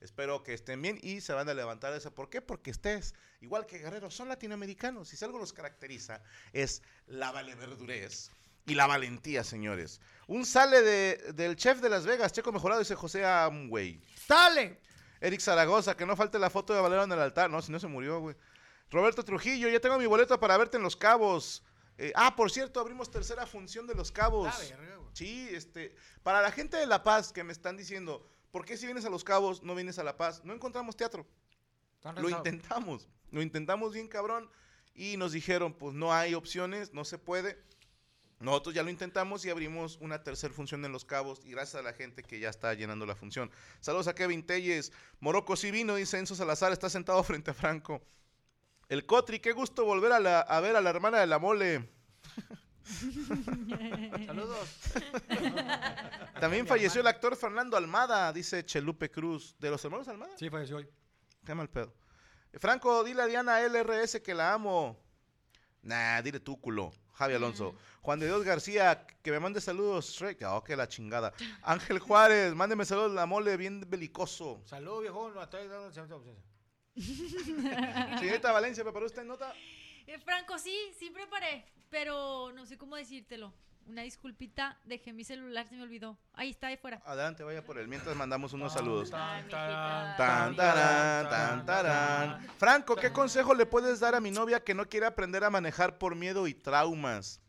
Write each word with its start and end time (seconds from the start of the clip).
Espero 0.00 0.42
que 0.42 0.52
estén 0.52 0.82
bien 0.82 0.98
y 1.02 1.20
se 1.20 1.32
van 1.32 1.48
a 1.48 1.54
levantar 1.54 1.92
esa. 1.94 2.10
¿Por 2.10 2.28
qué? 2.28 2.42
Porque 2.42 2.70
estés, 2.70 3.14
igual 3.40 3.66
que 3.66 3.78
Guerrero, 3.78 4.10
son 4.10 4.28
latinoamericanos. 4.28 5.12
Y 5.12 5.16
si 5.16 5.24
algo 5.24 5.38
los 5.38 5.52
caracteriza 5.52 6.22
es 6.52 6.82
la 7.06 7.32
valeverdurez 7.32 8.30
y 8.66 8.74
la 8.74 8.86
valentía, 8.86 9.42
señores. 9.44 10.00
Un 10.26 10.44
sale 10.44 10.82
de, 10.82 11.32
del 11.34 11.56
chef 11.56 11.80
de 11.80 11.88
Las 11.88 12.04
Vegas, 12.04 12.32
Checo 12.32 12.52
Mejorado, 12.52 12.80
dice 12.80 12.94
José 12.94 13.24
Amway. 13.24 14.02
¡Sale! 14.26 14.80
Eric 15.20 15.40
Zaragoza, 15.40 15.96
que 15.96 16.04
no 16.04 16.14
falte 16.14 16.38
la 16.38 16.50
foto 16.50 16.74
de 16.74 16.80
Valero 16.80 17.04
en 17.04 17.12
el 17.12 17.20
altar. 17.20 17.48
No, 17.48 17.62
si 17.62 17.72
no 17.72 17.80
se 17.80 17.86
murió, 17.86 18.20
güey. 18.20 18.36
Roberto 18.90 19.24
Trujillo, 19.24 19.68
ya 19.68 19.80
tengo 19.80 19.98
mi 19.98 20.06
boleto 20.06 20.38
para 20.38 20.56
verte 20.56 20.76
en 20.76 20.82
Los 20.82 20.96
Cabos. 20.96 21.64
Eh, 21.98 22.12
ah, 22.14 22.36
por 22.36 22.50
cierto, 22.50 22.78
abrimos 22.80 23.10
tercera 23.10 23.46
función 23.46 23.86
de 23.86 23.94
Los 23.94 24.12
Cabos. 24.12 24.54
sí, 25.12 25.48
este, 25.50 25.96
para 26.22 26.42
la 26.42 26.52
gente 26.52 26.76
de 26.76 26.86
La 26.86 27.02
Paz 27.02 27.32
que 27.32 27.42
me 27.42 27.52
están 27.52 27.76
diciendo, 27.76 28.28
¿Por 28.56 28.64
qué 28.64 28.78
si 28.78 28.86
vienes 28.86 29.04
a 29.04 29.10
Los 29.10 29.22
Cabos 29.22 29.62
no 29.62 29.74
vienes 29.74 29.98
a 29.98 30.02
La 30.02 30.16
Paz? 30.16 30.40
No 30.42 30.54
encontramos 30.54 30.96
teatro. 30.96 31.26
Lo 32.16 32.30
intentamos, 32.30 33.06
lo 33.30 33.42
intentamos 33.42 33.92
bien 33.92 34.08
cabrón 34.08 34.48
y 34.94 35.18
nos 35.18 35.32
dijeron, 35.32 35.74
pues 35.74 35.94
no 35.94 36.14
hay 36.14 36.32
opciones, 36.32 36.94
no 36.94 37.04
se 37.04 37.18
puede. 37.18 37.62
Nosotros 38.40 38.74
ya 38.74 38.82
lo 38.82 38.88
intentamos 38.88 39.44
y 39.44 39.50
abrimos 39.50 39.98
una 40.00 40.22
tercera 40.22 40.54
función 40.54 40.82
en 40.86 40.92
Los 40.92 41.04
Cabos 41.04 41.42
y 41.44 41.50
gracias 41.50 41.74
a 41.74 41.82
la 41.82 41.92
gente 41.92 42.22
que 42.22 42.40
ya 42.40 42.48
está 42.48 42.72
llenando 42.72 43.04
la 43.04 43.14
función. 43.14 43.50
Saludos 43.80 44.08
a 44.08 44.14
Kevin 44.14 44.46
Telles. 44.46 44.90
Morocco 45.20 45.54
sí 45.54 45.70
vino, 45.70 45.94
dice 45.94 46.18
Enzo 46.18 46.34
Salazar, 46.34 46.72
está 46.72 46.88
sentado 46.88 47.22
frente 47.24 47.50
a 47.50 47.54
Franco. 47.54 48.00
El 48.88 49.04
Cotri, 49.04 49.38
qué 49.38 49.52
gusto 49.52 49.84
volver 49.84 50.12
a, 50.12 50.40
a 50.40 50.60
ver 50.60 50.76
a 50.76 50.80
la 50.80 50.88
hermana 50.88 51.20
de 51.20 51.26
la 51.26 51.38
mole. 51.38 51.86
Saludos. 54.26 54.68
También 56.40 56.66
falleció 56.66 57.00
el 57.00 57.06
actor 57.06 57.36
Fernando 57.36 57.76
Almada, 57.76 58.32
dice 58.32 58.64
Chelupe 58.64 59.10
Cruz. 59.10 59.56
¿De 59.58 59.70
los 59.70 59.84
hermanos 59.84 60.08
Almada? 60.08 60.36
Sí, 60.38 60.48
falleció 60.48 60.76
hoy. 60.76 60.88
Qué 61.44 61.54
mal 61.54 61.68
pedo. 61.68 61.92
Franco, 62.54 63.04
dile 63.04 63.22
a 63.22 63.26
Diana 63.26 63.60
LRS 63.60 64.20
que 64.20 64.34
la 64.34 64.52
amo. 64.52 64.98
Nah, 65.82 66.22
dile 66.22 66.40
tú, 66.40 66.60
culo. 66.60 66.92
Javi 67.12 67.34
Alonso. 67.34 67.74
Juan 68.02 68.20
de 68.20 68.26
Dios 68.26 68.44
García, 68.44 69.06
que 69.22 69.30
me 69.30 69.40
mande 69.40 69.60
saludos. 69.60 70.10
Shrek. 70.10 70.42
Oh, 70.46 70.62
que 70.62 70.76
la 70.76 70.88
chingada. 70.88 71.32
Ángel 71.62 71.98
Juárez, 71.98 72.54
mándeme 72.54 72.84
saludos. 72.84 73.12
La 73.12 73.26
mole, 73.26 73.56
bien 73.56 73.84
belicoso. 73.88 74.60
Salud, 74.64 75.00
viejo. 75.00 75.30
No, 75.30 75.42
estoy 75.42 75.66
dando... 75.66 75.90
Señorita 78.18 78.52
Valencia, 78.52 78.82
¿preparó 78.82 79.06
usted 79.06 79.24
nota? 79.24 79.52
Eh, 80.06 80.18
Franco, 80.18 80.58
sí, 80.58 80.76
sí 80.98 81.10
preparé, 81.10 81.64
pero 81.90 82.52
no 82.52 82.64
sé 82.66 82.78
cómo 82.78 82.96
decírtelo. 82.96 83.52
Una 83.86 84.02
disculpita, 84.02 84.78
dejé 84.84 85.12
mi 85.12 85.22
celular, 85.22 85.68
se 85.68 85.76
me 85.76 85.82
olvidó. 85.82 86.18
Ahí 86.32 86.50
está, 86.50 86.66
ahí 86.68 86.76
fuera. 86.76 87.00
Adelante, 87.04 87.44
vaya 87.44 87.64
por 87.64 87.78
él. 87.78 87.86
Mientras 87.86 88.16
mandamos 88.16 88.52
unos 88.52 88.72
saludos. 88.72 89.10
Tan, 89.10 89.48
tarán, 89.48 90.56
tan, 90.56 91.66
tarán. 91.66 92.48
Franco, 92.58 92.96
¿qué 92.96 93.12
consejo 93.12 93.54
le 93.54 93.64
puedes 93.64 94.00
dar 94.00 94.16
a 94.16 94.20
mi 94.20 94.32
novia 94.32 94.64
que 94.64 94.74
no 94.74 94.88
quiere 94.88 95.06
aprender 95.06 95.44
a 95.44 95.50
manejar 95.50 95.98
por 95.98 96.16
miedo 96.16 96.48
y 96.48 96.54
traumas? 96.54 97.40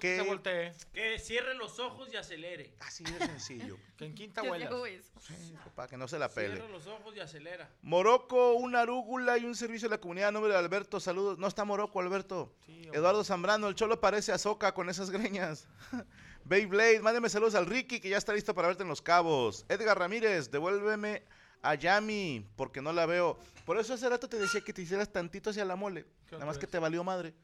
Que 0.00 0.16
se 0.16 0.22
voltee. 0.22 0.72
Que 0.92 1.18
cierre 1.18 1.54
los 1.54 1.78
ojos 1.78 2.12
y 2.12 2.16
acelere. 2.16 2.74
Así 2.80 3.04
de 3.04 3.18
sencillo. 3.26 3.76
Que 3.96 4.06
en 4.06 4.14
quinta 4.14 4.42
eso. 4.42 5.10
Sí, 5.20 5.54
papá, 5.64 5.86
que 5.86 5.96
no 5.96 6.08
se 6.08 6.18
la 6.18 6.28
pele. 6.28 6.56
Cierra 6.56 6.68
los 6.68 6.86
ojos 6.88 7.14
y 7.14 7.20
acelera. 7.20 7.70
Morocco, 7.82 8.54
una 8.54 8.80
arúgula 8.80 9.38
y 9.38 9.44
un 9.44 9.54
servicio 9.54 9.88
de 9.88 9.94
la 9.94 10.00
comunidad. 10.00 10.32
Nombre 10.32 10.52
de 10.52 10.58
Alberto, 10.58 10.98
saludos. 10.98 11.38
No 11.38 11.46
está 11.46 11.64
Morocco, 11.64 12.00
Alberto. 12.00 12.52
Sí. 12.66 12.88
Eduardo 12.92 13.22
Zambrano, 13.22 13.68
el 13.68 13.76
cholo 13.76 14.00
parece 14.00 14.32
Azoka 14.32 14.74
con 14.74 14.90
esas 14.90 15.10
greñas. 15.10 15.68
Beyblade, 16.44 17.00
mándeme 17.00 17.28
saludos 17.28 17.54
al 17.54 17.66
Ricky 17.66 18.00
que 18.00 18.08
ya 18.10 18.18
está 18.18 18.34
listo 18.34 18.54
para 18.54 18.68
verte 18.68 18.82
en 18.82 18.88
los 18.88 19.00
cabos. 19.00 19.64
Edgar 19.68 19.98
Ramírez, 19.98 20.50
devuélveme 20.50 21.22
a 21.62 21.74
Yami 21.74 22.46
porque 22.56 22.82
no 22.82 22.92
la 22.92 23.06
veo. 23.06 23.38
Por 23.64 23.78
eso 23.78 23.94
hace 23.94 24.08
rato 24.08 24.28
te 24.28 24.38
decía 24.38 24.60
que 24.60 24.72
te 24.72 24.82
hicieras 24.82 25.10
tantito 25.10 25.50
hacia 25.50 25.64
la 25.64 25.76
mole. 25.76 26.04
Nada 26.32 26.44
más 26.44 26.58
que 26.58 26.66
ves. 26.66 26.72
te 26.72 26.78
valió 26.78 27.02
madre. 27.04 27.34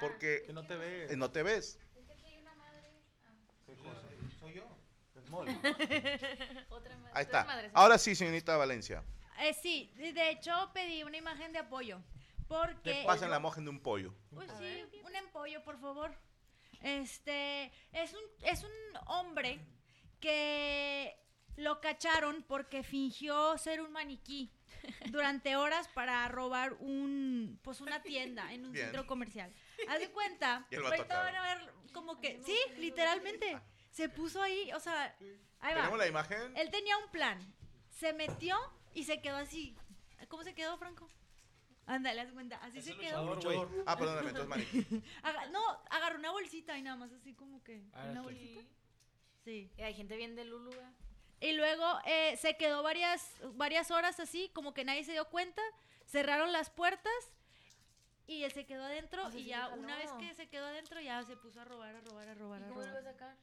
Porque 0.00 0.42
Que 0.46 0.52
no 0.52 0.66
te 0.66 0.76
ve. 0.76 1.06
eh, 1.12 1.16
no 1.16 1.30
te 1.30 1.42
ves. 1.42 1.78
Otra 6.70 6.96
madre. 6.98 7.12
Ahí 7.14 7.24
está. 7.24 7.70
Ahora 7.72 7.98
sí, 7.98 8.14
señorita 8.14 8.56
Valencia. 8.56 9.02
Eh, 9.40 9.54
sí, 9.54 9.92
de 9.96 10.30
hecho 10.30 10.52
pedí 10.72 11.02
una 11.02 11.16
imagen 11.16 11.52
de 11.52 11.58
apoyo. 11.60 12.00
Porque. 12.48 12.92
Te 12.92 13.04
pasan 13.04 13.30
la 13.30 13.38
imagen 13.38 13.64
de 13.64 13.70
un 13.70 13.80
pollo. 13.80 14.14
Pues 14.30 14.50
sí, 14.58 15.00
un 15.04 15.16
empollo, 15.16 15.62
por 15.64 15.78
favor. 15.80 16.14
Este. 16.82 17.72
Es 17.92 18.12
un, 18.12 18.22
es 18.44 18.62
un 18.62 18.70
hombre 19.06 19.60
que 20.20 21.18
lo 21.56 21.80
cacharon 21.80 22.44
porque 22.46 22.82
fingió 22.82 23.56
ser 23.58 23.80
un 23.80 23.92
maniquí 23.92 24.50
durante 25.10 25.56
horas 25.56 25.88
para 25.88 26.26
robar 26.28 26.74
un 26.80 27.58
pues 27.62 27.80
una 27.80 28.02
tienda 28.02 28.52
en 28.52 28.64
un 28.64 28.72
Bien. 28.72 28.86
centro 28.86 29.06
comercial. 29.06 29.52
Haz 29.88 29.98
de 29.98 30.10
cuenta, 30.10 30.66
Y 30.70 30.76
el 30.76 30.82
vato 30.82 30.94
ahorita 30.94 31.18
van 31.22 31.36
a 31.36 31.54
ver 31.54 31.72
como 31.92 32.20
que 32.20 32.40
sí, 32.44 32.56
literalmente 32.78 33.58
se 33.92 34.08
puso 34.08 34.42
ahí, 34.42 34.72
o 34.72 34.80
sea, 34.80 35.14
ahí 35.60 35.74
va. 35.74 35.80
Tenemos 35.80 35.98
la 35.98 36.06
imagen. 36.08 36.56
Él 36.56 36.70
tenía 36.70 36.96
un 36.98 37.08
plan. 37.10 37.38
Se 37.90 38.12
metió 38.12 38.56
y 38.94 39.04
se 39.04 39.20
quedó 39.20 39.36
así. 39.36 39.76
¿Cómo 40.28 40.42
se 40.42 40.54
quedó, 40.54 40.76
Franco? 40.78 41.06
Ándale, 41.86 42.20
haz 42.22 42.32
cuenta. 42.32 42.56
Así 42.62 42.80
se 42.80 42.96
quedó. 42.96 43.38
Ah, 43.86 43.96
perdóname, 43.96 44.30
entonces. 44.30 44.66
Aga- 45.22 45.46
no, 45.50 45.60
agarró 45.90 46.18
una 46.18 46.30
bolsita 46.30 46.76
y 46.78 46.82
nada 46.82 46.96
más 46.96 47.12
así 47.12 47.34
como 47.34 47.62
que. 47.62 47.84
Ah, 47.92 48.08
una 48.10 48.22
bolsita. 48.22 48.62
Sí. 49.44 49.70
Y 49.76 49.82
hay 49.82 49.94
gente 49.94 50.16
bien 50.16 50.34
de 50.36 50.44
Lulu, 50.44 50.70
güey. 50.72 50.86
Y 51.40 51.52
luego 51.54 51.84
eh, 52.06 52.36
se 52.36 52.56
quedó 52.56 52.82
varias, 52.84 53.34
varias 53.54 53.90
horas 53.90 54.20
así, 54.20 54.48
como 54.54 54.72
que 54.74 54.84
nadie 54.84 55.04
se 55.04 55.12
dio 55.12 55.28
cuenta. 55.28 55.60
Cerraron 56.06 56.52
las 56.52 56.70
puertas 56.70 57.12
y 58.28 58.44
él 58.44 58.52
se 58.52 58.64
quedó 58.64 58.84
adentro. 58.84 59.26
O 59.26 59.30
sea, 59.30 59.40
y 59.40 59.42
sí 59.42 59.48
ya, 59.48 59.68
una 59.70 59.96
vez 59.96 60.10
que 60.12 60.32
se 60.34 60.48
quedó 60.48 60.66
adentro, 60.66 61.00
ya 61.00 61.22
se 61.24 61.36
puso 61.36 61.60
a 61.60 61.64
robar, 61.64 61.96
a 61.96 62.00
robar, 62.00 62.28
a 62.28 62.34
robar, 62.34 62.60
¿Y 62.60 62.64
a 62.64 62.68
cómo 62.68 62.80
lo 62.80 62.86
iba 62.86 62.96
a 62.96 63.00
robar. 63.00 63.12
sacar? 63.12 63.36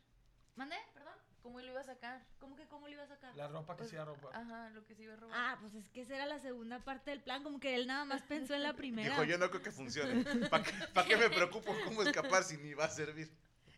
¿Mande? 0.59 0.75
¿Perdón? 0.93 1.13
¿Cómo 1.41 1.61
lo 1.61 1.67
iba 1.67 1.79
a 1.79 1.83
sacar? 1.85 2.21
¿Cómo 2.37 2.57
que 2.57 2.65
cómo 2.67 2.87
lo 2.89 2.93
iba 2.93 3.03
a 3.03 3.07
sacar? 3.07 3.33
La 3.33 3.47
ropa 3.47 3.75
que 3.75 3.77
Pues, 3.77 3.91
se 3.91 3.95
iba 3.95 4.03
a 4.03 4.07
robar. 4.07 4.35
Ajá, 4.35 4.69
lo 4.71 4.85
que 4.85 4.93
se 4.93 5.03
iba 5.03 5.13
a 5.13 5.15
robar. 5.15 5.37
Ah, 5.39 5.57
pues 5.61 5.73
es 5.73 5.87
que 5.87 6.01
esa 6.01 6.15
era 6.17 6.25
la 6.25 6.37
segunda 6.39 6.79
parte 6.79 7.11
del 7.11 7.21
plan, 7.21 7.43
como 7.43 7.61
que 7.61 7.75
él 7.75 7.87
nada 7.87 8.03
más 8.03 8.23
pensó 8.23 8.55
en 8.55 8.63
la 8.63 8.73
primera. 8.75 9.09
Dijo, 9.09 9.23
yo 9.23 9.37
no 9.37 9.49
creo 9.49 9.61
que 9.61 9.71
funcione. 9.71 10.25
¿Para 10.49 10.65
qué, 10.65 10.71
pa' 10.93 11.05
qué 11.05 11.15
me 11.15 11.29
preocupo 11.29 11.73
cómo 11.85 12.03
escapar 12.03 12.43
si 12.43 12.57
ni 12.57 12.73
va 12.73 12.85
a 12.85 12.89
servir? 12.89 13.31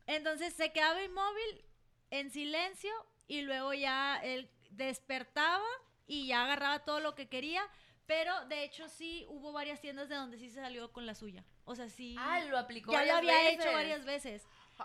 Entonces 0.08 0.56
se 0.56 0.74
quedaba 0.74 1.04
inmóvil, 1.04 1.64
en 2.10 2.32
silencio, 2.32 2.90
y 3.28 3.44
luego 3.44 3.76
ya 3.76 4.18
él 4.24 4.50
despertaba 4.72 5.68
y 6.08 6.26
ya 6.26 6.46
agarraba 6.46 6.80
todo 6.80 7.00
lo 7.00 7.14
que 7.14 7.30
quería. 7.30 7.62
Pero 8.08 8.34
de 8.48 8.64
hecho 8.64 8.90
sí 8.90 9.28
hubo 9.30 9.52
varias 9.52 9.82
tiendas 9.82 10.10
de 10.10 10.16
donde 10.16 10.40
sí 10.40 10.50
se 10.50 10.62
salió 10.62 10.92
con 10.92 11.06
la 11.06 11.14
suya. 11.14 11.46
O 11.66 11.76
sea, 11.76 11.90
sí. 11.90 12.16
Ah, 12.18 12.40
lo 12.40 12.58
aplicó 12.58 12.92
ya 12.92 13.06
lo 13.06 13.18
había 13.18 13.52
hecho 13.52 13.60
veces. 13.60 13.74
varias 13.76 14.04
veces. 14.04 14.48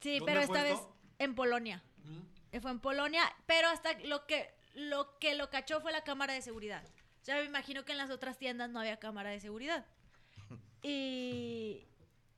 Sí, 0.00 0.18
¿Dónde 0.18 0.32
pero 0.32 0.46
fue 0.48 0.56
esta 0.58 0.68
vez 0.68 0.80
esto? 0.80 1.01
En 1.24 1.34
Polonia. 1.34 1.82
Eh, 2.52 2.60
Fue 2.60 2.70
en 2.70 2.80
Polonia, 2.80 3.22
pero 3.46 3.68
hasta 3.68 3.98
lo 4.00 4.26
que 4.26 4.50
lo 4.74 5.18
que 5.18 5.34
lo 5.34 5.48
cachó 5.50 5.80
fue 5.80 5.92
la 5.92 6.02
cámara 6.04 6.32
de 6.34 6.42
seguridad. 6.42 6.82
O 7.20 7.24
sea, 7.24 7.36
me 7.36 7.44
imagino 7.44 7.84
que 7.84 7.92
en 7.92 7.98
las 7.98 8.10
otras 8.10 8.38
tiendas 8.38 8.68
no 8.70 8.80
había 8.80 8.98
cámara 8.98 9.30
de 9.30 9.40
seguridad. 9.40 9.86
Y, 10.84 11.86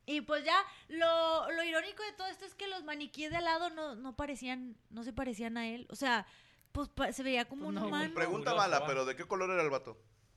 y 0.06 0.20
pues 0.20 0.44
ya, 0.44 0.56
lo, 0.88 1.50
lo 1.50 1.64
irónico 1.64 2.02
de 2.02 2.12
todo 2.12 2.26
esto 2.26 2.44
es 2.44 2.54
que 2.54 2.68
los 2.68 2.84
maniquíes 2.84 3.30
de 3.30 3.38
al 3.38 3.44
lado 3.44 3.70
no, 3.70 3.94
no 3.94 4.14
parecían, 4.14 4.76
no 4.90 5.02
se 5.02 5.14
parecían 5.14 5.56
a 5.56 5.66
él. 5.66 5.86
O 5.90 5.96
sea, 5.96 6.26
pues 6.72 6.90
se 7.16 7.22
veía 7.22 7.46
como 7.46 7.62
Pues 7.62 7.68
un 7.70 7.74
no, 7.76 7.86
humano. 7.86 8.12
Pregunta 8.14 8.54
mala, 8.54 8.80
va. 8.80 8.86
pero 8.86 9.06
¿de 9.06 9.16
qué 9.16 9.24
color 9.24 9.50
era 9.50 9.62
el 9.62 9.70
vato? 9.70 9.96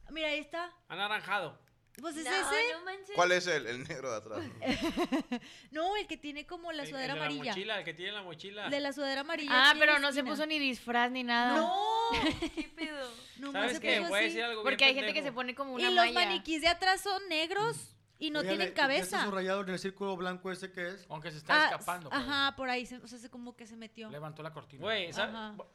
Mira, 0.09 0.29
ahí 0.29 0.39
está. 0.39 0.71
Anaranjado. 0.87 1.59
Pues 1.99 2.15
es 2.17 2.25
No, 2.25 2.31
ese. 2.31 2.73
no 2.73 2.85
manches. 2.85 3.15
¿Cuál 3.15 3.31
es 3.31 3.47
el, 3.47 3.65
el 3.65 3.87
negro 3.87 4.11
de 4.11 4.17
atrás? 4.17 4.43
No, 5.71 5.95
el 5.97 6.07
que 6.07 6.17
tiene 6.17 6.45
como 6.45 6.71
la 6.71 6.83
El- 6.83 6.87
el 6.87 6.93
sudadera 6.93 7.13
de 7.15 7.19
la 7.19 7.25
amarilla. 7.25 7.51
mochila, 7.51 7.79
el 7.79 7.85
que 7.85 7.93
tiene 7.93 8.11
la 8.11 8.21
mochila. 8.23 8.69
De 8.69 8.79
la 8.79 8.93
sudadera 8.93 9.21
amarilla. 9.21 9.51
Ah, 9.51 9.75
pero 9.77 9.93
la 9.93 9.99
no 9.99 10.11
se 10.11 10.23
puso 10.23 10.45
ni 10.45 10.59
disfraz 10.59 11.11
ni 11.11 11.23
nada. 11.23 11.57
No, 11.57 11.73
¿Qué 12.55 12.69
pedo? 12.75 13.09
nomás 13.39 13.53
¿Sabes 13.53 13.73
se 13.77 13.81
qué? 13.81 13.97
puso 13.97 14.09
Voy 14.09 14.19
a 14.19 14.23
decir 14.23 14.43
algo 14.43 14.61
bien 14.61 14.71
Porque 14.71 14.85
hay 14.85 14.93
gente 14.95 15.13
que 15.13 15.23
se 15.23 15.31
pone 15.31 15.55
como 15.55 15.79
Y 15.79 15.83
una 15.85 15.89
los 15.91 16.13
malla. 16.13 16.13
maniquís 16.27 16.61
de 16.61 16.67
atrás 16.67 17.01
son 17.01 17.27
negros 17.29 17.95
y 18.19 18.29
no 18.31 18.39
Oye, 18.39 18.49
tienen 18.49 18.69
¿y 18.69 18.71
cabeza. 18.71 19.21
Ese 19.21 19.31
rayado 19.31 19.61
en 19.61 19.69
el 19.69 19.79
círculo 19.79 20.15
blanco 20.17 20.51
ese 20.51 20.71
que 20.71 20.87
es? 20.89 21.05
Aunque 21.09 21.31
se 21.31 21.37
está 21.37 21.61
Ah, 21.61 21.65
escapando. 21.65 22.09
pues. 22.09 22.21
Ajá, 22.21 22.55
por 22.55 22.69
ahí, 22.69 22.85
se- 22.85 22.97
o 22.97 23.07
sea, 23.07 23.19
se 23.19 23.29
como 23.29 23.55
que 23.55 23.65
se 23.67 23.75
metió. 23.75 24.09
Levantó 24.09 24.41
la 24.43 24.53
cortina. 24.53 24.81
Güey. 24.81 25.09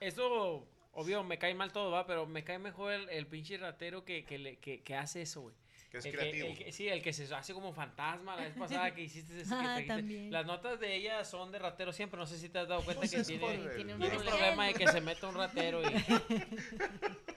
Esto, 0.00 0.66
obvio, 0.92 1.22
me 1.24 1.38
cae 1.38 1.54
mal 1.54 1.72
todo, 1.72 1.90
va, 1.90 2.06
pero 2.06 2.26
me 2.26 2.42
cae 2.44 2.58
mejor 2.58 2.92
el, 2.92 3.08
el 3.10 3.26
pinche 3.26 3.56
ratero 3.58 4.04
que, 4.04 4.24
que, 4.24 4.38
le- 4.38 4.56
que, 4.58 4.82
que 4.82 4.94
hace 4.96 5.22
eso, 5.22 5.42
güey. 5.42 5.54
Que 5.92 5.98
es 5.98 6.06
El 6.06 6.12
creativo. 6.12 6.46
el 6.48 6.56
que- 6.56 6.72
sí, 6.72 6.88
el 6.88 7.02
que 7.02 7.12
se 7.12 7.32
hace 7.34 7.52
como 7.52 7.72
fantasma 7.74 8.34
la 8.34 8.44
vez 8.44 8.54
pasada 8.54 8.94
que 8.94 9.02
hiciste 9.02 9.42
ese 9.42 9.50
que 9.86 9.92
Ah. 9.92 10.30
Las 10.30 10.46
notas 10.46 10.80
de 10.80 10.96
ella 10.96 11.22
son 11.24 11.52
de 11.52 11.58
ratero 11.58 11.92
siempre, 11.92 12.18
no 12.18 12.26
sé 12.26 12.38
si 12.38 12.48
te 12.48 12.58
has 12.60 12.66
dado 12.68 12.82
cuenta 12.82 13.06
que 13.06 13.22
tiene, 13.22 13.94
un 13.94 14.00
problema. 14.00 14.66
de 14.68 14.74
que 14.74 14.88
se 14.88 15.00
meta 15.02 15.28
un 15.28 15.34
ratero 15.34 15.82
y... 15.82 15.84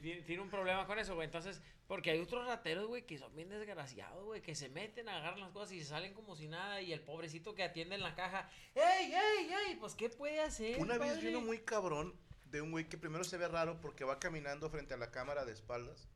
Tiene, 0.00 0.22
tiene 0.22 0.42
un 0.42 0.48
problema 0.48 0.86
con 0.86 0.98
eso, 0.98 1.14
güey. 1.14 1.26
Entonces, 1.26 1.60
porque 1.86 2.10
hay 2.10 2.20
otros 2.20 2.46
rateros, 2.46 2.86
güey, 2.86 3.04
que 3.04 3.18
son 3.18 3.34
bien 3.36 3.50
desgraciados, 3.50 4.24
güey, 4.24 4.40
que 4.40 4.54
se 4.54 4.70
meten, 4.70 5.06
agarran 5.08 5.40
las 5.40 5.50
cosas 5.50 5.72
y 5.72 5.80
se 5.80 5.84
salen 5.84 6.14
como 6.14 6.34
si 6.34 6.48
nada. 6.48 6.80
Y 6.80 6.94
el 6.94 7.00
pobrecito 7.00 7.54
que 7.54 7.62
atiende 7.62 7.96
en 7.96 8.00
la 8.00 8.14
caja, 8.14 8.48
¡ey, 8.74 9.12
ey, 9.12 9.50
ey! 9.68 9.76
Pues, 9.76 9.94
¿qué 9.94 10.08
puede 10.08 10.40
hacer? 10.40 10.78
Una 10.78 10.96
vez 10.96 11.10
padre? 11.12 11.22
vi 11.22 11.28
uno 11.34 11.42
muy 11.42 11.58
cabrón 11.58 12.14
de 12.46 12.62
un 12.62 12.70
güey 12.70 12.88
que 12.88 12.96
primero 12.96 13.22
se 13.22 13.36
ve 13.36 13.46
raro 13.48 13.80
porque 13.82 14.04
va 14.04 14.18
caminando 14.18 14.70
frente 14.70 14.94
a 14.94 14.96
la 14.96 15.10
cámara 15.10 15.44
de 15.44 15.52
espaldas. 15.52 16.08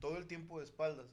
Todo 0.00 0.16
el 0.18 0.26
tiempo 0.26 0.58
de 0.58 0.64
espaldas. 0.64 1.06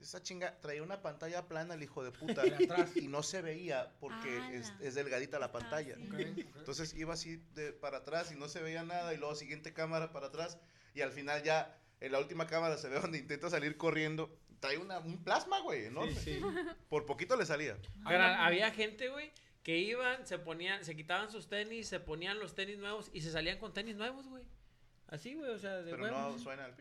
Esa 0.00 0.20
chinga 0.20 0.58
traía 0.60 0.82
una 0.82 1.00
pantalla 1.00 1.46
plana 1.46 1.74
el 1.74 1.82
hijo 1.84 2.02
de 2.02 2.10
puta. 2.10 2.42
De 2.42 2.52
atrás. 2.64 2.90
y 2.96 3.06
no 3.06 3.22
se 3.22 3.40
veía 3.40 3.92
porque 4.00 4.36
Ala. 4.36 4.52
es, 4.54 4.72
es 4.80 4.94
delgadita 4.96 5.38
la 5.38 5.46
Ah, 5.46 5.52
pantalla. 5.52 5.94
sí. 5.94 6.08
Ok, 6.08 6.14
ok. 6.14 6.56
Entonces 6.56 6.92
iba 6.94 7.14
así 7.14 7.36
de, 7.54 7.72
para 7.72 7.98
atrás 7.98 8.32
y 8.32 8.36
no 8.36 8.48
se 8.48 8.60
veía 8.60 8.82
nada 8.82 9.14
y 9.14 9.18
luego 9.18 9.34
siguiente 9.36 9.72
cámara 9.72 10.12
para 10.12 10.26
atrás 10.26 10.58
y 10.94 11.02
al 11.02 11.12
final 11.12 11.42
ya 11.44 11.78
en 12.00 12.10
la 12.10 12.18
última 12.18 12.48
cámara 12.48 12.76
se 12.78 12.88
ve 12.88 12.98
donde 13.00 13.18
intenta 13.18 13.48
salir 13.48 13.76
corriendo. 13.76 14.36
Trae 14.58 14.76
una, 14.78 14.98
un 14.98 15.22
plasma, 15.22 15.60
güey, 15.60 15.84
enorme. 15.86 16.14
Sí, 16.16 16.40
sí. 16.40 16.42
Por 16.88 17.06
poquito 17.06 17.36
le 17.36 17.46
salía. 17.46 17.76
Pero 18.06 18.22
había 18.24 18.70
gente, 18.72 19.08
güey, 19.08 19.30
que 19.62 19.78
iban, 19.78 20.26
se 20.26 20.38
ponían, 20.38 20.84
se 20.84 20.96
quitaban 20.96 21.30
sus 21.30 21.48
tenis, 21.48 21.88
se 21.88 22.00
ponían 22.00 22.38
los 22.40 22.54
tenis 22.56 22.78
nuevos 22.78 23.08
y 23.12 23.20
se 23.22 23.30
salían 23.30 23.58
con 23.58 23.72
tenis 23.72 23.96
nuevos, 23.96 24.26
güey. 24.28 24.42
Así, 25.08 25.34
güey, 25.34 25.50
o 25.50 25.58
sea, 25.58 25.76
de 25.82 25.90
Pero 25.92 26.04
huevo. 26.04 26.18
no 26.18 26.38
suena 26.38 26.66
el... 26.66 26.74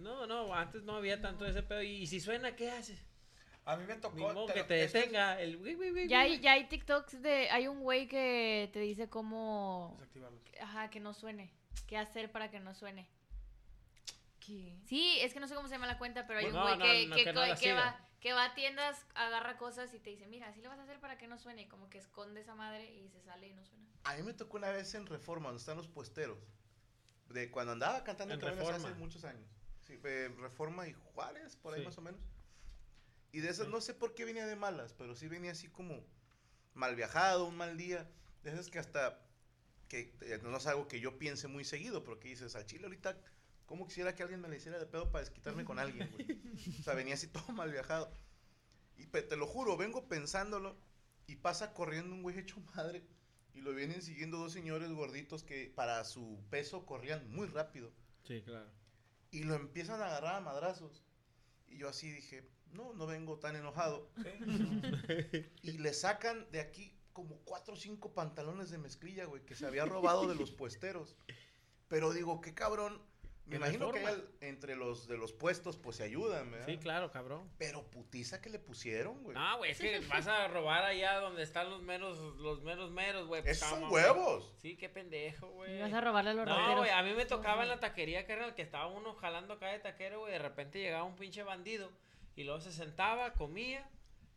No, 0.00 0.26
no, 0.26 0.54
antes 0.54 0.82
no 0.82 0.94
había 0.96 1.20
tanto 1.20 1.46
ese 1.46 1.62
pedo. 1.62 1.82
Y, 1.82 2.06
si 2.06 2.20
suena, 2.20 2.56
¿qué 2.56 2.70
haces? 2.70 2.98
A 3.64 3.76
mí 3.76 3.84
me 3.86 3.94
tocó. 3.96 4.46
te- 4.46 4.54
que 4.54 4.64
te 4.64 4.74
detenga 4.74 5.40
el. 5.40 6.08
Ya 6.08 6.20
hay, 6.20 6.40
ya 6.40 6.52
hay 6.52 6.64
TikToks 6.68 7.20
de... 7.22 7.50
Hay 7.50 7.68
un 7.68 7.80
güey 7.80 8.08
que 8.08 8.70
te 8.72 8.80
dice 8.80 9.08
cómo... 9.08 9.90
Desactivarlos. 9.98 10.40
Ajá, 10.60 10.90
que 10.90 10.98
no 11.00 11.12
suene. 11.14 11.52
¿Qué 11.86 11.96
hacer 11.98 12.32
para 12.32 12.50
que 12.50 12.58
no 12.60 12.74
suene? 12.74 13.08
¿Qué? 14.40 14.76
Sí, 14.86 15.18
es 15.20 15.32
que 15.34 15.40
no 15.40 15.46
sé 15.46 15.54
cómo 15.54 15.68
se 15.68 15.74
llama 15.74 15.86
la 15.86 15.98
cuenta, 15.98 16.26
pero 16.26 16.38
hay 16.40 16.46
un 16.46 16.52
No, 16.52 16.62
güey 16.62 16.78
no, 16.78 16.84
que, 16.84 17.06
no, 17.06 17.16
que, 17.16 17.24
que 17.24 17.32
no 17.32 17.40
co- 17.40 17.46
la 17.46 17.54
que 17.54 17.60
siga. 17.60 17.74
va, 17.74 18.08
que 18.20 18.32
va 18.32 18.44
a 18.46 18.54
tiendas, 18.54 19.06
agarra 19.14 19.58
cosas 19.58 19.92
y 19.94 19.98
te 20.00 20.10
dice, 20.10 20.26
mira, 20.26 20.48
así 20.48 20.62
lo 20.62 20.70
vas 20.70 20.78
a 20.78 20.82
hacer 20.84 20.98
para 20.98 21.18
que 21.18 21.26
no 21.28 21.38
suene. 21.38 21.62
Y 21.62 21.68
como 21.68 21.90
que 21.90 21.98
esconde 21.98 22.40
esa 22.40 22.54
madre 22.54 22.90
y 22.92 23.08
se 23.10 23.20
sale 23.20 23.48
y 23.48 23.52
no 23.52 23.64
suena. 23.64 23.84
A 24.04 24.16
mí 24.16 24.22
me 24.22 24.32
tocó 24.32 24.56
una 24.56 24.70
vez 24.70 24.94
en 24.94 25.06
Reforma, 25.06 25.48
donde 25.48 25.60
están 25.60 25.76
los 25.76 25.88
puesteros. 25.88 26.38
De 27.28 27.50
cuando 27.50 27.72
andaba 27.72 28.02
cantando 28.02 28.34
En 28.34 28.40
hace 28.40 28.50
Reforma. 28.50 28.88
muchos 28.98 29.24
años. 29.24 29.46
Sí, 29.90 29.98
eh, 30.04 30.32
Reforma 30.38 30.86
y 30.86 30.92
Juárez, 30.92 31.56
por 31.56 31.74
ahí 31.74 31.80
Sí. 31.80 31.86
más 31.86 31.98
o 31.98 32.02
menos. 32.02 32.20
Y 33.32 33.40
de 33.40 33.48
esas, 33.48 33.68
no 33.68 33.80
sé 33.80 33.92
por 33.94 34.14
qué 34.14 34.24
venía 34.24 34.46
de 34.46 34.56
malas, 34.56 34.92
pero 34.92 35.14
sí 35.16 35.26
venía 35.26 35.52
así 35.52 35.68
como 35.68 36.04
mal 36.74 36.94
viajado, 36.94 37.46
un 37.46 37.56
mal 37.56 37.76
día. 37.76 38.08
De 38.44 38.52
esas 38.52 38.70
que 38.70 38.78
hasta, 38.78 39.20
que 39.88 40.14
eh, 40.20 40.38
no 40.42 40.56
es 40.56 40.66
algo 40.66 40.86
que 40.88 41.00
yo 41.00 41.18
piense 41.18 41.48
muy 41.48 41.64
seguido, 41.64 42.04
pero 42.04 42.20
que 42.20 42.28
dices, 42.28 42.54
al 42.54 42.66
chile 42.66 42.84
ahorita, 42.84 43.18
¿cómo 43.66 43.86
quisiera 43.86 44.14
que 44.14 44.22
alguien 44.22 44.40
me 44.40 44.48
le 44.48 44.56
hiciera 44.56 44.78
de 44.78 44.86
pedo 44.86 45.10
para 45.10 45.24
desquitarme 45.24 45.64
con 45.64 45.78
alguien, 45.78 46.08
güey? 46.12 46.40
O 46.80 46.82
sea, 46.82 46.94
venía 46.94 47.14
así 47.14 47.26
todo 47.28 47.52
mal 47.52 47.70
viajado. 47.70 48.12
Y 48.96 49.06
te 49.06 49.36
lo 49.36 49.46
juro, 49.46 49.76
vengo 49.76 50.08
pensándolo 50.08 50.76
y 51.26 51.36
pasa 51.36 51.72
corriendo 51.74 52.14
un 52.14 52.22
güey 52.22 52.38
hecho 52.38 52.60
madre 52.76 53.04
y 53.54 53.60
lo 53.60 53.74
vienen 53.74 54.02
siguiendo 54.02 54.38
dos 54.38 54.52
señores 54.52 54.90
gorditos 54.92 55.42
que 55.42 55.72
para 55.74 56.04
su 56.04 56.42
peso 56.50 56.86
corrían 56.86 57.28
muy 57.30 57.46
rápido 57.48 57.92
Sí, 58.24 58.42
claro. 58.42 58.70
Y 59.30 59.44
lo 59.44 59.54
empiezan 59.54 60.00
a 60.00 60.06
agarrar 60.06 60.36
a 60.36 60.40
madrazos. 60.40 61.04
Y 61.68 61.78
yo 61.78 61.88
así 61.88 62.10
dije, 62.10 62.48
no, 62.72 62.92
no 62.94 63.06
vengo 63.06 63.38
tan 63.38 63.56
enojado. 63.56 64.10
y 65.62 65.72
le 65.72 65.92
sacan 65.92 66.50
de 66.50 66.60
aquí 66.60 66.96
como 67.12 67.36
cuatro 67.44 67.74
o 67.74 67.76
cinco 67.76 68.14
pantalones 68.14 68.70
de 68.70 68.78
mezclilla, 68.78 69.24
güey, 69.24 69.44
que 69.44 69.54
se 69.54 69.66
había 69.66 69.84
robado 69.84 70.26
de 70.26 70.34
los 70.34 70.50
puesteros. 70.50 71.16
Pero 71.88 72.12
digo, 72.12 72.40
qué 72.40 72.54
cabrón. 72.54 73.00
Me 73.50 73.56
imagino 73.56 73.90
que 73.90 74.00
entre 74.40 74.76
los 74.76 75.08
de 75.08 75.16
los 75.18 75.32
puestos, 75.32 75.76
pues 75.76 75.96
se 75.96 76.04
ayudan, 76.04 76.50
¿verdad? 76.50 76.66
Sí, 76.66 76.78
claro, 76.78 77.10
cabrón. 77.10 77.50
Pero 77.58 77.82
putiza 77.90 78.40
que 78.40 78.48
le 78.48 78.58
pusieron, 78.58 79.22
güey. 79.22 79.36
No, 79.36 79.58
güey, 79.58 79.72
es 79.72 79.78
que 79.78 80.00
vas 80.08 80.26
a 80.26 80.48
robar 80.48 80.84
allá 80.84 81.18
donde 81.20 81.42
están 81.42 81.68
los 81.68 81.82
meros, 81.82 82.18
los 82.36 82.62
meros 82.62 82.90
meros, 82.90 83.26
güey. 83.26 83.42
Esos 83.44 83.68
son 83.68 83.80
¿cómo, 83.80 83.92
huevos. 83.92 84.44
güey? 84.44 84.60
Sí, 84.60 84.76
qué 84.76 84.88
pendejo, 84.88 85.48
güey. 85.50 85.76
Y 85.76 85.80
vas 85.80 85.92
a 85.92 86.00
robarle 86.00 86.30
a 86.30 86.34
los 86.34 86.46
No, 86.46 86.76
güey, 86.78 86.90
a 86.90 87.02
mí 87.02 87.12
me 87.14 87.26
tocaba 87.26 87.62
en 87.64 87.68
la 87.68 87.80
taquería, 87.80 88.26
carnal, 88.26 88.54
que 88.54 88.62
estaba 88.62 88.86
uno 88.86 89.14
jalando 89.14 89.54
acá 89.54 89.68
de 89.68 89.80
taquero, 89.80 90.20
güey, 90.20 90.32
de 90.32 90.38
repente 90.38 90.78
llegaba 90.78 91.04
un 91.04 91.16
pinche 91.16 91.42
bandido 91.42 91.90
y 92.36 92.44
luego 92.44 92.60
se 92.60 92.72
sentaba, 92.72 93.34
comía 93.34 93.88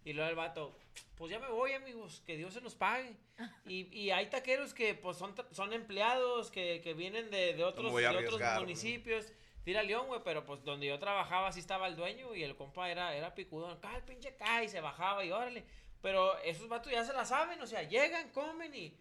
Y 0.05 0.13
luego 0.13 0.29
el 0.29 0.35
vato, 0.35 0.77
pues 1.15 1.31
ya 1.31 1.39
me 1.39 1.47
voy, 1.47 1.73
amigos, 1.73 2.21
que 2.25 2.35
Dios 2.37 2.53
se 2.53 2.61
los 2.61 2.75
pague. 2.75 3.15
Y, 3.65 3.87
y 3.97 4.11
hay 4.11 4.27
taqueros 4.27 4.73
que 4.73 4.93
pues 4.93 5.17
son, 5.17 5.33
son 5.51 5.73
empleados 5.73 6.51
que, 6.51 6.81
que 6.83 6.93
vienen 6.93 7.31
de, 7.31 7.53
de 7.53 7.63
otros, 7.63 7.93
de 7.95 8.07
otros 8.07 8.41
municipios. 8.59 9.31
Tira 9.63 9.81
León, 9.81 10.07
güey, 10.07 10.21
pero 10.23 10.45
pues 10.45 10.63
donde 10.63 10.87
yo 10.87 10.99
trabajaba 10.99 11.51
sí 11.51 11.61
estaba 11.61 11.87
el 11.87 11.95
dueño 11.95 12.35
y 12.35 12.43
el 12.43 12.55
compa 12.55 12.89
era, 12.89 13.15
era 13.15 13.33
picudón. 13.33 13.77
Acá 13.77 13.95
el 13.95 14.03
pinche 14.03 14.29
acá 14.29 14.63
y 14.63 14.67
se 14.67 14.81
bajaba 14.81 15.23
y 15.23 15.31
órale. 15.31 15.65
Pero 16.01 16.37
esos 16.39 16.67
vatos 16.67 16.91
ya 16.91 17.05
se 17.05 17.13
la 17.13 17.25
saben, 17.25 17.61
o 17.61 17.65
sea, 17.65 17.83
llegan, 17.83 18.29
comen 18.31 18.75
y 18.75 18.93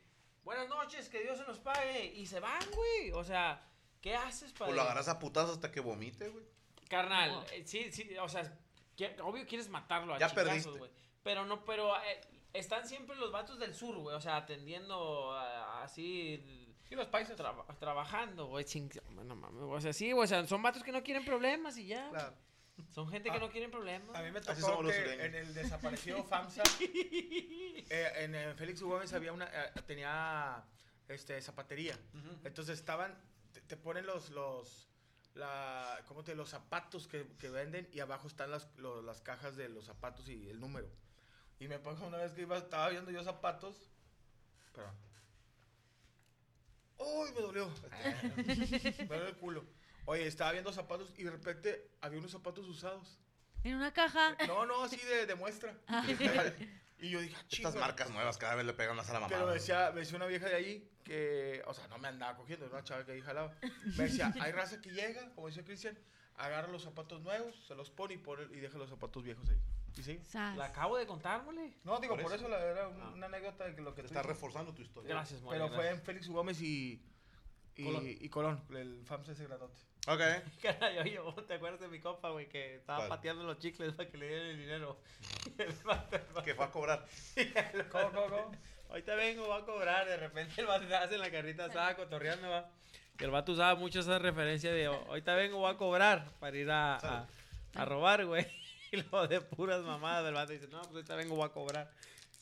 buenas 0.44 0.68
noches, 0.68 1.08
que 1.08 1.20
Dios 1.20 1.36
se 1.36 1.44
los 1.44 1.58
pague. 1.58 2.06
Y 2.14 2.26
se 2.26 2.38
van, 2.38 2.62
güey. 2.72 3.10
O 3.10 3.24
sea, 3.24 3.60
¿qué 4.00 4.14
haces 4.14 4.52
para 4.52 4.70
O 4.70 4.74
lo 4.74 4.82
agarras 4.82 5.08
a 5.08 5.18
putazos 5.18 5.56
hasta 5.56 5.72
que 5.72 5.80
vomite, 5.80 6.28
güey. 6.28 6.44
Carnal, 6.88 7.44
eh, 7.52 7.62
sí, 7.64 7.90
sí, 7.90 8.16
o 8.18 8.28
sea, 8.28 8.56
obvio 9.22 9.46
quieres 9.46 9.68
matarlo 9.68 10.14
a 10.14 10.18
Ya 10.18 10.28
chingazos, 10.28 10.48
perdiste. 10.48 10.78
güey. 10.78 10.90
Pero 11.22 11.44
no, 11.46 11.64
pero 11.64 11.96
eh, 11.96 12.20
están 12.52 12.86
siempre 12.86 13.16
los 13.16 13.30
vatos 13.32 13.58
del 13.58 13.74
sur, 13.74 13.96
güey, 13.96 14.16
o 14.16 14.20
sea, 14.20 14.36
atendiendo 14.36 15.32
así... 15.82 16.68
Y 16.90 16.94
los 16.94 17.06
países. 17.06 17.36
traba- 17.36 17.64
trabajando, 17.78 18.46
güey. 18.48 18.66
No 19.24 19.34
mames, 19.34 19.62
o 19.62 19.80
sea, 19.80 19.92
sí, 19.94 20.12
güey, 20.12 20.24
o 20.24 20.28
sea, 20.28 20.46
son 20.46 20.60
vatos 20.60 20.82
que 20.82 20.92
no 20.92 21.02
quieren 21.02 21.24
problemas 21.24 21.78
y 21.78 21.86
ya. 21.86 22.10
Claro. 22.10 22.34
Son 22.90 23.08
gente 23.08 23.30
que 23.30 23.36
Ah, 23.36 23.40
no 23.40 23.50
quieren 23.50 23.70
problemas. 23.70 24.14
A 24.16 24.22
mí 24.22 24.30
me 24.30 24.40
tocó 24.40 24.82
que 24.82 25.24
en 25.24 25.34
el 25.34 25.54
desaparecido 25.54 26.22
FAMSA, 26.24 26.62
eh, 26.80 28.12
en, 28.16 28.56
Félix 28.56 28.82
Gómez 28.82 29.12
había 29.12 29.32
una, 29.32 29.46
eh, 29.46 29.72
tenía 29.86 30.64
este, 31.08 31.40
zapatería. 31.40 31.98
Entonces 32.44 32.78
estaban, 32.78 33.16
te, 33.52 33.60
te 33.62 33.76
ponen 33.76 34.06
los, 34.06 34.30
los, 34.30 34.88
la, 35.34 35.98
¿cómo 36.08 36.22
te, 36.24 36.34
los 36.34 36.50
zapatos 36.50 37.08
que, 37.08 37.26
que 37.38 37.48
venden 37.48 37.88
y 37.92 38.00
abajo 38.00 38.26
están 38.28 38.50
las, 38.50 38.68
lo- 38.76 39.02
las 39.02 39.20
cajas 39.20 39.56
de 39.56 39.68
los 39.68 39.86
zapatos 39.86 40.28
y 40.28 40.48
el 40.48 40.60
número. 40.60 40.88
Y 41.58 41.68
me 41.68 41.78
pasó 41.78 42.06
una 42.06 42.18
vez 42.18 42.32
que 42.32 42.42
iba, 42.42 42.58
estaba 42.58 42.88
viendo 42.88 43.10
yo 43.10 43.22
zapatos, 43.22 43.76
perdón. 44.74 44.94
¡Uy, 46.98 47.32
me 47.32 47.40
dolió! 47.40 47.70
me 48.36 49.04
dolió 49.06 49.26
el 49.28 49.36
culo. 49.36 49.64
Oye, 50.04 50.26
estaba 50.26 50.52
viendo 50.52 50.72
zapatos 50.72 51.12
y 51.16 51.22
de 51.24 51.30
repente 51.30 51.90
había 52.00 52.18
unos 52.18 52.32
zapatos 52.32 52.66
usados. 52.68 53.18
En 53.64 53.76
una 53.76 53.92
caja. 53.92 54.36
No, 54.48 54.66
no, 54.66 54.82
así 54.82 54.96
de, 54.96 55.26
de 55.26 55.34
muestra. 55.36 55.74
y 56.98 57.10
yo 57.10 57.20
dije, 57.20 57.36
ah, 57.38 57.44
Estas 57.50 57.74
marcas 57.76 58.10
nuevas 58.10 58.36
cada 58.38 58.56
vez 58.56 58.66
le 58.66 58.72
pegan 58.72 58.96
más 58.96 59.08
a 59.10 59.12
la 59.14 59.20
mamá. 59.20 59.28
Pero 59.32 59.46
decía, 59.48 59.90
me 59.94 60.00
decía 60.00 60.16
una 60.16 60.26
vieja 60.26 60.46
de 60.46 60.54
ahí 60.56 60.91
que, 61.04 61.62
o 61.66 61.74
sea, 61.74 61.86
no 61.88 61.98
me 61.98 62.08
andaba 62.08 62.36
cogiendo, 62.36 62.66
era 62.66 62.74
una 62.76 62.84
chava 62.84 63.04
que 63.04 63.12
ahí 63.12 63.20
jalaba. 63.20 63.54
Me 63.96 64.04
decía, 64.04 64.32
hay 64.40 64.52
raza 64.52 64.80
que 64.80 64.90
llega, 64.90 65.30
como 65.34 65.48
decía 65.48 65.64
Cristian, 65.64 65.98
agarra 66.36 66.68
los 66.68 66.82
zapatos 66.82 67.20
nuevos, 67.22 67.54
se 67.66 67.74
los 67.74 67.90
pone 67.90 68.14
y, 68.14 68.18
pone, 68.18 68.44
y 68.56 68.60
deja 68.60 68.78
los 68.78 68.88
zapatos 68.90 69.22
viejos 69.22 69.48
ahí. 69.48 69.58
¿Y 69.96 70.02
sí? 70.02 70.18
Sas. 70.26 70.56
La 70.56 70.66
acabo 70.66 70.96
de 70.96 71.06
contar, 71.06 71.42
mole. 71.44 71.74
No, 71.84 71.98
digo, 72.00 72.14
Por 72.14 72.22
por, 72.24 72.32
eso. 72.32 72.46
eso, 72.46 72.48
la, 72.48 72.60
era 72.64 72.88
un- 72.88 73.00
Ah. 73.02 73.10
una 73.14 73.26
anécdota 73.26 73.64
de 73.66 73.74
que 73.74 73.82
lo 73.82 73.94
que 73.94 74.02
Te 74.02 74.08
dices. 74.08 74.24
reforzando 74.24 74.72
tu 74.72 74.80
historia. 74.80 75.10
Gracias, 75.10 75.42
mole. 75.42 75.58
Pero 75.58 75.68
fue 75.68 75.76
gracias. 75.84 75.98
en 75.98 76.04
Félix. 76.06 76.28
Gómez 76.28 76.62
y, 76.62 77.04
y, 77.76 77.84
Colón. 77.84 78.02
y 78.06 78.28
Colón, 78.30 78.64
el 78.70 79.04
FAMS 79.04 79.28
ese 79.28 79.44
grandote. 79.44 79.76
Ok. 80.08 80.20
Caray, 80.62 81.18
¿vos 81.18 81.46
¿te 81.46 81.54
acuerdas 81.54 81.78
de 81.80 81.88
mi 81.88 82.00
compa, 82.00 82.30
güey, 82.30 82.48
que 82.48 82.76
estaba 82.76 83.00
¿Cuál? 83.00 83.08
pateando 83.10 83.44
los 83.44 83.58
chicles 83.58 83.92
para 83.92 84.08
que 84.10 84.16
le 84.16 84.28
dieran 84.28 84.46
el 84.46 84.58
dinero? 84.58 84.98
Que 86.44 86.54
fue 86.54 86.64
a 86.64 86.70
cobrar. 86.70 87.06
¿Cómo, 87.90 88.10
cómo, 88.12 88.26
cómo? 88.28 88.52
Ahorita 88.92 89.14
vengo, 89.14 89.48
va 89.48 89.56
a 89.56 89.64
cobrar. 89.64 90.06
De 90.06 90.18
repente 90.18 90.60
el 90.60 90.66
vato 90.66 90.84
hace 90.94 91.14
en 91.14 91.20
la 91.22 91.30
carrita 91.30 91.64
estaba 91.64 91.96
cotorreando, 91.96 92.50
va. 92.50 92.68
El 93.18 93.30
vato 93.30 93.52
usaba 93.52 93.74
mucho 93.74 94.00
esa 94.00 94.18
referencia 94.18 94.70
de 94.70 94.84
ahorita 94.84 95.34
vengo, 95.34 95.58
voy 95.58 95.72
a 95.72 95.78
cobrar 95.78 96.30
para 96.38 96.56
ir 96.58 96.70
a, 96.70 97.26
a, 97.74 97.84
robar, 97.84 98.26
güey. 98.26 98.46
Y 98.92 98.96
luego 98.96 99.26
de 99.26 99.40
puras 99.40 99.80
mamadas, 99.82 100.26
el 100.28 100.34
vato 100.34 100.52
dice, 100.52 100.68
no, 100.68 100.82
pues 100.82 100.92
ahorita 100.96 101.16
vengo, 101.16 101.34
voy 101.34 101.46
a 101.46 101.48
cobrar. 101.48 101.90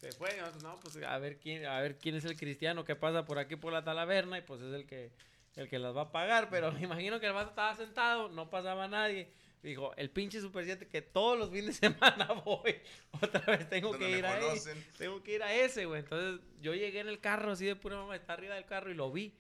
Se 0.01 0.11
fue, 0.11 0.35
y 0.35 0.41
nosotros, 0.41 0.65
no, 0.65 0.81
pues 0.81 0.97
a 0.97 1.17
ver 1.19 1.39
quién, 1.39 1.65
a 1.65 1.79
ver 1.81 1.97
quién 1.97 2.17
es 2.17 2.25
el 2.25 2.37
cristiano 2.37 2.85
que 2.85 2.97
pasa 2.97 3.25
por 3.25 3.39
aquí 3.39 3.55
por 3.55 3.73
la 3.73 3.85
talaverna 3.85 4.37
y 4.39 4.41
pues 4.41 4.61
es 4.61 4.75
el 4.75 4.85
que, 4.85 5.13
el 5.55 5.69
que 5.69 5.79
las 5.79 5.97
va 5.97 6.03
a 6.03 6.11
pagar. 6.11 6.49
Pero 6.51 6.73
me 6.73 6.81
imagino 6.81 7.21
que 7.21 7.27
el 7.27 7.35
vato 7.35 7.51
estaba 7.51 7.77
sentado, 7.77 8.29
no 8.31 8.51
pasaba 8.51 8.89
nadie. 8.89 9.31
Dijo, 9.63 9.95
el 9.97 10.09
pinche 10.11 10.41
Super 10.41 10.65
7 10.65 10.89
que 10.89 11.03
todos 11.03 11.39
los 11.39 11.51
fines 11.51 11.81
de 11.81 11.89
semana 11.89 12.33
voy. 12.45 12.77
Otra 13.21 13.41
vez 13.57 13.69
tengo 13.69 13.91
Donde 13.93 14.07
que 14.07 14.19
ir 14.19 14.25
a 14.27 14.39
ese. 14.39 14.47
conocen. 14.47 14.87
Tengo 14.97 15.23
que 15.23 15.35
ir 15.35 15.43
a 15.43 15.55
ese, 15.55 15.85
güey. 15.85 16.01
Entonces 16.01 16.41
yo 16.61 16.75
llegué 16.75 17.01
en 17.01 17.09
el 17.09 17.21
carro 17.21 17.53
así 17.53 17.67
de 17.67 17.77
pura 17.77 17.97
mamá, 17.97 18.17
está 18.17 18.33
arriba 18.33 18.55
del 18.55 18.65
carro 18.65 18.91
y 18.91 18.95
lo 18.95 19.13
vi. 19.13 19.37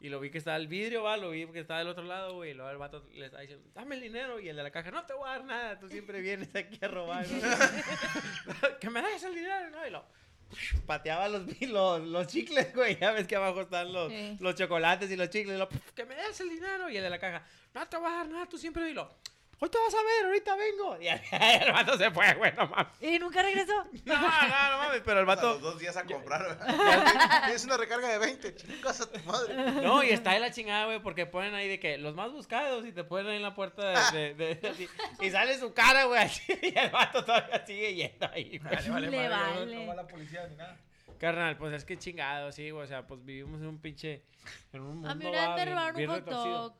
Y 0.00 0.10
lo 0.10 0.20
vi 0.20 0.30
que 0.30 0.38
estaba 0.38 0.56
el 0.58 0.68
vidrio, 0.68 1.02
va, 1.02 1.16
lo 1.16 1.30
vi 1.30 1.46
que 1.46 1.60
estaba 1.60 1.78
del 1.78 1.88
otro 1.88 2.04
lado, 2.04 2.34
güey. 2.34 2.50
Y 2.50 2.54
luego 2.54 2.70
el 2.70 2.76
vato 2.76 3.08
le 3.14 3.26
está 3.26 3.40
diciendo, 3.40 3.66
dame 3.74 3.94
el 3.94 4.02
dinero. 4.02 4.38
Y 4.38 4.48
el 4.48 4.56
de 4.56 4.62
la 4.62 4.70
caja, 4.70 4.90
no 4.90 5.04
te 5.06 5.14
voy 5.14 5.26
a 5.26 5.32
dar 5.32 5.44
nada, 5.44 5.78
tú 5.78 5.88
siempre 5.88 6.20
vienes 6.20 6.54
aquí 6.54 6.78
a 6.84 6.88
robar. 6.88 7.26
¿no? 7.26 7.40
que 8.80 8.90
me 8.90 9.00
des 9.02 9.22
el 9.22 9.34
dinero, 9.34 9.70
¿no? 9.70 9.86
Y 9.86 9.90
lo 9.90 10.04
pateaba 10.86 11.28
los, 11.28 11.42
los, 11.62 12.00
los 12.02 12.26
chicles, 12.26 12.74
güey. 12.74 12.98
Ya 12.98 13.12
ves 13.12 13.26
que 13.26 13.36
abajo 13.36 13.62
están 13.62 13.92
los, 13.92 14.12
Sí. 14.12 14.36
los 14.40 14.54
chocolates 14.54 15.10
y 15.10 15.16
los 15.16 15.30
chicles. 15.30 15.56
Y 15.56 15.58
lo, 15.58 15.68
que 15.94 16.04
me 16.04 16.14
des 16.16 16.38
el 16.40 16.50
dinero. 16.50 16.90
Y 16.90 16.96
el 16.96 17.02
de 17.02 17.10
la 17.10 17.18
caja, 17.18 17.44
no 17.72 17.88
te 17.88 17.96
voy 17.96 18.08
a 18.08 18.16
dar 18.16 18.28
nada, 18.28 18.46
tú 18.46 18.58
siempre 18.58 18.84
dilo. 18.84 19.10
Hoy 19.64 19.70
te 19.70 19.78
vas 19.78 19.94
a 19.94 20.02
ver, 20.02 20.26
ahorita 20.26 20.56
vengo. 20.56 20.98
Y 21.00 21.06
el 21.08 21.72
vato 21.72 21.96
se 21.96 22.10
fue, 22.10 22.34
güey, 22.34 22.52
no 22.52 22.66
mames. 22.66 22.92
Y 23.00 23.18
nunca 23.18 23.42
regresó. 23.42 23.72
No, 24.04 24.14
no, 24.14 24.20
no 24.20 24.78
mames, 24.78 25.00
pero 25.02 25.20
el 25.20 25.24
A 25.24 25.34
vato. 25.34 25.52
los 25.54 25.62
dos 25.62 25.78
días 25.78 25.96
a 25.96 26.04
comprar. 26.04 26.58
Tienes 27.46 27.64
una 27.64 27.78
recarga 27.78 28.08
de 28.08 28.18
20. 28.18 28.54
Chingas 28.56 29.00
a 29.00 29.10
tu 29.10 29.18
madre. 29.20 29.54
No, 29.80 30.02
y 30.02 30.10
está 30.10 30.32
de 30.32 30.40
la 30.40 30.50
chingada, 30.50 30.84
güey, 30.84 31.00
porque 31.00 31.24
ponen 31.24 31.54
ahí 31.54 31.66
de 31.66 31.80
que 31.80 31.96
los 31.96 32.14
más 32.14 32.30
buscados 32.30 32.84
y 32.84 32.92
te 32.92 33.04
ponen 33.04 33.28
ahí 33.28 33.36
en 33.36 33.42
la 33.42 33.54
puerta 33.54 34.10
de. 34.10 34.34
de- 34.34 34.54
de- 34.56 34.68
así, 34.68 34.86
y 35.20 35.30
sale 35.30 35.58
su 35.58 35.72
cara, 35.72 36.04
güey, 36.04 36.20
así, 36.20 36.42
y 36.60 36.78
el 36.78 36.90
vato 36.90 37.24
todavía 37.24 37.64
sigue 37.64 37.94
yendo 37.94 38.28
ahí, 38.30 38.58
güey. 38.58 38.74
Vale, 38.74 38.90
vale, 38.90 39.10
Le 39.10 39.28
vale. 39.30 39.74
No 39.76 39.86
va 39.86 39.94
la 39.94 40.06
policía 40.06 40.46
ni 40.46 40.56
nada. 40.56 40.76
Carnal, 41.18 41.56
pues 41.56 41.72
es 41.72 41.84
que 41.86 41.96
chingado, 41.96 42.52
sí, 42.52 42.68
güey, 42.70 42.84
o 42.84 42.86
sea, 42.86 43.06
pues 43.06 43.24
vivimos 43.24 43.60
en 43.62 43.68
un 43.68 43.80
pinche. 43.80 44.24
En 44.74 44.82
un 44.82 44.88
mundo 44.96 45.08
A 45.08 45.14
mí 45.14 45.24
una 45.24 45.54
vez 45.54 45.64
me 45.64 45.72
robaron 45.72 46.10
un 46.10 46.34
hot. 46.34 46.74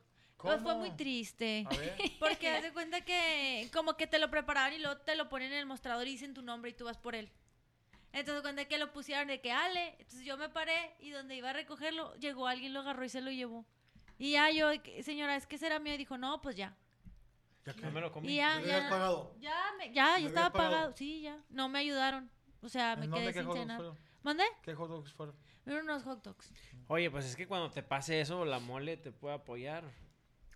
Pues 0.45 0.63
fue 0.63 0.75
muy 0.77 0.91
triste. 0.93 1.67
A 1.71 1.77
ver. 1.77 1.97
Porque 2.21 2.49
haz 2.49 2.63
de 2.63 2.73
cuenta 2.73 3.01
que 3.03 3.69
como 3.73 3.97
que 3.97 4.07
te 4.07 4.19
lo 4.19 4.31
preparaban 4.31 4.73
y 4.73 4.79
luego 4.79 4.99
te 4.99 5.17
lo 5.17 5.29
ponen 5.29 5.53
en 5.53 5.59
el 5.61 5.67
mostrador 5.67 6.07
y 6.07 6.13
dicen 6.13 6.35
tu 6.35 6.43
nombre 6.43 6.71
y 6.71 6.75
tú 6.75 6.85
vas 6.85 6.99
por 6.99 7.15
él. 7.15 7.31
Entonces 8.13 8.43
cuenta 8.43 8.65
que 8.67 8.79
lo 8.79 8.93
pusieron 8.93 9.27
de 9.27 9.41
que 9.41 9.51
Ale, 9.51 9.89
entonces 9.99 10.25
yo 10.25 10.37
me 10.37 10.49
paré 10.49 10.95
y 11.01 11.11
donde 11.11 11.35
iba 11.35 11.51
a 11.51 11.53
recogerlo, 11.53 12.15
llegó 12.17 12.47
alguien, 12.47 12.73
lo 12.73 12.81
agarró 12.81 13.05
y 13.05 13.09
se 13.09 13.21
lo 13.21 13.31
llevó. 13.31 13.65
Y 14.19 14.33
ya 14.33 14.51
yo, 14.53 14.71
que, 14.83 15.03
señora, 15.03 15.35
es 15.35 15.47
que 15.49 15.59
será 15.59 15.81
mío, 15.81 15.95
y 15.95 15.97
dijo, 15.97 16.17
no, 16.17 16.41
pues 16.41 16.55
ya. 16.55 16.77
No 17.83 17.91
me 17.91 18.01
lo 18.01 18.13
comí. 18.13 18.29
Y 18.29 18.37
ya, 18.37 18.55
¿Le 18.57 18.63
habías 18.63 18.83
ya, 18.85 18.91
pagado? 18.91 19.35
ya, 19.41 19.57
me- 19.79 19.87
ya, 19.93 19.93
ya 20.13 20.19
¿Le 20.19 20.27
estaba 20.27 20.51
pagado? 20.53 20.71
pagado, 20.75 20.93
sí, 20.97 21.23
ya. 21.23 21.43
No 21.49 21.69
me 21.69 21.81
ayudaron. 21.81 22.31
O 22.63 22.69
sea, 22.69 22.95
me 22.95 23.07
¿En 23.07 23.13
quedé 23.13 23.33
sin 23.33 23.43
hot 23.47 23.57
dogs 23.57 23.59
cenar. 23.61 23.77
fueron? 23.79 23.99
¿Mandé? 24.23 24.45
¿Qué 24.63 24.75
hot 24.75 24.89
dogs 24.91 25.13
fueron? 25.13 25.35
Unos 25.67 26.03
hot 26.05 26.23
dogs. 26.23 26.53
Oye, 26.89 27.11
pues 27.11 27.25
es 27.25 27.35
que 27.35 27.49
cuando 27.49 27.71
te 27.71 27.83
pase 27.83 28.21
eso, 28.21 28.45
la 28.45 28.59
mole 28.61 28.97
te 28.97 29.11
puede 29.11 29.35
apoyar. 29.35 29.83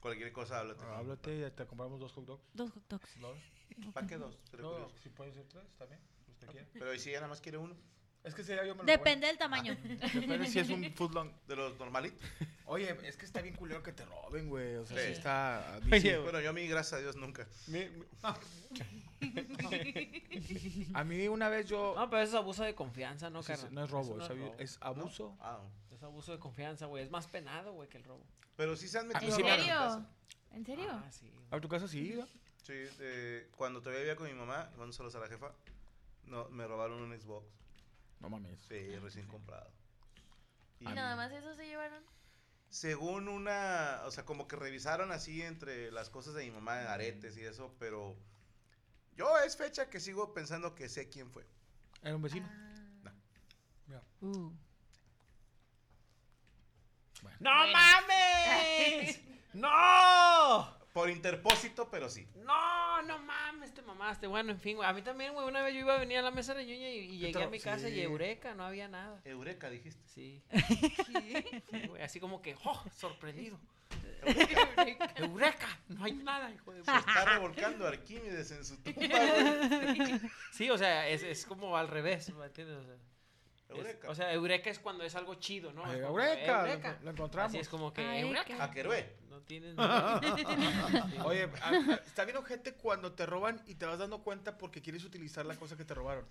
Cualquier 0.01 0.33
cosa, 0.33 0.61
háblate. 0.61 0.83
Ah, 0.85 0.99
Háblate 0.99 1.47
y 1.47 1.51
te 1.51 1.67
compramos 1.67 2.01
dos 2.01 2.13
hot 2.13 2.25
dogs. 2.25 2.43
Dos 2.55 2.71
hot 2.71 2.85
dogs. 2.89 3.17
¿No? 3.19 3.93
¿Para 3.93 4.07
qué 4.07 4.17
dos? 4.17 4.39
No, 4.59 4.89
si 5.03 5.09
pueden 5.09 5.35
ser 5.35 5.45
tres 5.47 5.65
también, 5.77 6.01
si 6.25 6.31
usted 6.33 6.49
quiere. 6.49 6.67
Pero 6.73 6.95
¿y 6.95 6.99
si 6.99 7.11
ella 7.11 7.19
nada 7.21 7.29
más 7.31 7.41
quiere 7.41 7.59
uno? 7.59 7.77
Es 8.25 8.35
que 8.35 8.43
sería 8.43 8.65
yo 8.67 8.75
me 8.75 8.83
lo 8.83 8.87
Depende 8.87 9.27
del 9.29 9.39
tamaño. 9.39 9.75
robo. 9.75 9.89
Depende 10.21 10.47
si 10.49 10.59
es 10.59 10.69
un 10.71 10.93
food 10.95 11.13
long. 11.15 11.31
De 11.47 11.57
los 11.57 11.79
normalitos. 11.79 12.21
Oye, 12.67 12.95
es 13.05 13.17
que 13.17 13.25
está 13.25 13.41
bien 13.41 13.55
culero 13.55 13.83
que 13.83 13.93
te 13.93 14.05
roben, 14.05 14.49
güey. 14.49 14.75
O 14.77 14.87
sea, 14.87 14.99
Sí. 14.99 15.05
sí 15.07 15.13
está... 15.13 15.81
Oye, 15.91 16.19
Bueno, 16.19 16.41
yo 16.41 16.51
a 16.51 16.53
mí, 16.53 16.67
gracias 16.67 16.95
a 16.95 16.99
Dios, 17.03 17.17
nunca. 17.17 17.47
A 20.95 21.05
mí 21.05 21.29
una 21.29 21.49
vez 21.49 21.69
yo... 21.69 21.95
No, 21.97 22.11
pero 22.11 22.23
eso 22.23 22.37
es 22.37 22.43
abuso 22.43 22.65
de 22.65 22.75
confianza, 22.75 23.31
¿no, 23.31 23.43
Sí, 23.43 23.53
no 23.71 23.85
es 23.85 23.91
robo, 23.91 24.21
Eso 24.21 24.25
es, 24.25 24.29
no 24.29 24.35
abu- 24.35 24.45
robo. 24.51 24.55
es 24.59 24.79
abuso. 24.81 25.37
Ah, 25.41 25.61
Es 25.99 26.05
abuso 26.05 26.31
de 26.31 26.39
confianza, 26.39 26.87
güey. 26.87 27.03
Es 27.03 27.11
más 27.11 27.27
penado, 27.27 27.73
güey, 27.73 27.89
que 27.89 27.99
el 27.99 28.05
robo. 28.05 28.25
pero 28.55 28.77
sí 28.77 28.87
se 28.87 29.01
han 29.01 29.07
¿En 29.07 29.15
metido 29.15 29.35
a 29.35 29.39
robar 29.39 29.53
a 29.53 29.57
mi 29.57 29.63
serio? 29.65 30.07
¿En 30.53 30.65
serio? 30.65 30.89
Ah, 30.93 31.11
sí. 31.11 31.29
güey. 31.29 31.47
¿A 31.51 31.61
tu 31.61 31.69
casa 31.69 31.89
sí? 31.89 32.15
¿no? 32.17 32.25
Sí, 32.63 32.73
eh, 33.01 33.51
cuando 33.57 33.81
todavía 33.81 34.03
vivía 34.03 34.15
con 34.15 34.29
mi 34.29 34.33
mamá, 34.33 34.71
mando 34.79 34.93
saludos 34.93 35.17
a 35.17 35.19
la 35.19 35.27
jefa, 35.27 35.53
no, 36.23 36.49
me 36.51 36.69
robaron 36.69 37.03
un 37.03 37.21
Xbox. 37.21 37.49
No 38.21 38.31
mames. 38.31 38.61
Sí, 38.69 38.97
recién 39.01 39.27
comprado. 39.27 39.69
¿Y 40.79 40.85
nada 40.85 41.17
más 41.17 41.33
eso 41.33 41.53
se 41.57 41.67
llevaron? 41.67 42.05
Según 42.69 43.27
una, 43.27 44.03
o 44.05 44.13
sea, 44.13 44.25
como 44.25 44.47
que 44.47 44.55
revisaron 44.55 45.11
así 45.11 45.43
entre 45.43 45.91
las 45.91 46.11
cosas 46.11 46.35
de 46.35 46.45
mi 46.45 46.53
mamá, 46.53 46.93
aretes 46.93 47.37
y 47.39 47.43
eso, 47.43 47.75
pero 47.81 48.17
yo 49.17 49.37
es 49.39 49.57
fecha 49.57 49.91
que 49.91 49.99
sigo 49.99 50.33
pensando 50.33 50.77
que 50.77 50.89
sé 50.89 51.09
quién 51.09 51.29
fue. 51.33 51.45
¿Era 52.03 52.15
un 52.15 52.23
vecino? 52.23 52.49
Ah. 53.05 54.03
Uh. 54.21 54.53
¡No 57.41 57.51
mames! 57.51 59.21
¡No! 59.55 60.79
Por 60.93 61.11
interpósito, 61.11 61.89
pero 61.91 62.09
sí. 62.09 62.27
No, 62.37 63.03
no 63.03 63.19
mames, 63.19 63.73
te 63.73 63.83
mamaste. 63.83 64.27
Bueno, 64.27 64.53
en 64.53 64.59
fin, 64.59 64.77
güey. 64.77 64.89
A 64.89 64.93
mí 64.93 65.03
también, 65.03 65.33
güey, 65.33 65.47
una 65.47 65.63
vez 65.63 65.75
yo 65.75 65.81
iba 65.81 65.95
a 65.95 65.99
venir 65.99 66.19
a 66.19 66.23
la 66.23 66.31
mesa 66.31 66.55
de 66.55 66.65
ñoña 66.65 66.89
y, 66.89 66.99
y 66.99 67.19
llegué 67.19 67.43
a 67.43 67.49
mi 67.49 67.61
casa 67.61 67.89
y 67.89 68.01
eureka, 68.01 68.55
no 68.55 68.65
había 68.65 68.89
nada. 68.89 69.21
Eureka, 69.25 69.71
dijiste. 69.71 70.03
Sí. 70.09 70.43
Sí, 71.71 71.87
güey, 71.87 72.03
así 72.03 72.19
como 72.19 72.43
que, 72.43 72.57
¡oh! 72.65 72.83
Sorprendido. 72.97 73.59
Eureka, 75.17 75.69
no 75.89 76.05
hay 76.05 76.13
nada, 76.13 76.51
hijo 76.51 76.73
de 76.73 76.85
Se 76.85 76.97
está 76.97 77.25
revolcando 77.25 77.87
Arquímedes 77.87 78.51
en 78.51 78.65
su 78.65 78.77
tumba, 78.83 79.01
güey. 79.07 80.21
Sí, 80.53 80.71
o 80.71 80.79
sea, 80.79 81.09
es, 81.09 81.23
es 81.23 81.47
como 81.47 81.77
al 81.77 81.89
revés, 81.89 82.33
¿me 82.35 82.47
entiendes? 82.47 82.79
O 82.79 82.85
sea, 82.85 82.97
es- 83.69 83.77
Eureka. 83.77 84.09
o 84.11 84.15
sea, 84.15 84.33
eureka 84.33 84.71
es 84.71 84.79
cuando 84.79 85.05
es 85.05 85.15
algo 85.15 85.35
chido, 85.35 85.73
¿no? 85.73 85.85
Ay, 85.85 85.99
eureka, 86.01 86.63
lo- 86.63 86.67
eureka. 86.69 86.99
lo 87.03 87.11
encontramos. 87.11 87.51
Así 87.51 87.59
es 87.59 87.69
como 87.69 87.93
que 87.93 88.01
Ay, 88.03 88.21
eureka. 88.23 88.65
A. 88.65 88.69
No 89.29 89.41
tienes 89.43 89.75
nada. 89.77 90.21
Oye, 91.25 91.51
a- 91.63 91.69
a- 91.69 91.95
está 92.07 92.25
bien 92.25 92.37
ojete 92.39 92.75
cuando 92.75 93.13
te 93.13 93.27
roban 93.27 93.63
y 93.67 93.75
te 93.75 93.85
vas 93.87 93.99
dando 93.99 94.23
cuenta 94.23 94.57
porque 94.59 94.81
quieres 94.83 95.05
utilizar 95.05 95.45
la 95.47 95.57
cosa 95.57 95.77
que 95.77 95.85
te 95.85 95.95
robaron. 95.95 96.27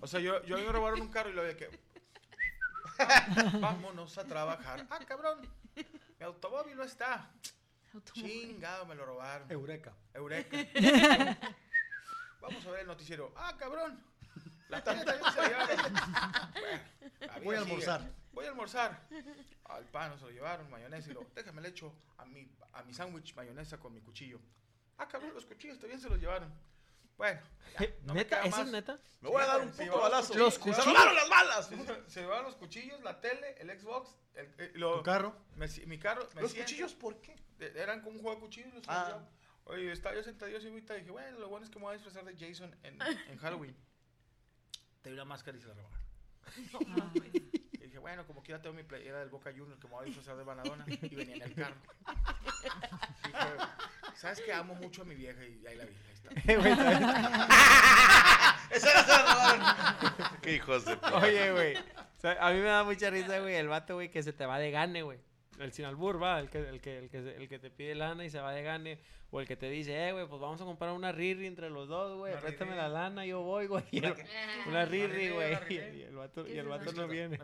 O 0.00 0.06
sea, 0.06 0.20
yo, 0.20 0.42
yo 0.44 0.56
me 0.58 0.70
robaron 0.72 1.00
un 1.00 1.08
carro 1.08 1.30
y 1.30 1.32
lo 1.32 1.42
de 1.42 1.56
que... 1.56 1.68
Vámonos 3.60 4.16
a 4.18 4.24
trabajar. 4.24 4.86
Ah, 4.90 4.98
cabrón. 5.06 5.40
Mi 5.76 6.24
automóvil 6.24 6.76
no 6.76 6.84
está. 6.84 7.30
Chingado, 8.12 8.86
me 8.86 8.94
lo 8.94 9.04
robaron. 9.06 9.50
Eureka. 9.50 9.92
Eureka. 10.12 10.56
Vamos 12.40 12.66
a 12.66 12.70
ver 12.70 12.80
el 12.80 12.86
noticiero. 12.86 13.32
Ah, 13.36 13.56
cabrón. 13.58 14.00
La 14.68 14.82
tele 14.82 15.04
también 15.04 15.32
se 15.32 15.38
la 15.40 15.48
llevaron. 15.48 15.94
Bueno, 17.42 17.44
Voy 17.44 17.56
a 17.56 17.60
sigue. 17.60 17.70
almorzar. 17.72 18.10
Voy 18.32 18.44
a 18.46 18.48
almorzar. 18.50 19.08
Al 19.64 19.84
pan 19.86 20.10
no 20.10 20.18
se 20.18 20.24
lo 20.24 20.30
llevaron, 20.30 20.70
mayonesa 20.70 21.10
y 21.10 21.14
lo. 21.14 21.26
Déjame 21.34 21.60
le 21.62 21.68
echo 21.68 21.92
a 22.18 22.24
mi, 22.24 22.48
a 22.72 22.82
mi 22.82 22.92
sándwich 22.94 23.34
mayonesa 23.34 23.78
con 23.78 23.92
mi 23.94 24.00
cuchillo. 24.00 24.40
Ah, 24.98 25.08
cabrón, 25.08 25.32
los 25.34 25.44
cuchillos 25.46 25.78
también 25.78 26.00
se 26.00 26.08
los 26.08 26.18
llevaron. 26.18 26.52
Bueno, 27.16 27.40
ya, 27.78 27.86
no 28.02 28.12
me 28.14 28.20
¿Neta? 28.20 28.42
¿Eso 28.42 28.62
es 28.62 28.72
neta? 28.72 28.98
Me 29.20 29.28
voy 29.28 29.42
a 29.42 29.46
dar 29.46 29.60
un 29.60 29.66
Se 29.72 29.84
puto 29.84 29.84
llevaron 29.84 30.10
balazo. 30.10 30.34
Los 30.34 30.54
¡Se 30.54 30.60
cuchillos. 30.60 30.86
robaron 30.86 31.14
las 31.14 31.28
balas! 31.28 31.66
Se- 31.68 32.02
Se 32.10 32.20
llevaron 32.22 32.44
los 32.46 32.56
cuchillos, 32.56 33.00
la 33.02 33.20
tele, 33.20 33.54
el 33.58 33.80
Xbox, 33.80 34.16
el, 34.34 34.52
eh, 34.58 34.72
lo- 34.74 34.96
¿Tu 34.98 35.02
carro? 35.04 35.36
me 35.56 35.68
mi 35.86 35.98
carro. 35.98 36.28
me 36.34 36.42
¿Los 36.42 36.50
siento- 36.52 36.68
cuchillos 36.70 36.94
por 36.94 37.20
qué? 37.20 37.36
eh, 37.60 37.72
Eran 37.76 38.00
como 38.00 38.16
un 38.16 38.22
juego 38.22 38.36
de 38.36 38.40
cuchillos. 38.42 38.74
los 38.74 38.84
Ah. 38.88 39.20
Oye, 39.66 39.92
estaba 39.92 40.14
yo 40.14 40.20
ahorita 40.22 40.48
y 40.96 41.00
dije, 41.00 41.10
bueno, 41.10 41.38
lo 41.38 41.48
bueno 41.48 41.64
es 41.64 41.70
que 41.70 41.78
me 41.78 41.84
voy 41.84 41.94
a 41.94 41.98
disfrazar 41.98 42.24
de 42.24 42.34
Jason 42.36 42.76
en, 42.82 43.00
en 43.00 43.38
Halloween. 43.38 43.74
Te 45.04 45.10
di 45.10 45.16
la 45.16 45.24
máscara 45.26 45.58
y 45.58 45.60
se 45.60 45.68
la 45.68 45.74
robaron. 45.74 46.00
Y 47.74 47.78
dije, 47.88 47.98
bueno, 47.98 48.26
como 48.26 48.42
quiera 48.42 48.62
tengo 48.62 48.74
mi 48.74 48.84
playera 48.84 49.20
del 49.20 49.28
Boca 49.28 49.50
Junior 49.50 49.78
que 49.78 49.86
me 49.86 49.92
voy 49.92 50.04
a 50.04 50.06
disfrazar 50.06 50.38
de 50.38 50.44
Banadona 50.44 50.86
y 50.88 51.14
venía 51.14 51.36
en 51.36 51.42
el 51.42 51.54
carro. 51.54 51.74
Dije, 53.26 53.44
¿sabes 54.14 54.40
que 54.40 54.50
Amo 54.54 54.74
mucho 54.76 55.02
a 55.02 55.04
mi 55.04 55.14
vieja 55.14 55.44
y 55.44 55.66
ahí 55.66 55.76
la 55.76 55.84
vi, 55.84 55.94
ahí 55.94 56.12
está. 56.14 56.30
¡Esa 58.70 58.90
era 58.90 59.02
se 59.02 59.08
la 59.08 59.34
robaron! 59.34 59.60
¡Qué 60.40 60.54
hijos 60.54 60.86
de 60.86 60.96
puta! 60.96 61.16
Oye, 61.16 61.52
güey. 61.52 61.76
o 61.76 62.20
sea, 62.20 62.38
a 62.40 62.50
mí 62.50 62.60
me 62.60 62.68
da 62.68 62.82
mucha 62.82 63.10
risa, 63.10 63.40
güey, 63.40 63.56
el 63.56 63.68
vato, 63.68 63.96
güey, 63.96 64.10
que 64.10 64.22
se 64.22 64.32
te 64.32 64.46
va 64.46 64.58
de 64.58 64.70
gane, 64.70 65.02
güey. 65.02 65.18
El 65.58 65.72
sin 65.72 65.84
albur, 65.84 66.20
va, 66.20 66.40
el 66.40 66.50
que, 66.50 66.58
el, 66.58 66.80
que, 66.80 66.98
el, 66.98 67.08
que, 67.10 67.18
el 67.18 67.48
que 67.48 67.58
te 67.58 67.70
pide 67.70 67.94
lana 67.94 68.24
y 68.24 68.30
se 68.30 68.40
va 68.40 68.52
de 68.52 68.62
gane. 68.62 68.98
O 69.30 69.40
el 69.40 69.48
que 69.48 69.56
te 69.56 69.68
dice, 69.68 70.08
eh, 70.08 70.12
güey, 70.12 70.26
pues 70.28 70.40
vamos 70.40 70.60
a 70.60 70.64
comprar 70.64 70.92
una 70.92 71.10
riri 71.10 71.46
entre 71.46 71.68
los 71.68 71.88
dos, 71.88 72.16
güey. 72.16 72.38
Préstame 72.40 72.72
riri. 72.72 72.82
la 72.82 72.88
lana, 72.88 73.26
yo 73.26 73.42
voy, 73.42 73.66
güey. 73.66 73.84
Y 73.90 73.98
Una 73.98 74.14
qué? 74.14 74.24
Riri, 74.86 75.06
riri, 75.06 75.30
güey. 75.30 75.54
riri. 75.56 75.98
Y 75.98 76.02
el 76.02 76.14
vato, 76.16 76.44
¿Qué 76.44 76.54
y 76.54 76.58
el 76.58 76.68
vato 76.68 76.92
no 76.92 77.08
viene. 77.08 77.40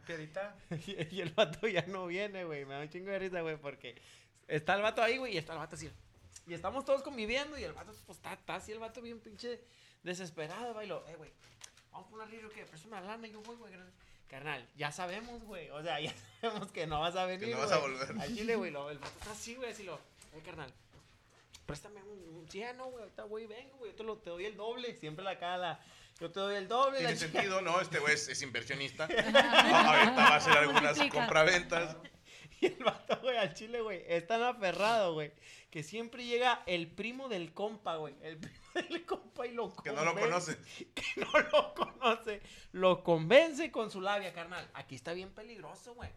Y, 0.86 1.16
y 1.16 1.20
el 1.20 1.30
vato 1.30 1.66
ya 1.66 1.84
no 1.88 2.06
viene, 2.06 2.44
güey. 2.44 2.64
Me 2.64 2.74
da 2.74 2.80
un 2.80 2.88
chingo 2.88 3.10
de 3.10 3.18
risa, 3.18 3.40
güey, 3.40 3.56
porque 3.56 4.00
está 4.46 4.74
el 4.76 4.82
vato 4.82 5.02
ahí, 5.02 5.18
güey, 5.18 5.34
y 5.34 5.38
está 5.38 5.54
el 5.54 5.58
vato 5.58 5.74
así. 5.74 5.90
Y 6.46 6.54
estamos 6.54 6.84
todos 6.84 7.02
conviviendo 7.02 7.58
y 7.58 7.64
el 7.64 7.72
vato, 7.72 7.92
pues, 8.06 8.18
está, 8.18 8.32
está 8.34 8.56
así 8.56 8.72
el 8.72 8.78
vato 8.78 9.00
bien 9.02 9.20
pinche 9.20 9.60
desesperado, 10.02 10.74
güey. 10.74 10.86
y 10.86 10.88
lo, 10.88 11.06
Eh, 11.08 11.16
güey, 11.16 11.30
vamos 11.92 12.08
por 12.08 12.20
una 12.20 12.28
río 12.28 12.48
que 12.50 12.64
préstame 12.64 13.00
la 13.00 13.02
lana 13.02 13.26
y 13.26 13.32
yo 13.32 13.40
voy, 13.42 13.56
güey. 13.56 13.72
Carnal, 14.30 14.64
ya 14.76 14.92
sabemos, 14.92 15.42
güey. 15.44 15.68
O 15.70 15.82
sea, 15.82 16.00
ya 16.00 16.12
sabemos 16.40 16.70
que 16.70 16.86
no 16.86 17.00
vas 17.00 17.16
a 17.16 17.24
venir, 17.26 17.48
Que 17.48 17.54
no 17.54 17.58
vas 17.58 17.72
a 17.72 17.78
volver. 17.78 18.08
Al 18.20 18.34
chile, 18.36 18.54
güey. 18.56 18.70
lo- 18.70 18.90
El 18.90 18.98
vato 18.98 19.12
está 19.18 19.32
así, 19.32 19.54
güey, 19.56 19.70
así 19.72 19.82
lo. 19.82 19.94
Eh, 19.96 20.40
carnal, 20.44 20.72
préstame 21.66 22.00
un, 22.02 22.36
un 22.36 22.48
100, 22.48 22.76
¿no, 22.76 22.86
güey? 22.86 23.02
Ahorita, 23.02 23.22
güey, 23.24 23.46
vengo, 23.46 23.76
güey. 23.78 23.90
Yo 23.90 23.96
te, 23.96 24.02
lo, 24.04 24.16
te 24.18 24.30
doy 24.30 24.44
el 24.46 24.56
doble. 24.56 24.94
Siempre 24.94 25.24
la 25.24 25.38
cara, 25.38 25.80
yo 26.20 26.30
te 26.30 26.38
doy 26.38 26.54
el 26.54 26.68
doble. 26.68 26.98
Tiene 26.98 27.12
la 27.14 27.18
sentido, 27.18 27.60
¿no? 27.60 27.80
Este 27.80 27.98
güey 27.98 28.14
es, 28.14 28.28
es 28.28 28.40
inversionista. 28.42 29.08
Ah, 29.34 29.94
Ahorita 29.96 30.14
va 30.16 30.28
a 30.28 30.36
hacer 30.36 30.52
algunas 30.56 30.98
compraventas. 31.08 31.96
Y 32.60 32.66
el 32.66 32.84
vato, 32.84 33.18
güey, 33.22 33.36
al 33.36 33.54
chile, 33.54 33.80
güey, 33.80 34.02
es 34.06 34.26
tan 34.26 34.42
aferrado, 34.42 35.14
güey, 35.14 35.32
que 35.70 35.82
siempre 35.82 36.24
llega 36.26 36.62
el 36.66 36.88
primo 36.90 37.28
del 37.28 37.52
compa, 37.54 37.96
güey. 37.96 38.14
El 38.22 38.36
primo 38.40 38.56
del 38.74 39.06
compa 39.06 39.46
y 39.46 39.52
lo 39.52 39.74
Que 39.76 39.92
no 39.92 40.04
lo 40.04 40.12
convence- 40.14 40.56
conoce. 40.56 40.58
Que 40.94 41.20
no 41.20 41.32
lo 41.52 41.74
conoce. 41.74 42.42
Lo 42.72 43.02
convence 43.02 43.70
con 43.72 43.90
su 43.90 44.00
labia, 44.00 44.32
carnal. 44.32 44.68
Aquí 44.74 44.94
está 44.94 45.12
bien 45.12 45.30
peligroso, 45.32 45.94
güey. 45.94 46.10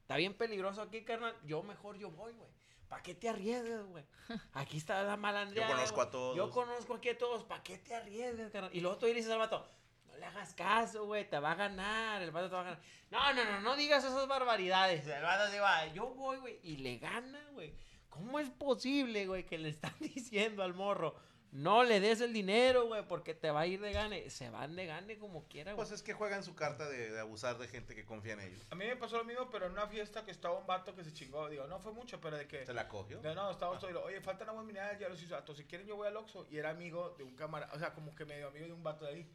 Está 0.00 0.16
bien 0.16 0.34
peligroso 0.34 0.82
aquí, 0.82 1.02
carnal. 1.04 1.34
Yo 1.44 1.62
mejor 1.62 1.96
yo 1.98 2.10
voy, 2.10 2.32
güey. 2.32 2.50
¿Para 2.88 3.02
qué 3.02 3.14
te 3.14 3.28
arriesgas, 3.28 3.86
güey? 3.86 4.04
Aquí 4.52 4.76
está 4.76 5.02
la 5.02 5.16
malandría. 5.16 5.66
Yo 5.66 5.74
conozco 5.74 6.02
a 6.02 6.10
todos. 6.10 6.36
Yo 6.36 6.50
conozco 6.50 6.94
aquí 6.94 7.08
a 7.08 7.16
todos. 7.16 7.42
¿Para 7.44 7.62
qué 7.62 7.78
te 7.78 7.94
arriesgas, 7.94 8.50
carnal? 8.50 8.70
Y 8.74 8.80
luego 8.80 8.98
tú 8.98 9.06
le 9.06 9.14
dices 9.14 9.30
al 9.30 9.38
vato, 9.38 9.66
no 10.12 10.18
le 10.18 10.26
hagas 10.26 10.54
caso, 10.54 11.06
güey, 11.06 11.28
te 11.28 11.38
va 11.38 11.52
a 11.52 11.54
ganar, 11.56 12.22
el 12.22 12.30
vato 12.30 12.48
te 12.48 12.54
va 12.54 12.60
a 12.60 12.64
ganar. 12.64 12.80
No, 13.10 13.32
no, 13.34 13.44
no, 13.44 13.60
no 13.60 13.76
digas 13.76 14.04
esas 14.04 14.26
barbaridades. 14.28 15.06
El 15.06 15.22
vato 15.22 15.50
se 15.50 15.60
va, 15.60 15.86
yo 15.92 16.06
voy, 16.14 16.38
güey, 16.38 16.58
y 16.62 16.76
le 16.78 16.98
gana, 16.98 17.40
güey. 17.52 17.74
¿Cómo 18.08 18.38
es 18.38 18.50
posible, 18.50 19.26
güey, 19.26 19.46
que 19.46 19.58
le 19.58 19.70
están 19.70 19.94
diciendo 20.00 20.62
al 20.62 20.74
morro, 20.74 21.14
no 21.50 21.82
le 21.84 22.00
des 22.00 22.20
el 22.22 22.32
dinero, 22.32 22.86
güey, 22.86 23.06
porque 23.06 23.34
te 23.34 23.50
va 23.50 23.60
a 23.60 23.66
ir 23.66 23.80
de 23.80 23.92
gane? 23.92 24.28
Se 24.30 24.48
van 24.50 24.74
de 24.76 24.86
gane 24.86 25.18
como 25.18 25.46
quiera, 25.48 25.72
güey. 25.72 25.76
Pues 25.86 25.92
es 25.92 26.02
que 26.02 26.12
juegan 26.14 26.42
su 26.44 26.54
carta 26.54 26.88
de, 26.88 27.10
de 27.10 27.20
abusar 27.20 27.58
de 27.58 27.68
gente 27.68 27.94
que 27.94 28.04
confía 28.06 28.34
en 28.34 28.40
ellos. 28.40 28.66
A 28.70 28.74
mí 28.74 28.86
me 28.86 28.96
pasó 28.96 29.18
lo 29.18 29.24
mismo, 29.24 29.50
pero 29.50 29.66
en 29.66 29.72
una 29.72 29.86
fiesta 29.86 30.24
que 30.24 30.30
estaba 30.30 30.58
un 30.58 30.66
vato 30.66 30.94
que 30.94 31.04
se 31.04 31.12
chingó. 31.12 31.48
Digo, 31.50 31.66
no 31.66 31.78
fue 31.78 31.92
mucho, 31.92 32.20
pero 32.20 32.36
de 32.38 32.46
que. 32.48 32.64
¿Se 32.64 32.72
la 32.72 32.88
cogió? 32.88 33.20
No, 33.22 33.34
no, 33.34 33.50
estábamos 33.50 33.80
todos. 33.80 33.90
y 33.90 33.94
lo, 33.94 34.02
Oye, 34.04 34.20
falta 34.22 34.44
una 34.44 34.52
buen 34.52 34.66
mineral, 34.66 34.98
ya 34.98 35.08
los 35.10 35.22
hizo. 35.22 35.34
vato, 35.34 35.54
Si 35.54 35.64
quieren, 35.64 35.86
yo 35.86 35.96
voy 35.96 36.08
al 36.08 36.16
Oxxo. 36.16 36.46
Y 36.50 36.56
era 36.58 36.70
amigo 36.70 37.14
de 37.18 37.24
un 37.24 37.34
cámara, 37.36 37.68
o 37.74 37.78
sea, 37.78 37.92
como 37.92 38.14
que 38.14 38.24
medio 38.24 38.48
amigo 38.48 38.66
de 38.66 38.72
un 38.72 38.82
vato 38.82 39.04
de 39.04 39.10
ahí. 39.12 39.30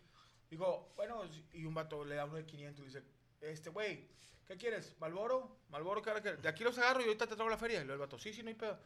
Digo, 0.49 0.93
bueno, 0.95 1.23
y 1.53 1.65
un 1.65 1.73
vato 1.73 2.05
le 2.05 2.15
da 2.15 2.25
uno 2.25 2.35
de 2.35 2.45
500 2.45 2.83
y 2.83 2.87
dice, 2.87 3.03
este, 3.41 3.69
güey, 3.69 4.07
¿qué 4.45 4.57
quieres? 4.57 4.95
¿Malboro? 4.99 5.57
¿Malboro 5.69 6.01
qué 6.01 6.11
quieres? 6.11 6.41
De 6.41 6.49
aquí 6.49 6.63
los 6.63 6.77
agarro 6.77 7.01
y 7.01 7.05
ahorita 7.05 7.27
te 7.27 7.35
traigo 7.35 7.49
la 7.49 7.57
feria. 7.57 7.81
Y 7.81 7.85
luego 7.85 7.93
el 7.93 7.99
vato, 7.99 8.17
sí, 8.17 8.33
sí, 8.33 8.43
no 8.43 8.49
hay 8.49 8.55
pedo. 8.55 8.79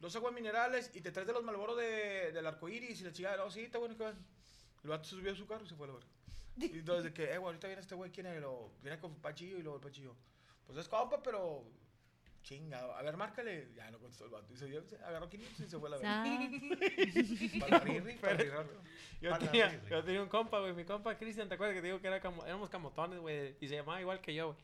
Dos 0.00 0.16
aguas 0.16 0.32
minerales 0.32 0.90
y 0.94 1.00
te 1.00 1.12
traes 1.12 1.26
de 1.26 1.32
los 1.32 1.44
Malboro 1.44 1.76
de, 1.76 2.32
del 2.32 2.46
arco 2.46 2.68
iris 2.68 3.00
y 3.00 3.04
la 3.04 3.12
chingada. 3.12 3.36
No, 3.36 3.50
sí, 3.50 3.62
está 3.62 3.78
bueno 3.78 3.96
que. 3.96 4.04
El 4.04 4.90
vato 4.90 5.04
se 5.04 5.10
subió 5.10 5.32
a 5.32 5.36
su 5.36 5.46
carro 5.46 5.64
y 5.64 5.68
se 5.68 5.76
fue 5.76 5.86
a 5.86 5.90
la 5.90 5.94
verga. 5.94 6.10
Y 6.56 6.78
entonces 6.78 7.04
de 7.04 7.14
que, 7.14 7.24
eh, 7.24 7.38
güey, 7.38 7.46
ahorita 7.46 7.66
viene 7.68 7.82
este 7.82 7.94
güey, 7.94 8.10
¿quién 8.10 8.26
es? 8.26 8.40
Lo, 8.40 8.72
viene 8.82 8.98
con 8.98 9.14
Pachillo 9.16 9.58
y 9.58 9.62
luego 9.62 9.76
el 9.76 9.82
Pachillo. 9.82 10.14
Pues 10.66 10.78
es 10.78 10.88
compa, 10.88 11.22
pero 11.22 11.64
chingado. 12.42 12.94
A 12.94 13.02
ver, 13.02 13.16
márcale. 13.16 13.68
Ya 13.76 13.90
no 13.90 13.98
contestó 13.98 14.24
el 14.24 14.30
vato. 14.30 14.52
Y 14.52 14.56
se, 14.56 14.66
dio- 14.66 14.82
agarró 15.06 15.28
500 15.28 15.60
y 15.60 15.68
se 15.70 15.78
fue 15.78 15.88
a 15.88 15.90
la 15.92 15.96
verga. 15.98 16.24
Para 17.60 17.78
riri, 17.80 18.14
para 18.16 18.34
riri. 18.36 18.50
Yo 19.20 19.30
Para 19.30 19.46
tenía, 19.50 19.80
yo 19.88 20.02
tenía 20.04 20.22
un 20.22 20.28
compa, 20.28 20.58
güey. 20.60 20.72
Mi 20.74 20.84
compa 20.84 21.16
Cristian, 21.16 21.48
¿te 21.48 21.54
acuerdas 21.54 21.74
que 21.74 21.80
te 21.80 21.86
digo 21.86 22.00
que 22.00 22.08
era 22.08 22.20
camo- 22.20 22.44
éramos 22.44 22.68
camotones, 22.70 23.20
güey? 23.20 23.56
Y 23.60 23.68
se 23.68 23.76
llamaba 23.76 24.00
igual 24.00 24.20
que 24.20 24.34
yo, 24.34 24.48
güey. 24.52 24.58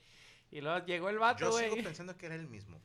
Y 0.51 0.61
luego 0.63 0.85
llegó 0.87 1.11
el 1.11 1.19
vato, 1.19 1.41
Yo 1.45 1.51
güey. 1.51 1.71
sigo 1.71 1.83
pensando 1.85 2.17
que 2.17 2.27
era 2.27 2.35
el 2.35 2.49
mismo. 2.49 2.81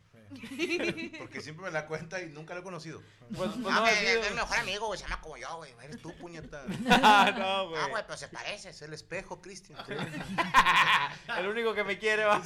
Porque 1.19 1.41
siempre 1.41 1.65
me 1.65 1.71
la 1.71 1.85
cuenta 1.87 2.21
y 2.21 2.27
nunca 2.29 2.53
lo 2.55 2.59
he 2.61 2.63
conocido. 2.63 3.01
Pues, 3.35 3.51
pues, 3.61 3.65
Ah, 3.75 3.79
no, 3.81 3.87
es 3.87 4.29
mi 4.29 4.35
mejor 4.35 4.57
amigo, 4.57 4.87
güey, 4.87 4.99
se 4.99 5.05
llama 5.05 5.21
como 5.21 5.37
yo, 5.37 5.57
güey. 5.57 5.71
Eres 5.83 6.01
tú, 6.01 6.13
puñeta. 6.17 6.65
Ah, 6.89 7.31
no, 7.37 7.69
güey. 7.69 7.81
Ah, 7.81 7.87
güey, 7.89 8.03
pero 8.05 8.17
se 8.17 8.27
parece. 8.27 8.69
Es 8.69 8.81
el 8.81 8.93
espejo, 8.93 9.41
Cristian. 9.41 9.79
El 11.37 11.47
único 11.47 11.73
que 11.73 11.83
me 11.83 11.97
quiere, 11.97 12.25
va. 12.25 12.41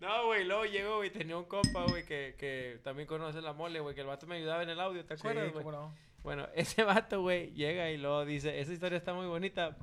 No, 0.00 0.26
güey, 0.26 0.44
luego 0.44 0.64
llegó, 0.64 0.96
güey, 0.98 1.10
tenía 1.10 1.36
un 1.36 1.44
compa, 1.44 1.84
güey, 1.86 2.04
que, 2.04 2.36
que 2.38 2.78
también 2.84 3.08
conoce 3.08 3.40
la 3.42 3.52
mole, 3.52 3.80
güey, 3.80 3.94
que 3.94 4.02
el 4.02 4.06
vato 4.06 4.26
me 4.26 4.36
ayudaba 4.36 4.62
en 4.62 4.68
el 4.70 4.78
audio, 4.80 5.04
¿te 5.04 5.14
acuerdas, 5.14 5.46
Sí, 5.46 5.52
güey? 5.52 5.64
cómo 5.64 5.76
no. 5.76 5.94
Bueno, 6.22 6.48
ese 6.54 6.84
vato, 6.84 7.20
güey, 7.20 7.52
llega 7.54 7.90
y 7.90 7.96
luego 7.96 8.24
dice, 8.24 8.60
esa 8.60 8.72
historia 8.72 8.96
está 8.96 9.12
muy 9.12 9.26
bonita, 9.26 9.76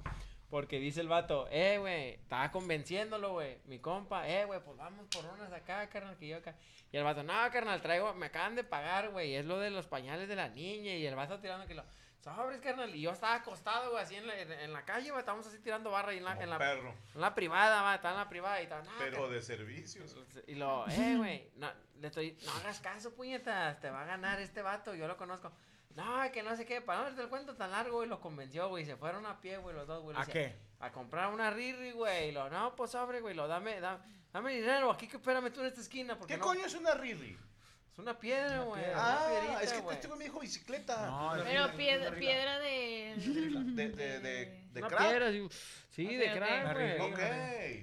porque 0.50 0.80
dice 0.80 1.02
el 1.02 1.10
vato, 1.10 1.48
eh, 1.52 1.80
güey, 1.80 2.12
estaba 2.12 2.50
convenciéndolo, 2.52 3.34
güey, 3.34 3.58
mi 3.66 3.80
compa, 3.80 4.30
eh, 4.30 4.46
güey, 4.46 4.62
pues 4.64 4.78
vamos 4.78 5.06
por 5.14 5.26
unas 5.26 5.52
acá, 5.52 5.90
carnal, 5.90 6.16
que 6.18 6.28
yo 6.30 6.38
acá. 6.38 6.56
Y 6.94 6.98
el 6.98 7.04
vato, 7.04 7.24
no, 7.24 7.34
carnal, 7.52 7.82
traigo, 7.82 8.14
me 8.14 8.28
acaban 8.28 8.56
de 8.56 8.64
pagar, 8.64 9.10
güey, 9.10 9.36
es 9.36 9.46
lo 9.46 9.60
de 9.60 9.70
los 9.70 9.86
pañales 9.86 10.30
de 10.30 10.36
la 10.38 10.48
niña, 10.48 10.94
y 10.96 11.06
el 11.06 11.16
vato 11.16 11.40
tirando 11.42 11.68
que 11.68 11.74
lo, 11.76 11.84
sobres, 12.26 12.60
carnal, 12.60 12.94
y 12.96 13.02
yo 13.02 13.12
estaba 13.12 13.36
acostado, 13.36 13.92
güey, 13.92 14.04
así 14.04 14.16
en 14.16 14.26
la, 14.26 14.40
en, 14.40 14.52
en 14.52 14.74
la 14.74 14.84
calle, 14.84 15.10
güey, 15.12 15.20
estábamos 15.20 15.46
así 15.46 15.60
tirando 15.60 15.92
barra 15.92 16.14
y 16.14 16.18
en 16.18 16.24
la, 16.24 16.42
en 16.42 16.50
la, 16.50 16.58
perro. 16.58 16.94
en 17.14 17.22
la 17.22 17.36
privada, 17.36 17.84
va, 17.84 17.96
estaba 17.96 18.16
en 18.16 18.20
la 18.22 18.30
privada 18.30 18.60
y 18.60 18.64
estaba, 18.64 18.82
no, 18.84 18.92
Pero 18.98 19.30
de 19.30 19.42
servicios. 19.44 20.16
y 20.48 20.56
lo, 20.56 20.88
eh, 20.90 21.16
güey, 21.18 21.52
no, 21.58 21.72
le 22.00 22.08
estoy, 22.08 22.38
no 22.44 22.52
hagas 22.54 22.80
caso, 22.80 23.14
puñetas, 23.14 23.80
te 23.80 23.90
va 23.92 24.02
a 24.02 24.06
ganar 24.06 24.40
este 24.42 24.62
vato, 24.62 24.96
yo 24.96 25.08
lo 25.08 25.16
conozco. 25.18 25.52
No, 25.96 26.30
que 26.34 26.44
no 26.44 26.56
sé 26.58 26.66
qué, 26.66 26.82
para 26.82 27.00
no 27.00 27.06
darte 27.06 27.22
el 27.22 27.30
cuento 27.30 27.56
tan 27.56 27.72
largo, 27.72 27.98
güey, 27.98 28.10
lo 28.10 28.20
convenció, 28.20 28.68
güey, 28.68 28.84
se 28.86 28.98
fueron 28.98 29.26
a 29.26 29.40
pie, 29.40 29.58
güey, 29.58 29.76
los 29.76 29.88
dos, 29.88 30.04
güey. 30.04 30.18
¿A 30.18 30.22
decía, 30.22 30.34
qué? 30.34 30.56
A 30.80 30.92
comprar 30.92 31.32
una 31.32 31.52
riri, 31.52 31.92
güey, 31.92 32.30
y 32.30 32.32
lo, 32.34 32.50
no, 32.50 32.76
pues 32.76 32.92
sobre, 32.92 33.22
güey, 33.22 33.34
lo, 33.34 33.48
dame, 33.48 33.80
dame, 33.80 34.04
dame 34.34 34.54
dinero, 34.56 34.92
aquí 34.92 35.08
que 35.08 35.18
espérame 35.18 35.52
tú 35.54 35.62
en 35.62 35.68
esta 35.68 35.80
esquina, 35.80 36.18
porque 36.18 36.34
¿Qué 36.34 36.40
no. 36.40 36.46
coño 36.46 36.66
es 36.66 36.74
una 36.74 36.96
riri? 36.96 37.38
Es 37.96 38.00
una 38.00 38.20
piedra, 38.20 38.64
güey. 38.64 38.84
Ah, 38.94 39.26
piedrita, 39.30 39.64
es 39.64 39.72
que 39.74 39.80
güey. 39.80 39.96
este 39.96 40.08
güey 40.10 40.18
me 40.20 40.26
dijo 40.26 40.40
bicicleta. 40.42 41.08
No, 41.08 41.32
Pero 41.46 41.72
piedra, 41.78 42.12
piedra 42.12 42.60
de... 42.60 43.14
De, 43.18 43.90
de, 43.90 44.20
de, 44.20 44.46
de 44.74 44.80
Una 44.82 44.88
crack. 44.90 45.08
piedra, 45.08 45.32
sí, 45.32 45.48
sí, 45.92 46.16
de 46.18 46.32
crack, 46.34 46.74
güey. 46.74 47.00
Ok, 47.00 47.20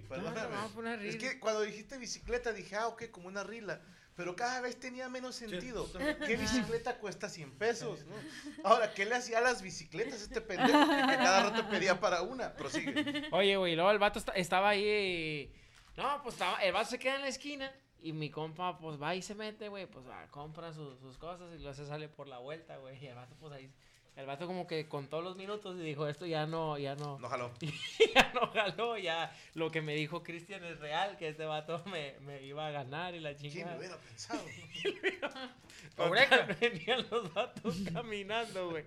No, 0.03 0.09
perdóname. 0.11 0.55
no, 0.55 0.71
una 0.77 0.95
es 1.03 1.17
que 1.17 1.41
cuando 1.41 1.63
dijiste 1.63 1.97
bicicleta 1.97 2.53
dije, 2.53 2.77
ah, 2.77 2.89
ok, 2.89 3.11
como 3.11 3.29
una 3.29 3.43
rila. 3.43 3.81
Pero 4.15 4.37
cada 4.37 4.61
vez 4.61 4.79
tenía 4.79 5.09
menos 5.09 5.35
sentido. 5.35 5.89
¿Qué 6.27 6.37
bicicleta 6.37 6.99
cuesta 6.99 7.31
100 7.31 7.57
pesos? 7.57 8.05
no? 8.05 8.15
Ahora, 8.69 8.93
¿qué 8.93 9.07
le 9.07 9.15
hacía 9.15 9.39
a 9.39 9.41
las 9.41 9.63
bicicletas 9.63 10.21
a 10.21 10.25
este 10.25 10.43
pendejo 10.43 10.79
que 10.79 11.17
cada 11.17 11.49
rato 11.49 11.67
pedía 11.71 11.99
para 11.99 12.21
una? 12.21 12.53
Prosigue. 12.53 13.29
Oye, 13.33 13.57
güey, 13.57 13.75
luego 13.75 13.91
el 13.91 13.99
vato 13.99 14.19
esta- 14.19 14.33
estaba 14.33 14.69
ahí. 14.69 14.85
eh, 14.85 15.53
No, 15.97 16.21
pues 16.23 16.35
estaba, 16.35 16.59
el 16.63 16.73
vato 16.75 16.91
se 16.91 16.99
queda 16.99 17.15
en 17.17 17.23
la 17.23 17.29
esquina. 17.29 17.73
Y 18.03 18.13
mi 18.13 18.31
compa, 18.31 18.79
pues 18.79 19.01
va 19.01 19.15
y 19.15 19.23
se 19.23 19.35
mete, 19.35 19.69
güey. 19.69 19.87
Pues 19.87 20.07
va, 20.07 20.27
compra 20.29 20.73
sus, 20.73 20.99
sus 20.99 21.17
cosas 21.19 21.53
y 21.55 21.59
luego 21.59 21.75
se 21.75 21.87
sale 21.87 22.09
por 22.09 22.27
la 22.29 22.39
vuelta, 22.39 22.77
güey. 22.79 23.03
Y 23.03 23.07
el 23.07 23.15
vato, 23.15 23.37
pues 23.41 23.53
ahí. 23.53 23.71
El 24.15 24.27
vato 24.27 24.47
como 24.47 24.67
que 24.67 24.89
contó 24.89 25.23
los 25.23 25.37
minutos 25.37 25.75
y 25.77 25.83
dijo, 25.83 26.07
esto 26.07 26.27
ya 26.27 26.47
no, 26.47 26.77
ya 26.77 26.95
no. 26.97 27.19
No 27.19 27.29
jaló. 27.31 27.51
ya 28.15 28.31
no 28.35 28.47
jaló, 28.49 28.99
ya 28.99 29.35
lo 29.55 29.71
que 29.71 29.81
me 29.81 29.95
dijo 29.95 30.23
Cristian 30.23 30.63
es 30.65 30.79
real, 30.81 31.17
que 31.17 31.29
este 31.29 31.47
vato 31.47 31.83
me, 31.87 32.21
me 32.21 32.43
iba 32.43 32.67
a 32.67 32.71
ganar 32.71 33.15
y 33.15 33.21
la 33.21 33.35
¿Quién 33.35 33.53
chingada. 33.53 33.73
lo 33.73 33.79
hubiera 33.79 33.97
pensado? 33.97 34.43
Total, 35.97 36.57
Venían 36.61 37.07
los 37.11 37.33
vatos 37.33 37.79
caminando, 37.93 38.71
güey. 38.71 38.85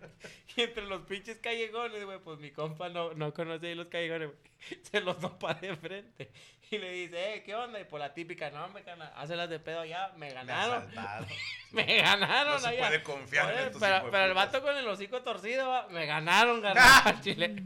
Y 0.56 0.62
entre 0.62 0.86
los 0.86 1.02
pinches 1.04 1.40
callejones, 1.40 2.06
güey, 2.06 2.20
pues 2.20 2.40
mi 2.40 2.52
compa 2.52 2.90
no, 2.90 3.14
no 3.16 3.34
conoce 3.34 3.68
ahí 3.68 3.76
los 3.76 3.88
callejones, 3.88 4.30
güey. 4.30 4.82
Se 4.84 5.02
los 5.02 5.20
topa 5.20 5.56
de 5.56 5.76
frente. 5.76 6.32
Y 6.72 6.78
le 6.80 6.92
dice, 6.92 7.36
eh, 7.36 7.44
¿qué 7.44 7.54
onda? 7.56 7.80
Y 7.80 7.84
por 7.86 8.00
la 8.00 8.14
típica, 8.14 8.50
no, 8.50 8.68
me 8.70 8.82
gana, 8.82 9.12
hácelas 9.16 9.50
de 9.50 9.60
pedo 9.60 9.82
allá, 9.82 10.12
me 10.18 10.32
ganaron. 10.32 10.88
Me 11.72 11.84
ganaron 11.98 12.54
No 12.54 12.60
se 12.60 12.68
allá. 12.70 12.88
puede 12.88 13.04
confiar 13.04 13.50
en 13.50 13.56
Oye, 13.58 13.66
estos 13.68 13.82
pero, 13.82 14.26
el 14.26 14.34
vato 14.34 14.62
con 14.62 14.78
el 14.78 14.88
hocico 14.88 15.22
torcido, 15.24 15.68
va, 15.68 15.88
me 15.90 16.06
ganaron, 16.06 16.62
ganaron 16.62 17.08
al 17.16 17.22
chile. 17.22 17.64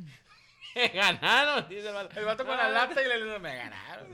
Me 0.75 0.87
ganaron, 0.89 1.69
dice 1.69 1.87
el 1.89 1.93
vato. 1.93 2.19
El 2.19 2.25
vato 2.25 2.45
con 2.45 2.57
No, 2.57 2.63
la 2.63 2.69
lata 2.69 3.01
y 3.03 3.07
le 3.07 3.23
dice, 3.23 3.39
me 3.39 3.55
ganaron. 3.55 4.07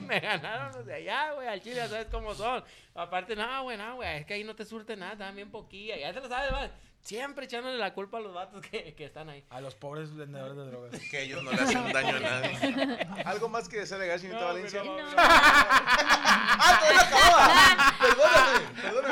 me 0.06 0.20
ganaron 0.20 0.72
los 0.72 0.86
de 0.86 0.94
allá, 0.94 1.32
güey, 1.32 1.48
al 1.48 1.60
chile, 1.62 1.86
¿sabes 1.88 2.06
cómo 2.10 2.34
son? 2.34 2.64
Aparte, 2.94 3.36
no, 3.36 3.62
güey, 3.64 3.76
no, 3.76 3.96
güey, 3.96 4.18
es 4.18 4.26
que 4.26 4.34
ahí 4.34 4.44
no 4.44 4.56
te 4.56 4.64
surte 4.64 4.96
nada, 4.96 5.16
también 5.16 5.50
poquilla. 5.50 5.96
Ya 5.96 6.12
te 6.12 6.20
lo 6.20 6.28
sabes, 6.28 6.50
güey. 6.50 6.70
Siempre 7.02 7.46
echándole 7.46 7.78
la 7.78 7.94
culpa 7.94 8.18
a 8.18 8.20
los 8.20 8.34
vatos 8.34 8.60
que, 8.66 8.94
que 8.94 9.04
están 9.06 9.28
ahí. 9.30 9.42
A 9.50 9.60
los 9.60 9.74
pobres 9.74 10.14
vendedores 10.14 10.54
de 10.56 10.66
drogas. 10.66 11.00
Que 11.10 11.22
ellos 11.22 11.42
no 11.42 11.50
le 11.50 11.60
hacen 11.62 11.92
daño 11.92 12.16
a 12.16 12.20
nadie. 12.20 12.98
¿Algo 13.24 13.48
más 13.48 13.68
que 13.68 13.78
desagregar, 13.78 14.18
señorita 14.18 14.42
No, 14.44 14.48
Valencia? 14.52 14.84
no, 14.84 14.96
no. 15.00 15.08
¡Ah, 15.16 16.78
todavía 16.78 17.00
acababa! 17.00 17.94
Perdóname, 18.00 18.82
perdóname. 18.82 19.10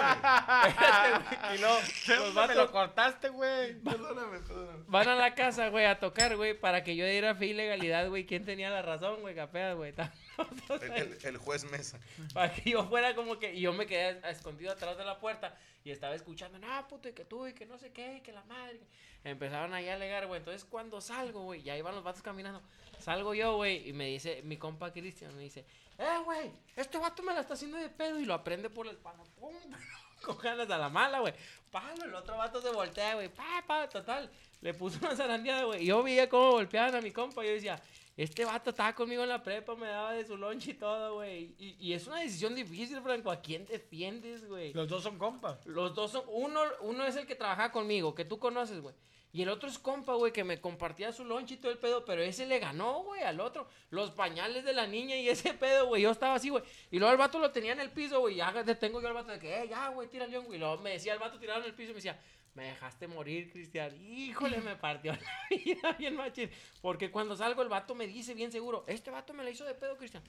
Y 1.55 1.59
luego, 1.59 1.79
los 1.81 2.29
Me 2.35 2.41
vatos 2.41 2.57
lo 2.57 2.71
cortaste, 2.73 3.29
güey. 3.31 3.75
Perdóname, 3.81 4.39
perdóname. 4.41 4.85
van 4.87 5.09
a 5.09 5.15
la 5.15 5.35
casa, 5.35 5.69
güey, 5.69 5.87
a 5.87 5.99
tocar, 5.99 6.37
güey, 6.37 6.59
para 6.59 6.85
que 6.85 6.95
yo 6.95 7.07
diera 7.07 7.35
fe 7.35 7.47
y 7.47 7.55
legalidad, 7.55 8.09
güey. 8.09 8.27
¿Quién 8.27 8.45
tenía 8.45 8.69
la 8.71 8.83
razón, 8.83 9.21
güey? 9.21 9.35
Capeas, 9.35 9.75
güey. 9.77 9.95
El, 9.97 10.93
ahí. 10.93 11.01
el- 11.01 11.19
el 11.23 11.37
juez 11.39 11.65
Mesa. 11.71 11.99
Para 12.35 12.53
que 12.53 12.71
yo 12.71 12.85
fuera 12.85 13.15
como 13.15 13.39
que. 13.39 13.55
Y 13.55 13.63
yo 13.63 13.73
me 13.73 13.87
quedé 13.87 14.21
escondido 14.31 14.73
atrás 14.73 14.97
de 14.99 15.05
la 15.05 15.19
puerta 15.19 15.57
y 15.85 15.91
estaba 15.91 16.15
escuchando, 16.15 16.59
no, 16.59 16.87
puto, 16.89 17.09
y 17.09 17.13
que 17.13 17.25
tú, 17.25 17.47
y 17.47 17.55
que 17.55 17.65
no 17.65 17.78
sé 17.79 17.93
qué, 17.93 18.21
que 18.25 18.33
la 18.33 18.43
madre. 18.45 18.81
Empezaron 19.25 19.75
ahí 19.75 19.89
a 19.89 19.95
alegar, 19.95 20.27
güey. 20.27 20.39
Entonces, 20.39 20.65
cuando 20.65 21.01
salgo, 21.01 21.43
güey, 21.43 21.63
ya 21.63 21.77
iban 21.77 21.95
los 21.95 22.05
vatos 22.05 22.23
caminando. 22.23 22.63
Salgo 22.99 23.35
yo, 23.35 23.57
güey, 23.57 23.89
y 23.89 23.93
me 23.93 24.07
dice, 24.07 24.43
mi 24.43 24.57
compa 24.57 24.93
Cristian, 24.93 25.35
me 25.37 25.43
dice, 25.43 25.65
eh, 25.99 26.19
güey, 26.25 26.53
este 26.77 26.99
vato 26.99 27.23
me 27.23 27.33
la 27.33 27.41
está 27.41 27.55
haciendo 27.55 27.79
de 27.79 27.89
pedo 27.89 28.19
y 28.19 28.25
lo 28.25 28.35
aprende 28.35 28.71
por 28.71 28.87
la 28.87 28.93
espalda. 28.93 29.25
Pum, 29.39 29.53
con 30.23 30.39
ganas 30.39 30.71
a 30.71 30.79
la 30.79 30.89
mala, 30.89 31.21
güey. 31.21 31.35
Palo, 31.71 32.05
el 32.05 32.15
otro 32.15 32.37
vato 32.37 32.61
se 32.61 32.71
voltea, 32.71 33.15
güey. 33.15 33.29
Pa, 33.29 33.63
pa, 33.67 33.89
total. 33.89 34.31
Le 34.61 34.75
puso 34.75 34.99
una 34.99 35.15
zarandeada, 35.15 35.65
güey. 35.65 35.83
Y 35.83 35.87
yo 35.87 36.03
veía 36.03 36.29
cómo 36.29 36.53
golpeaban 36.53 36.95
a 36.95 37.01
mi 37.01 37.11
compa. 37.11 37.45
Y 37.45 37.49
yo 37.49 37.55
decía, 37.55 37.83
este 38.19 38.45
vato 38.45 38.71
estaba 38.71 38.95
conmigo 38.97 39.23
en 39.23 39.29
la 39.29 39.45
prepa, 39.45 39.77
me 39.77 39.87
daba 39.87 40.13
de 40.13 40.27
su 40.27 40.37
lunch 40.37 40.67
y 40.67 40.75
todo, 40.75 41.15
güey. 41.15 41.55
Y, 41.57 41.77
y 41.79 41.93
es 41.93 42.05
una 42.09 42.19
decisión 42.19 42.53
difícil, 42.53 43.01
Franco. 43.01 43.31
¿A 43.31 43.41
quién 43.41 43.65
defiendes, 43.65 44.45
güey? 44.45 44.73
Los 44.73 44.89
dos 44.89 45.05
son 45.05 45.19
compas. 45.19 45.65
Los 45.67 45.95
dos 45.95 46.11
son. 46.11 46.25
Uno, 46.27 46.61
uno 46.81 47.07
es 47.07 47.15
el 47.15 47.29
que 47.29 47.37
trabajaba 47.37 47.71
conmigo, 47.71 48.17
que 48.17 48.25
tú 48.25 48.41
conoces, 48.41 48.81
güey. 48.81 48.95
Y 49.31 49.43
el 49.43 49.51
otro 49.51 49.69
es 49.69 49.79
compa, 49.79 50.15
güey, 50.15 50.33
que 50.33 50.43
me 50.43 50.61
compartía 50.61 51.13
su 51.13 51.23
lunch 51.25 51.53
y 51.53 51.57
todo 51.59 51.71
el 51.71 51.79
pedo, 51.79 52.05
pero 52.05 52.23
ese 52.23 52.47
le 52.47 52.59
ganó, 52.59 53.05
güey, 53.05 53.23
al 53.23 53.41
otro. 53.41 53.69
Los 53.91 54.11
pañales 54.11 54.65
de 54.65 54.73
la 54.73 54.87
niña 54.87 55.17
y 55.17 55.29
ese 55.29 55.53
pedo, 55.55 55.87
güey. 55.87 56.03
Yo 56.03 56.11
estaba 56.11 56.35
así, 56.35 56.49
güey. 56.49 56.65
Y 56.91 56.99
luego 56.99 57.13
el 57.13 57.19
vato 57.19 57.39
lo 57.39 57.53
tenía 57.53 57.73
en 57.73 57.81
el 57.81 57.91
piso, 57.91 58.21
güey. 58.21 58.37
Ya 58.37 58.51
detengo 58.65 59.01
yo 59.01 59.09
al 59.09 59.15
vato 59.15 59.31
de 59.31 59.39
que, 59.39 59.63
eh, 59.63 59.69
ya, 59.69 59.89
güey, 59.91 60.09
tira 60.09 60.25
el 60.25 60.31
león, 60.31 60.47
güey. 60.47 60.57
Y 60.57 60.61
luego 60.61 60.79
me 60.79 60.91
decía 60.91 61.13
el 61.13 61.19
vato 61.19 61.39
tirado 61.39 61.61
en 61.61 61.67
el 61.67 61.75
piso 61.75 61.91
y 61.91 61.93
me 61.93 61.99
decía, 61.99 62.19
me 62.59 62.65
dejaste 62.65 63.07
morir, 63.07 63.51
Cristian. 63.53 63.95
Híjole, 63.95 64.61
me 64.61 64.75
partió 64.75 65.13
la 65.51 65.57
vida 65.57 65.93
bien 65.93 66.17
machín. 66.17 66.51
Porque 66.83 67.11
cuando 67.11 67.37
salgo 67.37 67.63
el 67.63 67.69
vato 67.69 67.95
me 67.95 68.07
dice 68.09 68.35
bien 68.35 68.51
seguro, 68.51 68.85
este 68.89 69.13
vato 69.13 69.33
me 69.33 69.45
la 69.45 69.51
hizo 69.51 69.65
de 69.65 69.75
pedo, 69.75 69.97
Cristian. 69.97 70.25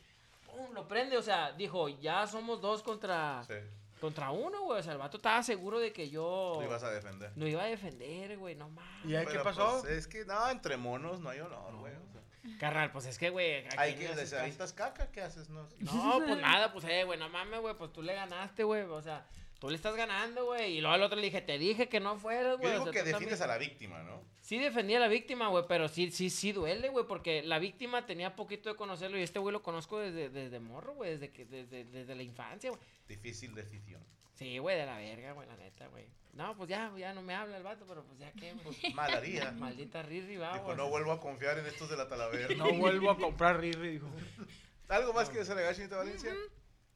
Pum, 0.46 0.72
lo 0.74 0.88
prende, 0.88 1.18
o 1.18 1.22
sea, 1.24 1.52
dijo, 1.54 1.89
ya 1.89 2.28
somos 2.28 2.62
dos 2.62 2.84
contra, 2.84 3.44
Sí, 3.48 3.56
contra 4.00 4.30
uno, 4.30 4.62
güey. 4.62 4.80
O 4.80 4.84
sea, 4.84 4.94
el 4.94 5.00
vato 5.00 5.18
estaba 5.18 5.42
seguro 5.42 5.80
de 5.80 5.92
que 5.92 6.10
yo 6.12 6.58
lo 6.60 6.63
ibas 6.63 6.84
a 6.84 6.92
defender. 6.92 7.32
no 7.36 7.48
iba 7.48 7.63
a 7.63 7.68
defender, 7.68 8.38
güey, 8.38 8.54
no 8.56 8.70
mames. 8.70 9.06
¿Y 9.06 9.15
ahí 9.15 9.26
qué 9.26 9.39
pasó? 9.39 9.80
pues, 9.82 9.94
es 9.94 10.08
que, 10.08 10.24
no, 10.26 10.50
entre 10.52 10.78
monos 10.78 11.20
no 11.20 11.30
hay 11.30 11.39
honor, 11.39 11.76
güey. 11.78 11.94
o 11.94 12.12
sea. 12.12 12.58
Carnal, 12.60 12.92
pues 12.92 13.08
es 13.08 13.18
que, 13.18 13.32
güey. 13.32 13.68
¿a 13.68 13.82
Hay 13.82 13.96
que 13.96 14.08
avientas 14.08 14.74
caca, 14.74 15.12
¿qué 15.12 15.22
haces? 15.22 15.50
No? 15.50 15.68
No, 15.80 16.22
pues 16.24 16.38
nada, 16.39 16.72
pues, 16.72 16.86
eh, 16.86 17.04
güey, 17.06 17.18
no 17.18 17.28
mames, 17.30 17.60
güey, 17.60 17.76
pues 17.76 17.92
tú 17.92 18.04
le 18.04 18.13
ganaste, 18.13 18.63
güey. 18.63 18.84
O 18.84 19.02
sea, 19.02 19.26
tú 19.60 19.69
le 19.69 19.76
estás 19.76 19.95
ganando, 19.95 20.45
güey. 20.45 20.78
Y 20.78 20.82
luego 20.82 20.95
al 20.95 21.04
otro 21.04 21.17
le 21.17 21.26
dije, 21.26 21.41
te 21.41 21.58
dije 21.58 21.88
que 21.89 22.00
no 22.00 22.17
fueras, 22.17 22.54
Yo 22.54 22.58
güey. 22.58 22.69
o 22.69 22.80
digo 22.80 22.84
sea, 22.91 22.93
que 22.93 23.10
defiendes 23.10 23.41
a 23.41 23.48
la 23.48 23.58
víctima, 23.58 24.02
¿no? 24.04 24.22
Sí 24.41 24.58
defendía 24.58 24.98
a 24.98 25.02
la 25.02 25.08
víctima, 25.08 25.48
güey, 25.50 25.65
pero 25.67 25.88
sí, 25.88 26.12
sí, 26.12 26.30
sí 26.30 26.52
duele, 26.52 26.89
güey, 26.89 27.06
porque 27.06 27.43
la 27.43 27.60
víctima 27.60 28.06
tenía 28.06 28.36
poquito 28.36 28.69
de 28.69 28.76
conocerlo 28.76 29.19
y 29.19 29.22
este 29.22 29.38
güey 29.39 29.54
lo 29.54 29.62
conozco 29.62 30.00
desde, 30.00 30.30
desde 30.30 30.60
morro, 30.60 30.95
güey, 30.95 31.12
desde, 31.12 31.30
que, 31.32 31.45
desde, 31.45 31.86
desde 31.86 32.15
la 32.15 32.24
infancia, 32.24 32.72
güey. 32.72 32.82
Difícil 33.08 33.54
decisión. 33.54 34.02
Sí, 34.34 34.58
güey, 34.58 34.78
de 34.78 34.86
la 34.86 34.98
verga, 34.98 35.34
güey, 35.34 35.48
la 35.48 35.58
neta, 35.58 35.88
güey. 35.88 36.06
No, 36.34 36.56
pues 36.56 36.69
ya, 36.69 36.91
ya 36.98 37.13
no 37.13 37.22
me 37.22 37.36
habla 37.36 37.58
el 37.58 37.63
vato, 37.63 37.86
pero 37.88 38.04
pues 38.06 38.17
ya 38.19 38.32
qué, 38.32 38.54
güey. 38.54 38.93
Malaría. 38.93 39.52
Maldita 39.58 40.02
Riri, 40.02 40.38
va, 40.38 40.54
Dijo, 40.54 40.65
güey. 40.65 40.78
no 40.78 40.89
vuelvo 40.89 41.12
a 41.12 41.19
confiar 41.19 41.58
en 41.60 41.65
estos 41.65 41.89
de 41.89 41.98
la 41.98 42.08
Talavera. 42.08 42.56
No 42.56 42.72
vuelvo 42.74 43.12
a 43.12 43.17
comprar 43.17 43.60
Riri, 43.60 43.89
dijo. 43.89 44.08
¿Algo 44.88 45.12
más 45.13 45.30
que 45.30 45.39
desagregar, 45.39 45.76
señorita 45.76 45.98
Valencia? 45.98 46.34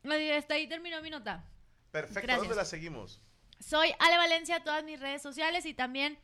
Ahí 0.05 0.31
Hasta 0.31 0.55
ahí 0.55 0.67
terminó 0.67 1.01
mi 1.01 1.09
nota. 1.09 1.43
Perfecto, 1.93 2.21
Gracias. 2.23 2.39
¿dónde 2.39 2.55
la 2.55 2.65
seguimos? 2.65 3.21
Soy 3.59 3.93
Ale 3.99 4.17
Valencia 4.17 4.57
en 4.57 4.63
todas 4.65 4.83
mis 4.83 4.99
redes 4.99 5.21
sociales 5.21 5.65
y 5.65 5.73
también 5.73 6.19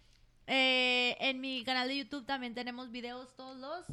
eh, 0.47 1.15
en 1.21 1.39
mi 1.39 1.63
canal 1.63 1.87
de 1.87 1.95
YouTube 1.95 2.25
también 2.25 2.53
tenemos 2.53 2.91
videos 2.91 3.33
todos 3.37 3.55
los... 3.57 3.85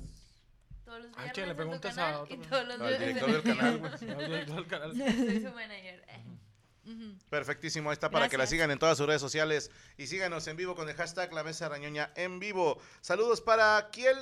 Todos 0.85 1.03
los 1.03 1.13
Ah, 1.17 1.25
viernes 1.25 1.33
che, 1.35 1.47
le 1.47 1.55
preguntas 1.55 1.95
canal 1.95 2.15
a 2.15 2.21
otro. 2.23 2.35
y 2.35 2.39
todos 2.39 2.67
los 2.67 2.81
Al 2.81 2.89
viernes 2.89 3.09
director 3.15 3.29
del 3.29 3.37
el 3.37 3.57
canal, 3.57 3.79
güey. 3.79 3.93
No, 3.93 4.21
yo- 4.23 4.45
yo 4.55 4.59
el 4.59 4.67
canal. 4.67 4.97
Soy 4.97 5.41
su 5.43 5.53
manager. 5.53 6.05
Perfectísimo, 7.29 7.91
ahí 7.91 7.95
está 7.95 8.11
para 8.11 8.29
que 8.29 8.39
la 8.39 8.47
sigan 8.47 8.71
en 8.71 8.79
todas 8.79 8.97
sus 8.97 9.07
redes 9.07 9.21
sociales 9.21 9.71
y 9.99 10.07
síganos 10.07 10.47
en 10.47 10.57
vivo 10.57 10.77
con 10.77 10.89
el 10.89 10.95
hashtag 10.95 11.33
La 11.33 11.43
Mesa 11.43 11.69
Rañoña 11.69 12.13
en 12.15 12.39
vivo. 12.39 12.81
Saludos 13.01 13.41
para 13.41 13.89
Kiel, 13.91 14.17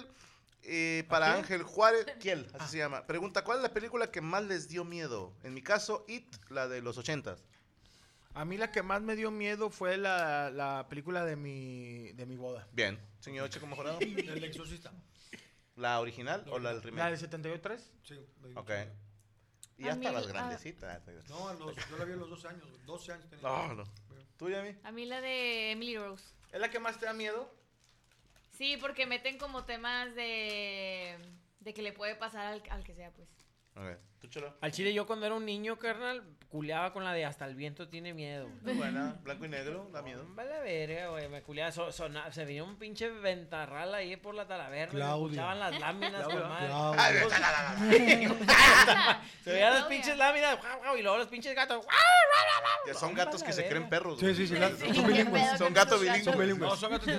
eh, 0.66 1.04
para 1.08 1.26
quién? 1.26 1.38
Ángel 1.38 1.62
Juárez, 1.62 2.06
Kiel, 2.20 2.48
así 2.54 2.72
se 2.72 2.78
llama. 2.78 3.06
Pregunta, 3.06 3.44
¿cuál 3.44 3.58
es 3.58 3.62
la 3.62 3.72
película 3.72 4.10
que 4.10 4.20
más 4.20 4.44
les 4.44 4.68
dio 4.68 4.84
miedo? 4.84 5.32
En 5.42 5.54
mi 5.54 5.62
caso, 5.62 6.04
It, 6.08 6.34
la 6.50 6.68
de 6.68 6.80
los 6.82 6.98
ochentas. 6.98 7.44
A 8.34 8.44
mí 8.44 8.56
la 8.56 8.72
que 8.72 8.82
más 8.82 9.00
me 9.00 9.14
dio 9.14 9.30
miedo 9.30 9.70
fue 9.70 9.96
la, 9.96 10.50
la 10.50 10.86
película 10.88 11.24
de 11.24 11.36
mi, 11.36 12.12
de 12.12 12.26
mi 12.26 12.36
boda. 12.36 12.66
Bien, 12.72 12.98
señor 13.20 13.48
Chico 13.48 13.66
Mejorado. 13.66 13.98
El 14.00 14.42
exorcista. 14.42 14.92
¿La 15.76 16.00
original 16.00 16.44
o 16.50 16.58
la 16.58 16.70
del 16.70 16.78
¿La 16.78 16.84
remake? 16.84 17.10
del 17.10 17.18
73? 17.18 17.92
Sí. 18.02 18.20
dio 18.42 18.58
Ok. 18.60 18.70
Y 19.76 19.84
A 19.84 19.92
hasta 19.92 19.96
mí, 19.96 20.14
las 20.14 20.24
ah, 20.26 20.28
grandecitas. 20.28 21.02
No, 21.28 21.48
a 21.48 21.54
los, 21.54 21.74
yo 21.74 21.98
la 21.98 22.04
vi 22.04 22.12
a 22.12 22.16
los 22.16 22.30
12 22.30 22.48
años. 22.48 22.64
12 22.86 23.12
años 23.12 23.28
tenía. 23.28 23.48
No, 23.48 23.74
no. 23.74 23.84
¿Tú, 24.36 24.48
Yami? 24.50 24.76
A 24.84 24.92
mí 24.92 25.04
la 25.04 25.20
de 25.20 25.72
Emily 25.72 25.96
Rose. 25.98 26.24
¿Es 26.52 26.60
la 26.60 26.70
que 26.70 26.78
más 26.78 26.98
te 26.98 27.06
da 27.06 27.12
miedo? 27.12 27.52
Sí, 28.54 28.76
porque 28.80 29.06
meten 29.06 29.36
como 29.36 29.64
temas 29.64 30.14
de, 30.14 31.16
de 31.60 31.74
que 31.74 31.82
le 31.82 31.92
puede 31.92 32.14
pasar 32.14 32.46
al, 32.46 32.62
al 32.70 32.84
que 32.84 32.94
sea, 32.94 33.10
pues. 33.10 33.28
Ok. 33.74 33.98
¿Tú, 34.20 34.28
Cholo? 34.28 34.56
Al 34.60 34.70
chile 34.72 34.94
yo 34.94 35.06
cuando 35.06 35.26
era 35.26 35.34
un 35.34 35.44
niño, 35.44 35.76
carnal, 35.78 36.22
culeaba 36.54 36.92
con 36.92 37.02
la 37.02 37.12
de 37.12 37.24
hasta 37.24 37.46
el 37.46 37.56
viento 37.56 37.88
tiene 37.88 38.14
miedo. 38.14 38.48
Muy 38.62 38.74
buena. 38.74 39.16
Blanco 39.24 39.44
y 39.44 39.48
negro, 39.48 39.88
da 39.92 40.02
miedo. 40.02 40.24
Vale 40.36 40.60
verga, 40.60 41.08
güey, 41.08 41.28
me 41.28 41.42
culeaba, 41.42 41.72
so- 41.72 41.90
sona- 41.90 42.30
se 42.32 42.44
venía 42.44 42.62
un 42.62 42.76
pinche 42.78 43.08
ventarral 43.10 43.92
ahí 43.92 44.14
por 44.16 44.36
la 44.36 44.46
talavera, 44.46 44.84
y 44.84 44.86
me 44.86 44.92
Claudia. 45.00 45.24
escuchaban 45.26 45.58
las 45.58 45.80
láminas, 45.80 46.22
Claudia. 46.24 46.40
con 46.40 46.48
madre. 46.48 46.68
Claudia. 47.26 49.20
Se 49.42 49.50
veían 49.52 49.74
las 49.74 49.84
pinches 49.86 50.16
láminas, 50.16 50.60
guau, 50.60 50.78
guau, 50.78 50.96
y 50.96 51.02
luego 51.02 51.18
los 51.18 51.26
pinches 51.26 51.56
gatos. 51.56 51.84
Ya 52.86 52.94
son 52.94 53.14
gatos 53.14 53.42
que 53.42 53.52
se 53.52 53.66
creen 53.66 53.88
perros. 53.88 54.20
Sí, 54.20 54.32
sí, 54.36 54.46
sí. 54.46 54.54
son 54.94 55.06
bilingües. 55.08 55.58
Son 55.58 55.74
gatos 55.74 56.00
bilingües. 56.00 56.24
Son 56.24 56.38
bilingües. 56.38 56.70
No, 56.70 56.76
son 56.76 56.92
gatos 56.92 57.08
que 57.08 57.14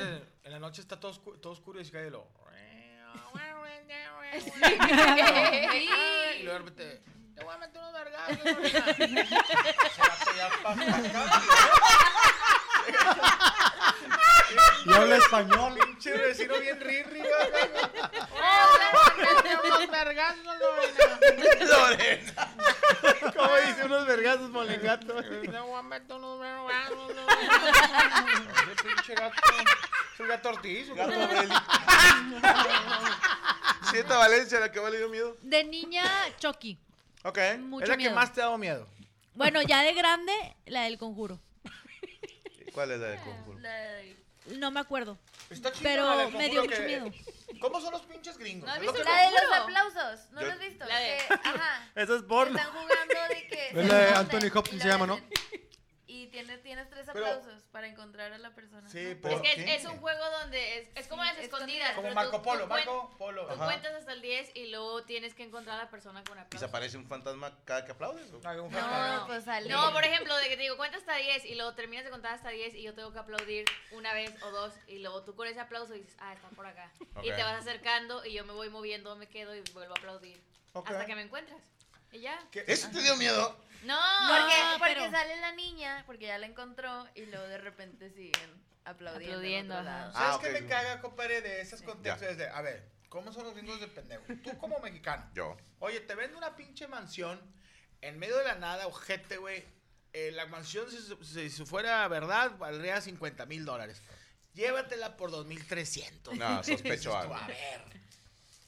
en 0.46 0.52
la 0.54 0.60
noche 0.60 0.80
está 0.80 0.98
todo, 0.98 1.12
oscu- 1.14 1.38
todo 1.42 1.52
oscuro 1.52 1.82
y 1.82 1.86
se 1.86 1.92
cae 1.92 2.08
y 2.08 2.10
lo... 2.10 2.26
Y 6.40 6.44
luego 6.44 6.54
de 6.54 6.58
repente... 6.60 7.02
Te 7.36 7.44
voy 7.44 7.54
a 7.54 7.58
meter 7.58 7.82
unos 7.82 7.94
vergazos. 7.94 8.38
ahorita". 8.46 8.92
Ese 8.92 10.02
vato 10.02 10.32
ya 10.36 10.50
pa- 10.64 10.76
pa- 10.76 11.42
Y 14.86 14.94
habla 14.94 15.16
español. 15.18 15.78
Pinche 15.80 16.12
vecino 16.14 16.58
bien 16.60 16.80
rirri, 16.80 17.20
güey. 17.20 17.32
unos 19.64 19.90
vergazos, 19.90 20.46
Lorena. 20.46 20.70
¿Cómo 23.36 23.56
dice 23.58 23.84
unos 23.86 24.06
vergazos, 24.06 24.50
molengato? 24.52 25.16
Te 25.24 25.48
voy 25.60 25.80
a 25.80 25.82
meter 25.82 26.16
unos 26.16 26.40
vergazos. 26.40 27.12
Ese 28.72 28.84
pinche 28.84 29.16
gato. 29.16 29.36
Es 30.14 30.20
un 30.20 30.28
gato 30.28 30.50
Ortiz. 30.50 30.88
un 30.90 30.98
Gato. 30.98 31.12
Sienta 33.90 34.18
Valencia, 34.18 34.60
la 34.60 34.72
que 34.72 34.80
más 34.82 34.92
le 34.92 35.00
dio 35.00 35.10
miedo. 35.10 35.36
De 35.42 35.64
niña, 35.64 36.04
Chucky. 36.38 36.78
Ok. 37.26 37.40
Mucho 37.60 37.84
Es 37.84 37.90
la 37.90 37.98
que 37.98 38.10
más 38.12 38.32
te 38.34 38.42
ha 38.42 38.46
dado 38.46 38.58
miedo. 38.58 38.88
Bueno, 39.34 39.62
ya 39.64 39.82
de 39.84 39.94
grande, 39.94 40.32
la 40.68 40.84
del 40.84 40.98
conjuro. 40.98 41.40
¿Cuál 42.74 42.92
es 42.92 43.00
la 43.00 43.08
de 43.08 43.18
conjuro? 43.18 43.60
No 44.58 44.72
me 44.72 44.80
acuerdo. 44.80 45.18
Está 45.50 45.72
chido, 45.72 45.84
Pero 45.84 46.04
la 46.06 46.18
del 46.26 46.34
me 46.34 46.50
dio 46.50 46.62
conjuro 46.62 46.64
mucho 46.64 46.78
que- 46.78 46.86
miedo. 46.88 47.60
¿Cómo 47.60 47.82
son 47.82 47.92
los 47.94 48.02
pinches 48.04 48.38
gringos? 48.38 48.68
¿No 48.68 48.72
has 48.74 48.80
Es 48.80 48.86
lo 48.86 48.92
visto 48.94 49.06
que- 49.08 49.12
la 49.12 49.22
de 49.26 49.32
los 49.32 49.54
aplausos? 49.60 50.32
¿No 50.32 50.42
Yo- 50.42 50.48
lo 50.48 50.54
has 50.54 50.60
visto? 50.60 50.86
La 50.86 51.00
de- 51.00 51.18
Que, 51.18 51.34
ajá. 51.44 51.90
Eso 51.96 52.16
es 52.16 52.24
porno. 52.24 52.58
Están 52.60 52.74
jugando 52.74 53.16
de 53.36 53.48
que. 53.48 53.68
Es 53.70 53.88
la 53.88 53.98
de 53.98 54.10
Anthony 54.14 54.52
Hopkins 54.58 54.82
se 54.84 54.88
llama, 54.88 55.08
¿no? 55.08 55.20
Y 57.16 57.18
Pero- 57.18 57.28
aplausos 57.28 57.64
para 57.72 57.88
encontrar 57.88 58.34
a 58.34 58.38
la 58.38 58.54
persona. 58.54 58.90
Sí, 58.90 59.14
¿no? 59.16 59.22
¿por 59.22 59.32
Es 59.32 59.42
que 59.42 59.52
es, 59.76 59.82
es 59.82 59.86
un 59.90 59.98
juego 60.00 60.20
donde 60.42 60.80
es, 60.80 60.90
es 60.96 61.08
como 61.08 61.24
Sí, 61.24 61.30
las 61.30 61.38
escondidas. 61.40 61.92
Como 61.92 62.04
pero 62.04 62.16
Marco 62.16 62.42
Polo, 62.42 62.64
tú 62.64 62.68
Marco 62.68 63.16
Polo. 63.18 63.46
Tú 63.48 63.54
Ajá. 63.54 63.66
cuentas 63.66 63.94
hasta 63.94 64.12
el 64.12 64.22
10 64.22 64.52
y 64.56 64.68
luego 64.68 65.04
tienes 65.04 65.34
que 65.34 65.44
encontrar 65.44 65.80
a 65.80 65.84
la 65.86 65.90
persona 65.90 66.22
con 66.26 66.34
¿Y 66.38 66.42
se 66.42 66.46
aplausos. 66.46 66.70
aparece 66.70 66.98
un 66.98 67.08
fantasma 67.08 67.58
cada 67.64 67.86
que 67.86 67.94
aplaudes? 67.94 68.30
o? 68.32 68.36
No, 68.36 68.42
fantasma. 68.70 69.24
pues 69.28 69.46
sale. 69.46 69.70
No, 69.70 69.94
por 69.94 70.04
ejemplo, 70.04 70.36
de 70.38 70.50
que 70.50 70.58
te 70.58 70.64
digo, 70.64 70.76
cuenta 70.76 70.98
hasta 70.98 71.16
10 71.16 71.46
y 71.46 71.56
luego 71.56 71.74
terminas 71.74 72.04
de 72.04 72.12
contar 72.12 72.34
hasta 72.34 72.50
10 72.50 72.76
y 72.76 72.82
yo 72.84 72.94
tengo 72.94 73.14
que 73.14 73.20
aplaudir 73.20 73.64
una 73.92 74.14
vez 74.14 74.36
o 74.44 74.52
dos 74.52 74.74
y 74.88 75.00
luego 75.00 75.24
tú 75.24 75.36
con 75.36 75.48
ese 75.48 75.62
aplauso 75.62 75.94
dices, 75.94 76.16
ah, 76.20 76.34
está 76.34 76.50
por 76.50 76.66
acá. 76.68 76.92
Y 77.24 77.30
Ok. 77.30 77.36
te 77.38 77.44
vas 77.44 77.62
acercando 77.62 78.26
y 78.26 78.34
yo 78.34 78.44
me 78.44 78.52
voy 78.54 78.70
moviendo, 78.70 79.16
me 79.16 79.28
quedo 79.28 79.56
y 79.56 79.62
vuelvo 79.74 79.94
a 79.96 79.98
aplaudir 79.98 80.42
hasta 80.74 81.06
que 81.06 81.16
me 81.16 81.22
encuentras. 81.22 81.62
¿Qué? 82.52 82.64
¿Eso 82.68 82.90
te 82.92 83.02
dio 83.02 83.16
miedo? 83.18 83.58
No, 83.84 84.00
Porque, 84.28 84.58
No, 84.64 84.78
porque 84.80 84.94
pero- 84.96 85.12
sale 85.12 85.36
la 85.42 85.52
niña, 85.52 86.04
porque 86.08 86.26
ya 86.28 86.38
la 86.38 86.48
encontró 86.48 87.08
y 87.14 87.26
luego 87.26 87.46
de 87.48 87.58
repente 87.60 88.10
siguen 88.10 88.64
aplaudiendo. 88.84 89.76
ajá. 89.78 90.12
¿Sabes 90.12 90.16
Ah, 90.36 90.40
qué 90.42 90.48
ok. 90.48 90.54
me 90.62 90.68
caga, 90.68 91.02
compadre, 91.02 91.42
de 91.42 91.62
esos 91.62 91.82
contextos? 91.82 92.22
Ya. 92.24 92.30
Es 92.32 92.38
de, 92.38 92.48
a 92.50 92.62
ver, 92.62 92.90
¿cómo 93.10 93.32
son 93.32 93.44
los 93.44 93.54
gringos 93.56 93.80
de 93.80 93.88
pendejo? 93.88 94.24
Tú 94.44 94.58
como 94.58 94.80
mexicano. 94.80 95.30
Yo. 95.34 95.56
Oye, 95.80 96.00
te 96.00 96.16
vende 96.16 96.36
una 96.38 96.56
pinche 96.56 96.88
mansión 96.88 97.40
en 98.02 98.18
medio 98.18 98.38
de 98.38 98.44
la 98.46 98.56
nada, 98.56 98.88
ojete, 98.88 99.38
güey. 99.38 99.64
Eh, 100.14 100.32
la 100.32 100.46
mansión, 100.46 100.90
si, 100.90 100.98
si- 101.26 101.50
si 101.50 101.66
fuera 101.66 102.08
verdad, 102.08 102.58
valdría 102.58 103.02
50 103.02 103.46
mil 103.46 103.66
dólares. 103.66 104.02
Llévatela 104.54 105.18
por 105.18 105.30
2.300. 105.32 106.34
No, 106.38 106.64
sospecho 106.64 107.16
algo. 107.18 107.36
A 107.36 107.46
ver, 107.48 107.82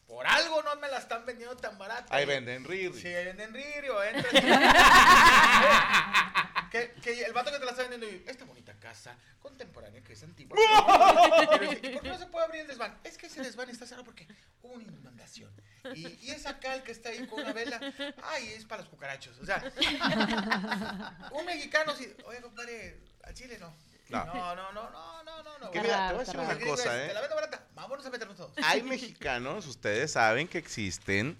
por 0.07 0.25
algo 0.25 0.63
no 0.63 0.75
me 0.77 0.87
la 0.87 0.97
están 0.99 1.25
vendiendo 1.25 1.57
tan 1.57 1.77
barata. 1.77 2.15
Ahí 2.15 2.25
venden 2.25 2.63
Riri. 2.63 2.97
Sí, 2.99 3.09
ahí 3.09 3.25
venden 3.25 3.53
Ririo, 3.53 4.01
entras. 4.01 4.31
que, 6.71 6.93
que 7.01 7.25
el 7.25 7.33
vato 7.33 7.51
que 7.51 7.59
te 7.59 7.65
la 7.65 7.71
está 7.71 7.81
vendiendo, 7.83 8.07
y, 8.07 8.23
esta 8.25 8.45
bonita 8.45 8.73
casa 8.79 9.17
contemporánea 9.41 10.01
que 10.01 10.13
es 10.13 10.23
antigua. 10.23 10.57
Y 10.57 11.59
le 11.59 11.67
dice, 11.67 11.87
¿Y 11.87 11.89
por 11.93 12.03
qué 12.03 12.09
no 12.09 12.17
se 12.17 12.27
puede 12.27 12.45
abrir 12.45 12.61
el 12.61 12.67
desván? 12.67 12.97
Es 13.03 13.17
que 13.17 13.25
ese 13.27 13.41
desván 13.41 13.69
está 13.69 13.85
cerrado 13.85 14.05
porque 14.05 14.25
hubo 14.61 14.75
una 14.75 14.83
inundación. 14.83 15.51
Y, 15.93 16.07
y 16.07 16.31
esa 16.31 16.57
cal 16.59 16.83
que 16.83 16.93
está 16.93 17.09
ahí 17.09 17.27
con 17.27 17.41
una 17.41 17.51
vela, 17.51 17.81
ay, 18.23 18.53
es 18.53 18.63
para 18.65 18.81
los 18.81 18.89
cucarachos. 18.89 19.37
O 19.39 19.45
sea, 19.45 19.61
un 21.31 21.45
mexicano 21.45 21.93
sí, 21.95 22.15
oye, 22.25 22.41
compadre, 22.41 23.01
al 23.23 23.33
chile 23.33 23.57
no. 23.59 23.75
No. 24.09 24.25
No, 24.25 24.55
no, 24.55 24.71
no, 24.73 24.89
no, 25.23 25.43
no, 25.43 25.59
no. 25.59 25.71
Que 25.71 25.81
mira, 25.81 26.07
te 26.09 26.13
voy 26.13 26.21
a 26.21 26.25
decir 26.25 26.39
una 26.39 26.59
cosa, 26.59 26.83
Te 26.83 27.13
la 27.13 27.19
¿eh? 27.19 27.21
vendo 27.21 27.35
barata, 27.35 27.67
vámonos 27.75 28.05
a 28.05 28.09
meternos 28.09 28.37
todos. 28.37 28.51
Hay 28.63 28.83
mexicanos, 28.83 29.67
ustedes 29.67 30.11
saben 30.11 30.47
que 30.47 30.57
existen, 30.57 31.37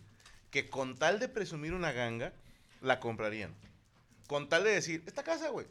que 0.52 0.70
con 0.70 0.98
tal 0.98 1.20
de 1.20 1.30
presumir 1.30 1.74
una 1.74 1.92
ganga, 1.92 2.34
la 2.82 3.00
comprarían. 3.00 3.54
Con 4.28 4.50
tal 4.50 4.64
de 4.66 4.72
decir, 4.72 5.04
esta 5.08 5.24
casa, 5.24 5.50
güey, 5.50 5.66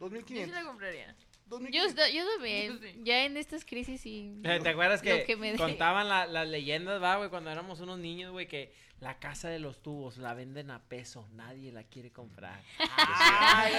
Yo 0.00 0.08
sí 0.08 0.14
2500. 0.14 0.54
la 0.54 0.64
compraría. 0.64 1.14
2500. 1.46 2.08
Yo, 2.12 2.14
yo 2.24 2.30
también. 2.34 3.04
Ya 3.04 3.24
en 3.24 3.36
estas 3.36 3.64
crisis 3.64 4.00
sí. 4.00 4.40
¿Te 4.42 4.68
acuerdas 4.68 5.02
que, 5.02 5.24
que 5.24 5.36
me 5.36 5.54
contaban 5.56 6.08
la- 6.08 6.26
las 6.26 6.48
leyendas, 6.48 7.02
va, 7.02 7.16
güey, 7.16 7.30
cuando 7.30 7.50
éramos 7.50 7.80
unos 7.80 7.98
niños, 7.98 8.32
güey, 8.32 8.48
que 8.48 8.72
la 9.00 9.18
casa 9.18 9.48
de 9.50 9.58
los 9.58 9.82
tubos 9.82 10.16
la 10.16 10.32
venden 10.34 10.70
a 10.70 10.80
peso, 10.82 11.28
nadie 11.32 11.70
la 11.72 11.82
quiere 11.84 12.10
comprar. 12.10 12.62
Ay, 12.98 13.74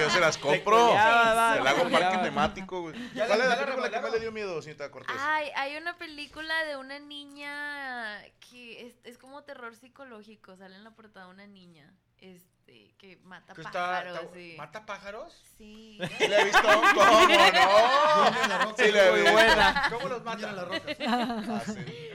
yo 0.00 0.08
se 0.10 0.20
las 0.20 0.38
compro. 0.38 0.88
Se 0.88 0.94
la 0.94 1.52
hago 1.70 1.90
parque 1.90 2.18
temático, 2.22 2.80
güey. 2.82 2.94
¿Cuál 3.12 3.40
es 3.40 3.48
la 3.48 3.58
película 3.58 3.90
que 3.90 4.00
más 4.00 4.12
le 4.12 4.20
dio 4.20 4.32
miedo, 4.32 4.62
señorita 4.62 4.90
Cortés? 4.90 5.16
Ay, 5.18 5.48
hay 5.56 5.76
una 5.76 5.98
película 5.98 6.64
de 6.64 6.76
una 6.76 6.98
niña 6.98 8.22
que 8.50 8.86
es, 8.86 8.94
es 9.04 9.18
como 9.18 9.42
terror 9.44 9.74
psicológico. 9.76 10.56
Sale 10.56 10.76
en 10.76 10.84
la 10.84 10.92
portada 10.92 11.28
una 11.28 11.46
niña 11.46 11.92
este, 12.20 12.94
que 12.98 13.16
mata 13.22 13.54
que 13.54 13.60
está- 13.62 13.72
pájaros. 13.72 14.20
está- 14.22 14.40
y- 14.40 14.56
¿Mata 14.56 14.86
pájaros? 14.86 15.42
Sí. 15.56 15.98
¿Sí 16.18 16.28
la 16.28 16.40
he 16.40 16.44
visto? 16.44 16.62
¿Cómo 16.62 16.80
no? 16.92 18.76
Sí 18.76 18.92
la 18.92 19.06
he 19.06 19.10
Muy 19.22 19.30
buena. 19.32 19.88
¿Cómo 19.90 20.08
los 20.08 20.22
mata? 20.24 20.52
las 20.52 20.68
rocas. 20.68 20.96
Ah, 21.06 21.62
sí. 21.66 22.10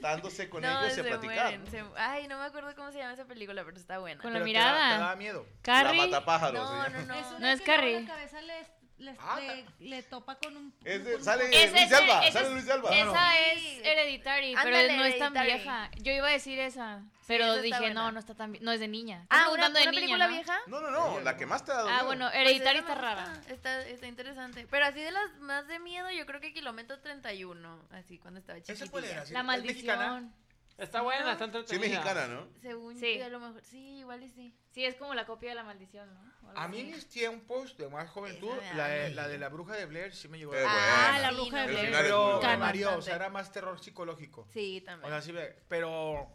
Dándose 0.00 0.48
con 0.50 0.62
No, 0.62 0.84
ellos 0.84 0.98
y 0.98 1.02
platicar. 1.02 1.58
mueren. 1.58 1.66
se- 1.70 1.84
Ay, 1.96 2.26
no 2.28 2.38
me 2.38 2.44
acuerdo 2.44 2.74
cómo 2.74 2.90
se 2.92 2.98
llama 2.98 3.12
esa 3.14 3.24
película, 3.24 3.64
pero 3.64 3.76
está 3.76 3.98
buena. 3.98 4.20
Con 4.20 4.32
la 4.32 4.40
Pero 4.40 4.46
te 4.46 4.52
da- 4.52 4.64
mirada. 4.64 4.96
Te 4.96 5.02
da 5.04 5.16
miedo. 5.16 5.46
La 5.48 5.62
Carrie. 5.62 6.06
matapájaros. 6.06 6.54
No, 6.70 6.84
se 6.84 6.90
no, 6.90 6.98
no. 7.14 7.38
No 7.38 7.46
es 7.48 7.60
que 7.60 7.66
luego 7.66 7.82
Carrie. 7.82 8.00
La 8.02 8.06
cabeza 8.08 8.40
le, 8.42 8.66
le, 9.04 9.14
Ah, 9.18 9.38
le- 9.40 9.66
le 9.88 10.02
topa 10.02 10.34
con 10.36 10.56
un. 10.56 10.74
Es 10.84 11.04
de- 11.04 11.22
sale 11.22 11.44
Esa 11.50 11.70
Luis 11.70 11.82
es- 11.82 11.90
de 11.90 11.96
Alba. 11.96 12.20
esa 12.26 12.32
Sale 12.32 12.46
es- 12.46 12.52
Luis 12.54 12.68
Alba. 12.70 12.90
Esa 12.96 13.30
Sí. 13.32 13.38
es 13.80 13.86
Hereditary, 13.86 14.54
pero 14.54 14.76
Ándale, 14.76 14.96
no 14.96 15.04
es 15.04 15.18
tan 15.18 15.36
Hereditary. 15.36 15.62
vieja. 15.62 15.90
Yo 16.02 16.12
iba 16.12 16.28
a 16.28 16.30
decir 16.30 16.58
esa, 16.58 17.02
pero 17.26 17.54
está 17.54 17.62
dije, 17.62 17.94
no, 17.94 18.10
no 18.12 18.18
está 18.18 18.34
tan 18.34 18.56
no 18.60 18.72
es 18.72 18.80
de 18.80 18.88
niña. 18.88 19.26
Ah, 19.30 19.50
una, 19.52 19.68
una 19.68 19.78
de 19.78 19.86
niña, 19.86 19.92
película 19.92 20.26
¿no? 20.26 20.32
vieja. 20.32 20.58
No, 20.66 20.80
no, 20.80 20.90
no. 20.90 21.20
La 21.20 21.36
que 21.36 21.46
más 21.46 21.64
te 21.64 21.72
ha 21.72 21.76
dado 21.76 21.88
Ah, 21.88 21.92
miedo. 21.92 22.06
bueno, 22.06 22.26
Pues 22.30 22.40
Hereditary 22.40 22.78
esa 22.78 22.88
está 22.88 22.94
rara. 23.00 23.40
Está, 23.48 23.80
está 23.86 24.06
interesante. 24.06 24.66
Pero 24.70 24.86
así 24.86 25.00
de 25.00 25.10
las 25.12 25.34
más 25.40 25.66
de 25.68 25.78
miedo, 25.78 26.10
yo 26.10 26.26
creo 26.26 26.40
que 26.40 26.52
Kilómetro 26.52 26.98
31. 27.00 27.80
Así 27.92 28.18
cuando 28.18 28.40
estaba. 28.40 28.58
Sí, 28.60 29.32
La 29.32 29.42
maldición. 29.42 30.34
Está 30.76 31.02
buena, 31.02 31.32
está 31.32 31.44
Sí, 31.44 31.56
entretenida. 31.56 31.80
mexicana, 32.00 32.26
¿no? 32.26 32.48
Según 32.60 32.98
Sí. 32.98 33.18
yo, 33.18 33.24
a 33.26 33.28
lo 33.28 33.38
mejor. 33.40 33.62
Sí, 33.64 33.98
igual 33.98 34.22
y 34.24 34.30
sí. 34.30 34.54
Sí, 34.72 34.84
es 34.84 34.96
como 34.96 35.14
la 35.14 35.24
copia 35.24 35.50
de 35.50 35.54
la 35.54 35.62
maldición, 35.62 36.12
¿no? 36.12 36.20
O 36.48 36.58
A 36.58 36.66
mí 36.66 36.80
en 36.80 36.90
mis 36.90 37.08
tiempos 37.08 37.76
de 37.76 37.88
más 37.88 38.10
juventud, 38.10 38.50
la 38.74 38.88
de, 38.88 39.10
la 39.10 39.28
de 39.28 39.38
la 39.38 39.48
bruja 39.48 39.74
de 39.76 39.86
Blair 39.86 40.12
sí 40.14 40.26
me 40.28 40.36
llegó 40.38 40.52
a 40.52 40.56
Ah, 40.58 41.10
buena. 41.12 41.18
la 41.20 41.28
sí, 41.30 41.34
bruja 41.36 41.60
de 41.60 41.66
Blair. 41.68 41.92
Pero 41.92 42.36
muy 42.40 42.46
me 42.46 42.56
mareó, 42.56 42.98
o 42.98 43.02
sea, 43.02 43.14
era 43.14 43.30
más 43.30 43.52
terror 43.52 43.78
psicológico. 43.80 44.48
Sí, 44.52 44.80
O 44.82 44.84
también. 44.84 45.10
sea, 45.12 45.22
sí, 45.22 45.30
ve- 45.30 45.56
pero 45.68 46.28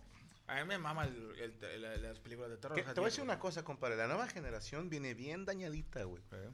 a 0.47 0.55
mí 0.55 0.63
me 0.65 0.77
mama 0.77 1.03
el- 1.03 1.35
el- 1.37 1.63
el- 1.83 2.01
las 2.03 2.19
películas 2.19 2.49
de 2.49 2.57
terror. 2.57 2.75
Que- 2.75 2.81
o 2.81 2.85
sea, 2.85 2.93
Te 2.93 3.01
voy 3.01 3.07
a 3.07 3.11
decir 3.11 3.23
una 3.25 3.39
cosa, 3.39 3.63
compadre. 3.65 3.97
La 3.97 4.07
nueva 4.07 4.27
generación 4.27 4.89
viene 4.89 5.13
bien 5.15 5.43
dañadita, 5.45 6.03
güey. 6.05 6.23
¿eh? 6.31 6.49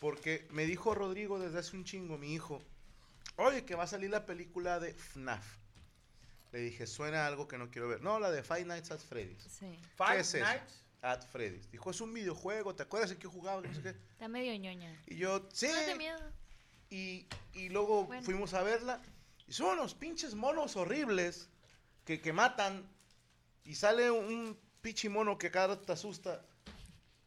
Porque 0.00 0.46
me 0.50 0.64
dijo 0.64 0.94
Rodrigo 0.94 1.40
desde 1.40 1.58
hace 1.58 1.76
un 1.76 1.84
chingo, 1.84 2.18
mi 2.18 2.32
hijo, 2.34 2.62
oye, 3.36 3.64
que 3.64 3.74
va 3.74 3.82
a 3.84 3.88
salir 3.88 4.10
la 4.10 4.26
película 4.26 4.78
de 4.78 4.90
FNAF. 4.94 5.56
Le 6.56 6.62
dije, 6.62 6.86
suena 6.86 7.26
algo 7.26 7.46
que 7.46 7.58
no 7.58 7.70
quiero 7.70 7.86
ver. 7.86 8.00
No, 8.00 8.18
la 8.18 8.30
de 8.30 8.42
Five 8.42 8.64
Nights 8.64 8.90
at 8.90 8.98
Freddy's. 8.98 9.42
Sí. 9.42 9.78
Five 9.94 10.14
¿Qué 10.14 10.20
es 10.20 10.34
eso? 10.34 10.46
Nights. 10.46 10.84
At 11.02 11.22
Freddy's. 11.30 11.70
Dijo, 11.70 11.90
es 11.90 12.00
un 12.00 12.14
videojuego, 12.14 12.74
¿te 12.74 12.82
acuerdas 12.82 13.10
en 13.10 13.18
qué 13.18 13.28
jugaba? 13.28 13.60
Que 13.60 13.68
no 13.68 13.74
sé 13.74 13.82
qué. 13.82 13.88
Está 13.90 14.26
medio 14.26 14.56
ñoña. 14.58 14.98
Y 15.06 15.16
yo, 15.16 15.46
sí. 15.52 15.66
No 15.68 15.84
te 15.84 15.94
miedo. 15.96 16.32
Y, 16.88 17.26
y 17.52 17.68
luego 17.68 18.06
Bueno. 18.06 18.22
fuimos 18.22 18.54
a 18.54 18.62
verla. 18.62 19.02
Y 19.46 19.52
son 19.52 19.78
unos 19.78 19.94
pinches 19.94 20.34
monos 20.34 20.76
horribles 20.76 21.50
que, 22.06 22.22
que 22.22 22.32
matan. 22.32 22.88
Y 23.62 23.74
sale 23.74 24.10
un 24.10 24.58
pinche 24.80 25.10
mono 25.10 25.36
que 25.36 25.50
cada 25.50 25.66
rato 25.66 25.82
te 25.82 25.92
asusta. 25.92 26.42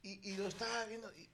Y, 0.02 0.28
y 0.28 0.38
lo 0.38 0.48
estaba 0.48 0.86
viendo. 0.86 1.14
Y, 1.16 1.29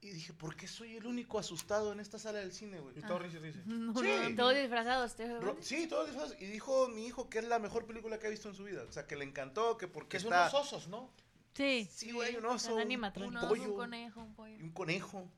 y 0.00 0.10
dije, 0.10 0.32
¿por 0.32 0.54
qué 0.56 0.68
soy 0.68 0.96
el 0.96 1.06
único 1.06 1.38
asustado 1.38 1.92
en 1.92 2.00
esta 2.00 2.18
sala 2.18 2.38
del 2.38 2.52
cine, 2.52 2.78
güey? 2.80 2.98
Y 2.98 3.02
todo 3.02 3.18
risa, 3.18 3.38
risa. 3.38 3.60
Sí. 3.64 4.34
Todos 4.36 4.54
disfrazados. 4.54 5.14
¿te- 5.16 5.40
Ro- 5.40 5.56
Sí, 5.60 5.86
todos 5.86 6.06
disfrazados. 6.06 6.40
Y 6.40 6.46
dijo 6.46 6.88
mi 6.88 7.06
hijo 7.06 7.28
que 7.28 7.38
es 7.38 7.44
la 7.48 7.58
mejor 7.58 7.86
película 7.86 8.18
que 8.18 8.26
ha 8.26 8.30
visto 8.30 8.48
en 8.48 8.54
su 8.54 8.64
vida. 8.64 8.84
O 8.88 8.92
sea, 8.92 9.06
que 9.06 9.16
le 9.16 9.24
encantó, 9.24 9.76
que 9.76 9.88
porque 9.88 10.18
Que 10.18 10.20
son 10.22 10.32
está... 10.32 10.48
unos 10.50 10.54
osos, 10.54 10.88
¿no? 10.88 11.10
Sí. 11.54 11.88
Sí, 11.92 12.12
güey, 12.12 12.36
un 12.36 12.44
oso, 12.46 12.74
un, 12.76 12.82
un 12.82 13.04
Un 13.24 13.36
oso, 13.36 13.48
pollo 13.48 13.62
un 13.70 13.76
conejo, 13.76 14.20
un 14.20 14.34
pollo. 14.34 14.54
y 14.56 14.62
un 14.62 14.70
conejo. 14.72 15.28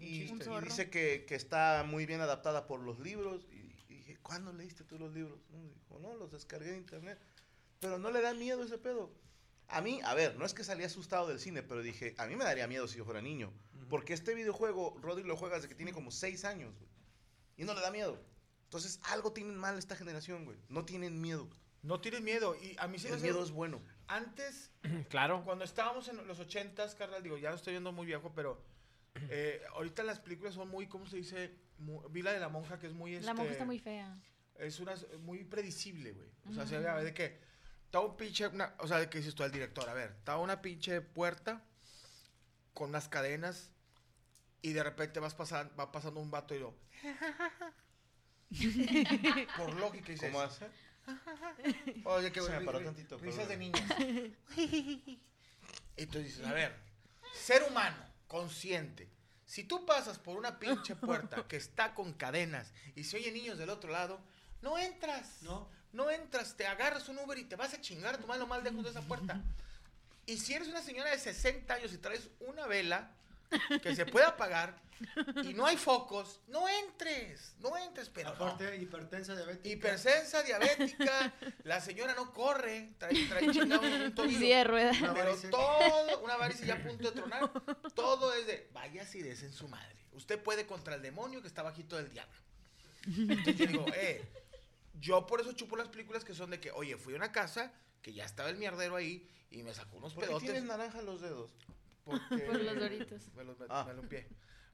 Y, 0.00 0.26
chiste. 0.28 0.50
y 0.50 0.64
dice 0.64 0.90
que, 0.90 1.24
que 1.28 1.34
está 1.34 1.84
muy 1.86 2.06
bien 2.06 2.20
adaptada 2.20 2.66
por 2.66 2.80
los 2.80 2.98
libros. 2.98 3.46
Y, 3.52 3.92
y 3.92 3.96
dije, 3.98 4.18
¿cuándo 4.22 4.52
leíste 4.52 4.82
tú 4.84 4.98
los 4.98 5.12
libros? 5.14 5.38
No, 5.50 5.58
dijo, 5.62 5.98
no, 6.00 6.14
los 6.14 6.32
descargué 6.32 6.72
de 6.72 6.78
internet. 6.78 7.18
Pero 7.78 7.98
no 7.98 8.10
le 8.10 8.20
da 8.20 8.34
miedo 8.34 8.62
ese 8.64 8.78
pedo. 8.78 9.10
A 9.68 9.80
mí, 9.82 10.00
a 10.04 10.14
ver, 10.14 10.36
no 10.36 10.44
es 10.44 10.52
que 10.52 10.64
salí 10.64 10.82
asustado 10.82 11.28
del 11.28 11.38
cine, 11.38 11.62
pero 11.62 11.80
dije, 11.82 12.14
a 12.18 12.26
mí 12.26 12.34
me 12.34 12.42
daría 12.44 12.66
miedo 12.66 12.88
si 12.88 12.98
yo 12.98 13.04
fuera 13.04 13.22
niño. 13.22 13.52
Porque 13.90 14.14
este 14.14 14.34
videojuego, 14.34 14.96
Rodri 15.02 15.24
lo 15.24 15.36
juega 15.36 15.56
desde 15.56 15.68
que 15.68 15.74
tiene 15.74 15.92
como 15.92 16.10
6 16.10 16.44
años, 16.46 16.74
güey. 16.78 16.88
Y 17.58 17.64
no 17.64 17.74
le 17.74 17.80
da 17.82 17.90
miedo. 17.90 18.18
Entonces, 18.64 19.00
algo 19.04 19.32
tienen 19.32 19.56
mal 19.56 19.76
esta 19.76 19.96
generación, 19.96 20.44
güey. 20.46 20.56
No 20.68 20.84
tienen 20.86 21.20
miedo. 21.20 21.50
No 21.82 22.00
tienes 22.00 22.22
miedo. 22.22 22.54
Y 22.62 22.76
a 22.78 22.86
mí 22.86 22.98
sí 22.98 23.08
El 23.08 23.20
miedo 23.20 23.42
es 23.42 23.50
bueno. 23.50 23.82
Antes, 24.06 24.70
Claro. 25.10 25.44
cuando 25.44 25.64
estábamos 25.64 26.08
en 26.08 26.26
los 26.26 26.38
ochentas, 26.40 26.94
carnal, 26.94 27.22
digo, 27.22 27.36
ya 27.36 27.50
lo 27.50 27.56
estoy 27.56 27.72
viendo 27.74 27.90
muy 27.92 28.06
viejo, 28.06 28.32
pero 28.34 28.62
eh, 29.28 29.60
ahorita 29.74 30.02
las 30.04 30.20
películas 30.20 30.54
son 30.54 30.68
muy, 30.68 30.86
¿cómo 30.86 31.06
se 31.06 31.16
dice? 31.16 31.54
Mu- 31.78 32.08
vi 32.10 32.22
la 32.22 32.32
de 32.32 32.40
la 32.40 32.48
monja, 32.48 32.78
que 32.78 32.86
es 32.86 32.92
muy... 32.92 33.18
La 33.20 33.32
monja 33.34 33.42
este, 33.44 33.52
está 33.54 33.64
muy 33.64 33.78
fea. 33.78 34.16
Es 34.58 34.78
una, 34.78 34.94
muy 35.20 35.42
predecible, 35.44 36.12
güey. 36.12 36.28
O 36.48 36.52
sea, 36.54 36.66
se 36.66 36.78
ve 36.78 36.86
a 36.88 36.94
ver 36.94 37.04
de 37.04 37.14
que... 37.14 37.40
Estaba 37.86 38.04
un 38.06 38.16
pinche... 38.16 38.46
una- 38.46 38.74
o 38.78 38.86
sea, 38.86 38.98
de 38.98 39.10
que 39.10 39.18
dices 39.18 39.34
tú 39.34 39.42
al 39.42 39.50
director, 39.50 39.88
a 39.88 39.94
ver, 39.94 40.12
estaba 40.18 40.38
una 40.38 40.62
pinche 40.62 41.00
puerta 41.00 41.64
con 42.74 42.90
unas 42.90 43.08
cadenas 43.08 43.72
y 44.62 44.72
de 44.72 44.82
repente 44.82 45.20
vas 45.20 45.34
pasando, 45.34 45.74
va 45.76 45.92
pasando 45.92 46.20
un 46.20 46.30
vato 46.30 46.54
y 46.54 46.60
yo... 46.60 46.74
Por 49.56 49.72
lógica 49.74 50.12
dices... 50.12 50.30
¿Cómo 50.30 50.40
hace? 50.40 50.66
Oye, 52.04 52.30
me 52.30 52.36
ri- 52.40 52.64
paró 52.64 52.80
tantito, 52.80 53.18
Risas 53.18 53.48
de 53.48 53.56
niños. 53.56 53.80
Y 55.96 56.06
tú 56.06 56.18
dices, 56.18 56.46
a 56.46 56.52
ver, 56.52 56.74
ser 57.32 57.62
humano, 57.64 57.96
consciente. 58.26 59.08
Si 59.44 59.64
tú 59.64 59.84
pasas 59.84 60.18
por 60.18 60.36
una 60.36 60.58
pinche 60.58 60.94
puerta 60.96 61.46
que 61.48 61.56
está 61.56 61.94
con 61.94 62.12
cadenas 62.12 62.72
y 62.94 63.04
se 63.04 63.16
oyen 63.16 63.34
niños 63.34 63.58
del 63.58 63.70
otro 63.70 63.90
lado, 63.90 64.20
no 64.62 64.78
entras. 64.78 65.42
No. 65.42 65.68
No 65.92 66.08
entras, 66.10 66.56
te 66.56 66.66
agarras 66.68 67.08
un 67.08 67.18
Uber 67.18 67.36
y 67.38 67.44
te 67.44 67.56
vas 67.56 67.74
a 67.74 67.80
chingar 67.80 68.14
a 68.14 68.18
tu 68.18 68.26
mano 68.28 68.46
mal 68.46 68.62
lejos 68.62 68.84
de 68.84 68.90
esa 68.90 69.02
puerta. 69.02 69.42
Y 70.26 70.36
si 70.36 70.54
eres 70.54 70.68
una 70.68 70.82
señora 70.82 71.10
de 71.10 71.18
60 71.18 71.74
años 71.74 71.92
y 71.92 71.98
traes 71.98 72.28
una 72.38 72.66
vela 72.68 73.10
que 73.82 73.94
se 73.94 74.06
puede 74.06 74.26
apagar 74.26 74.76
y 75.42 75.54
no 75.54 75.66
hay 75.66 75.76
focos, 75.76 76.40
no 76.48 76.68
entres, 76.68 77.54
no 77.60 77.76
entres, 77.76 78.10
pero 78.10 78.30
no. 78.30 78.34
Aparte, 78.34 78.76
hipertensa 78.76 79.34
diabética. 79.34 79.68
Hipersensa, 79.68 80.42
diabética, 80.42 81.32
la 81.64 81.80
señora 81.80 82.14
no 82.14 82.32
corre, 82.32 82.92
trae, 82.98 83.26
trae 83.26 83.50
chingado 83.50 83.82
un 83.82 84.14
tobillo. 84.14 84.40
Pero 85.14 85.36
todo, 85.50 86.20
una 86.22 86.36
varice 86.36 86.66
ya 86.66 86.74
a 86.74 86.82
punto 86.82 87.10
de 87.10 87.12
tronar, 87.12 87.50
todo 87.94 88.34
es 88.34 88.46
de, 88.46 88.68
vaya 88.72 89.06
si 89.06 89.22
des 89.22 89.42
en 89.42 89.52
su 89.52 89.68
madre. 89.68 89.96
Usted 90.12 90.42
puede 90.42 90.66
contra 90.66 90.94
el 90.96 91.02
demonio 91.02 91.40
que 91.40 91.48
está 91.48 91.62
bajito 91.62 91.96
del 91.96 92.10
diablo. 92.10 92.38
Entonces 93.06 93.56
yo 93.56 93.66
digo, 93.66 93.86
eh, 93.94 94.22
yo 95.00 95.26
por 95.26 95.40
eso 95.40 95.52
chupo 95.52 95.76
las 95.76 95.88
películas 95.88 96.24
que 96.24 96.34
son 96.34 96.50
de 96.50 96.60
que, 96.60 96.70
oye, 96.72 96.98
fui 96.98 97.14
a 97.14 97.16
una 97.16 97.32
casa 97.32 97.72
que 98.02 98.12
ya 98.12 98.26
estaba 98.26 98.50
el 98.50 98.56
mierdero 98.56 98.96
ahí 98.96 99.26
y 99.50 99.62
me 99.62 99.72
sacó 99.72 99.96
unos 99.96 100.12
¿Por 100.12 100.24
qué 100.24 100.28
pedotes. 100.28 100.50
tienes 100.50 100.64
naranja 100.64 101.00
los 101.00 101.22
dedos? 101.22 101.50
Porque 102.10 102.44
Por 102.46 102.60
los 102.60 102.78
doritos. 102.78 103.28
Me 103.34 103.44
los 103.44 103.58
me, 103.58 103.66
Ah. 103.68 103.84
me 103.86 103.94
limpié. 103.94 104.28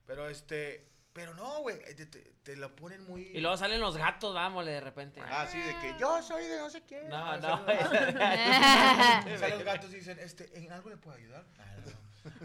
Pero 0.07 0.29
este, 0.29 0.89
pero 1.13 1.35
no, 1.35 1.61
güey, 1.63 1.79
te, 1.97 2.07
te- 2.07 2.33
te 2.43 2.57
lo 2.57 2.75
ponen 2.77 3.03
muy... 3.05 3.23
Y 3.35 3.41
luego 3.41 3.57
salen 3.57 3.81
los 3.81 3.97
gatos, 3.97 4.35
vámonos 4.35 4.67
de 4.67 4.81
repente. 4.81 5.21
Ah, 5.25 5.47
sí, 5.51 5.59
de 5.59 5.75
que 5.81 5.95
yo 5.99 6.23
soy 6.23 6.47
de 6.47 6.59
no 6.59 6.71
sé 6.71 6.83
qué. 6.85 7.03
No, 7.05 7.17
Ah, 7.17 7.37
no. 7.39 9.39
Sea, 9.39 9.49
los 9.49 9.65
gatos 9.65 9.91
dicen, 9.91 10.19
este, 10.21 10.57
¿en 10.59 10.71
algo 10.73 10.91
le 10.91 10.97
puedo 10.97 11.17
ayudar? 11.17 11.45
Ah, 11.59 11.75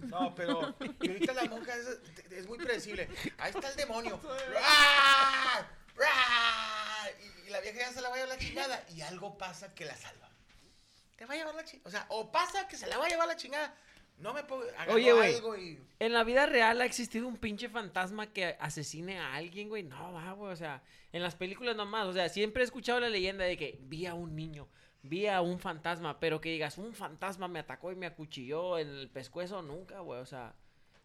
No, 0.04 0.22
no, 0.22 0.36
pero 0.36 0.76
y 1.02 1.08
ahorita 1.10 1.34
la 1.34 1.44
monja 1.46 1.76
es, 1.76 2.00
es 2.32 2.48
muy 2.48 2.58
predecible. 2.58 3.10
Ahí 3.38 3.52
está 3.54 3.70
el 3.70 3.76
demonio. 3.76 4.20
¡Ah! 4.64 5.66
¡Ah! 6.06 7.06
Y, 7.20 7.48
y 7.48 7.50
la 7.50 7.60
vieja 7.62 7.80
ya 7.80 7.92
se 7.92 8.02
la 8.02 8.10
va 8.10 8.16
a 8.16 8.20
llevar 8.20 8.38
la 8.38 8.44
chingada. 8.44 8.84
Y 8.90 9.02
algo 9.02 9.38
pasa 9.38 9.74
que 9.76 9.86
la 9.86 9.96
salva. 9.96 10.30
Te 11.18 11.26
va 11.26 11.34
a 11.34 11.38
llevar 11.38 11.56
la 11.56 11.64
chingada. 11.64 11.88
O 11.88 11.92
sea, 11.92 12.06
o 12.10 12.32
pasa 12.32 12.68
que 12.68 12.78
se 12.78 12.88
la 12.88 12.98
va 12.98 13.06
a 13.06 13.10
llevar 13.10 13.28
la 13.28 13.36
chingada. 13.36 13.74
No 14.22 14.34
me 14.34 14.44
puedo. 14.44 14.64
Oye, 14.90 15.12
güey. 15.14 15.36
algo 15.36 15.58
y. 15.58 15.80
En 16.00 16.14
la 16.14 16.24
vida 16.24 16.46
real 16.46 16.80
ha 16.82 16.86
existido 16.86 17.28
un 17.28 17.38
pinche 17.38 17.70
fantasma 17.70 18.28
que 18.32 18.56
asesine 18.60 19.20
a 19.20 19.34
alguien, 19.36 19.68
güey. 19.70 19.84
No, 19.84 20.14
va, 20.14 20.32
güey. 20.34 20.52
O 20.52 20.56
sea, 20.56 20.82
en 21.12 21.24
las 21.24 21.36
películas 21.36 21.76
nomás. 21.76 22.08
O 22.08 22.14
sea, 22.14 22.30
siempre 22.30 22.62
he 22.64 22.66
escuchado 22.66 23.00
la 23.00 23.10
leyenda 23.10 23.44
de 23.46 23.58
que 23.58 23.80
vi 23.82 24.06
a 24.06 24.14
un 24.14 24.36
niño, 24.36 24.68
vi 25.04 25.28
a 25.28 25.42
un 25.42 25.60
fantasma, 25.60 26.20
pero 26.20 26.40
que 26.40 26.50
digas, 26.50 26.78
un 26.78 26.94
fantasma 26.94 27.48
me 27.48 27.60
atacó 27.60 27.92
y 27.92 27.96
me 27.96 28.06
acuchilló 28.06 28.78
en 28.80 28.88
el 28.90 29.10
pescuezo, 29.10 29.62
nunca, 29.62 30.00
güey. 30.02 30.20
O 30.22 30.26
sea, 30.26 30.54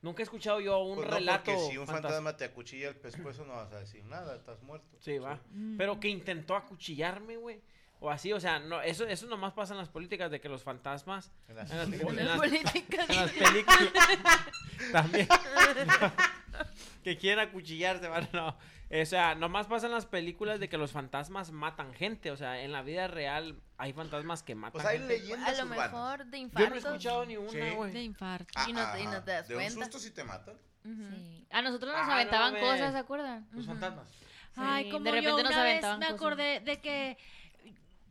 nunca 0.03 0.23
he 0.23 0.25
escuchado 0.25 0.61
yo 0.61 0.79
un 0.83 0.97
Pues 0.97 1.09
no, 1.09 1.15
relato. 1.17 1.45
porque 1.53 1.61
si 1.71 1.79
un 1.79 1.87
fantas- 1.87 2.03
fantasma 2.03 2.37
te 2.37 2.45
acuchilla 2.45 2.89
el 2.91 2.97
pescuezo 2.97 3.45
no 3.45 3.55
vas 3.55 3.73
a 3.73 3.81
decir 3.81 4.05
nada, 4.05 4.37
estás 4.37 4.63
muerto. 4.63 4.97
Sí, 5.01 5.19
va. 5.19 5.41
Pero 5.79 5.99
que 6.01 6.09
intentó 6.09 6.55
acuchillarme, 6.55 7.37
güey. 7.37 7.61
O 7.99 8.11
así, 8.11 8.33
o 8.33 8.41
sea, 8.41 8.59
no, 8.59 8.83
eso, 8.83 9.07
eso 9.07 9.27
nomás 9.27 9.53
pasa 9.55 9.73
en 9.73 9.79
las 9.79 9.89
políticas 9.89 10.31
de 10.31 10.39
que 10.41 10.49
los 10.49 10.63
fantasmas. 10.63 11.33
En 11.49 11.57
las 11.57 11.71
en 11.71 11.79
las, 11.79 11.87
películas. 11.91 12.19
en 12.21 12.27
las- 12.27 12.37
Políticas. 12.39 13.11
en 13.11 13.17
las 13.17 13.31
películas. 13.33 13.93
También. 14.93 15.29
que 17.05 17.17
quieren 17.19 17.39
acuchillarse, 17.49 18.09
¿vale? 18.09 18.29
No. 18.33 18.49
O 18.49 19.05
sea, 19.05 19.35
nomás 19.35 19.67
pasa 19.67 19.87
en 19.87 19.93
las 19.93 20.07
películas 20.07 20.61
de 20.61 20.69
que 20.69 20.79
los 20.79 20.93
fantasmas 20.93 21.51
matan 21.51 21.93
gente. 21.95 22.31
O 22.31 22.37
sea, 22.37 22.61
en 22.63 22.73
la 22.73 22.83
vida 22.83 23.09
real 23.09 23.61
hay 23.79 23.93
fantasmas 23.93 24.43
que 24.43 24.55
matan 24.55 24.73
Pues 24.73 24.85
hay 24.87 24.99
gente. 24.99 25.15
A 25.15 25.19
leyendas 25.19 25.59
lo 25.59 25.65
urbanas. 25.65 25.93
mejor 25.93 26.27
de 26.27 26.39
Yo 26.41 26.47
no 26.47 26.61
he 26.61 26.63
infarto. 26.69 26.77
escuchado 26.89 27.27
ni 27.27 27.37
una, 27.37 27.51
Sí. 27.51 27.71
güey. 27.75 27.93
De 27.93 28.03
infarto. 28.03 28.53
Ah, 28.55 28.67
y 28.69 28.73
no 28.73 28.93
te- 28.93 29.01
y 29.01 29.05
no 29.05 29.11
ajá. 29.11 29.25
te 29.25 29.31
das 29.33 29.49
De 29.49 29.55
un 29.57 29.63
cuenta. 29.63 29.85
susto 29.85 29.99
si 29.99 30.11
te 30.13 30.23
matan. 30.25 30.55
Sí. 30.85 31.47
A 31.51 31.63
nosotros 31.63 31.93
nos 31.97 32.09
Ah, 32.09 32.15
aventaban 32.15 32.55
cosas, 32.61 32.93
¿se 32.93 32.99
acuerdan? 32.99 33.49
Los 33.53 33.67
fantasmas. 33.67 34.07
Ay, 34.55 34.85
Sí, 34.85 34.91
como 34.91 35.05
de 35.05 35.11
repente 35.11 35.31
yo 35.37 35.43
nos 35.43 35.51
una 35.53 35.63
vez 35.65 35.71
aventaban 35.73 35.99
me 35.99 36.07
cosas. 36.07 36.17
acordé 36.21 36.61
de 36.61 36.81
que, 36.81 37.17
uh, 37.19 37.23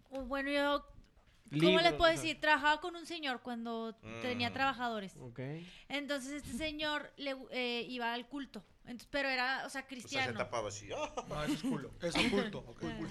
bueno, 0.09 0.49
yo, 0.51 0.85
¿cómo 1.49 1.61
Libros, 1.61 1.83
les 1.83 1.93
puedo 1.93 2.11
o 2.11 2.13
sea. 2.13 2.21
decir? 2.21 2.39
Trabajaba 2.39 2.81
con 2.81 2.95
un 2.95 3.05
señor 3.05 3.41
cuando 3.41 3.95
tenía 4.21 4.49
Mm. 4.49 4.53
trabajadores. 4.53 5.15
Ok. 5.19 5.39
Entonces 5.89 6.31
este 6.43 6.57
señor 6.57 7.11
le, 7.17 7.35
eh, 7.51 7.85
iba 7.89 8.13
al 8.13 8.27
culto, 8.27 8.63
Entonces, 8.83 9.07
pero 9.11 9.29
era, 9.29 9.57
o 9.57 9.59
sea, 9.61 9.65
O 9.67 9.69
sea, 9.69 9.81
se 9.81 9.87
cristiano. 9.87 10.37
tapaba 10.37 10.67
así. 10.69 10.89
¡ah! 10.95 11.13
No, 11.27 11.43
eso 11.43 11.53
es 11.53 11.61
culo. 11.61 11.91
Es 12.01 12.15
oculto. 12.51 12.59
oculto. 12.59 13.07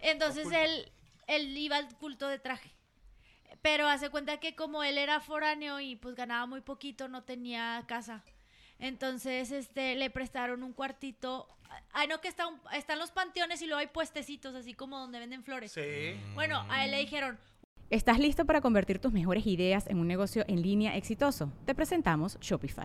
Entonces 0.00 0.46
él, 0.52 0.92
él 1.26 1.56
iba 1.56 1.76
al 1.76 1.88
culto 1.98 2.28
de 2.28 2.38
traje. 2.38 2.72
Pero 3.62 3.88
hace 3.88 4.10
cuenta 4.10 4.38
que 4.38 4.54
como 4.54 4.84
él 4.84 4.98
era 4.98 5.18
foráneo 5.20 5.80
y 5.80 5.96
pues 5.96 6.14
ganaba 6.14 6.46
muy 6.46 6.60
poquito, 6.60 7.08
no 7.08 7.24
tenía 7.24 7.82
casa. 7.88 8.22
Entonces, 8.78 9.50
este, 9.52 9.94
le 9.96 10.10
prestaron 10.10 10.62
un 10.62 10.72
cuartito. 10.72 11.48
Ay, 11.92 12.08
no, 12.08 12.20
que 12.20 12.28
está 12.28 12.46
un- 12.46 12.60
están 12.74 12.98
los 12.98 13.10
panteones 13.10 13.60
y 13.62 13.66
luego 13.66 13.80
hay 13.80 13.88
puestecitos, 13.88 14.54
así 14.54 14.74
como 14.74 14.98
donde 14.98 15.18
venden 15.18 15.42
flores. 15.42 15.72
Sí. 15.72 16.14
Bueno, 16.34 16.64
a 16.70 16.84
él 16.84 16.90
le 16.92 16.98
dijeron, 16.98 17.38
¿Estás 17.90 18.18
listo 18.18 18.44
para 18.44 18.60
convertir 18.60 18.98
tus 18.98 19.12
mejores 19.12 19.46
ideas 19.46 19.86
en 19.86 19.98
un 19.98 20.06
negocio 20.06 20.44
en 20.46 20.60
línea 20.60 20.94
exitoso? 20.96 21.50
Te 21.64 21.74
presentamos 21.74 22.38
Shopify. 22.38 22.84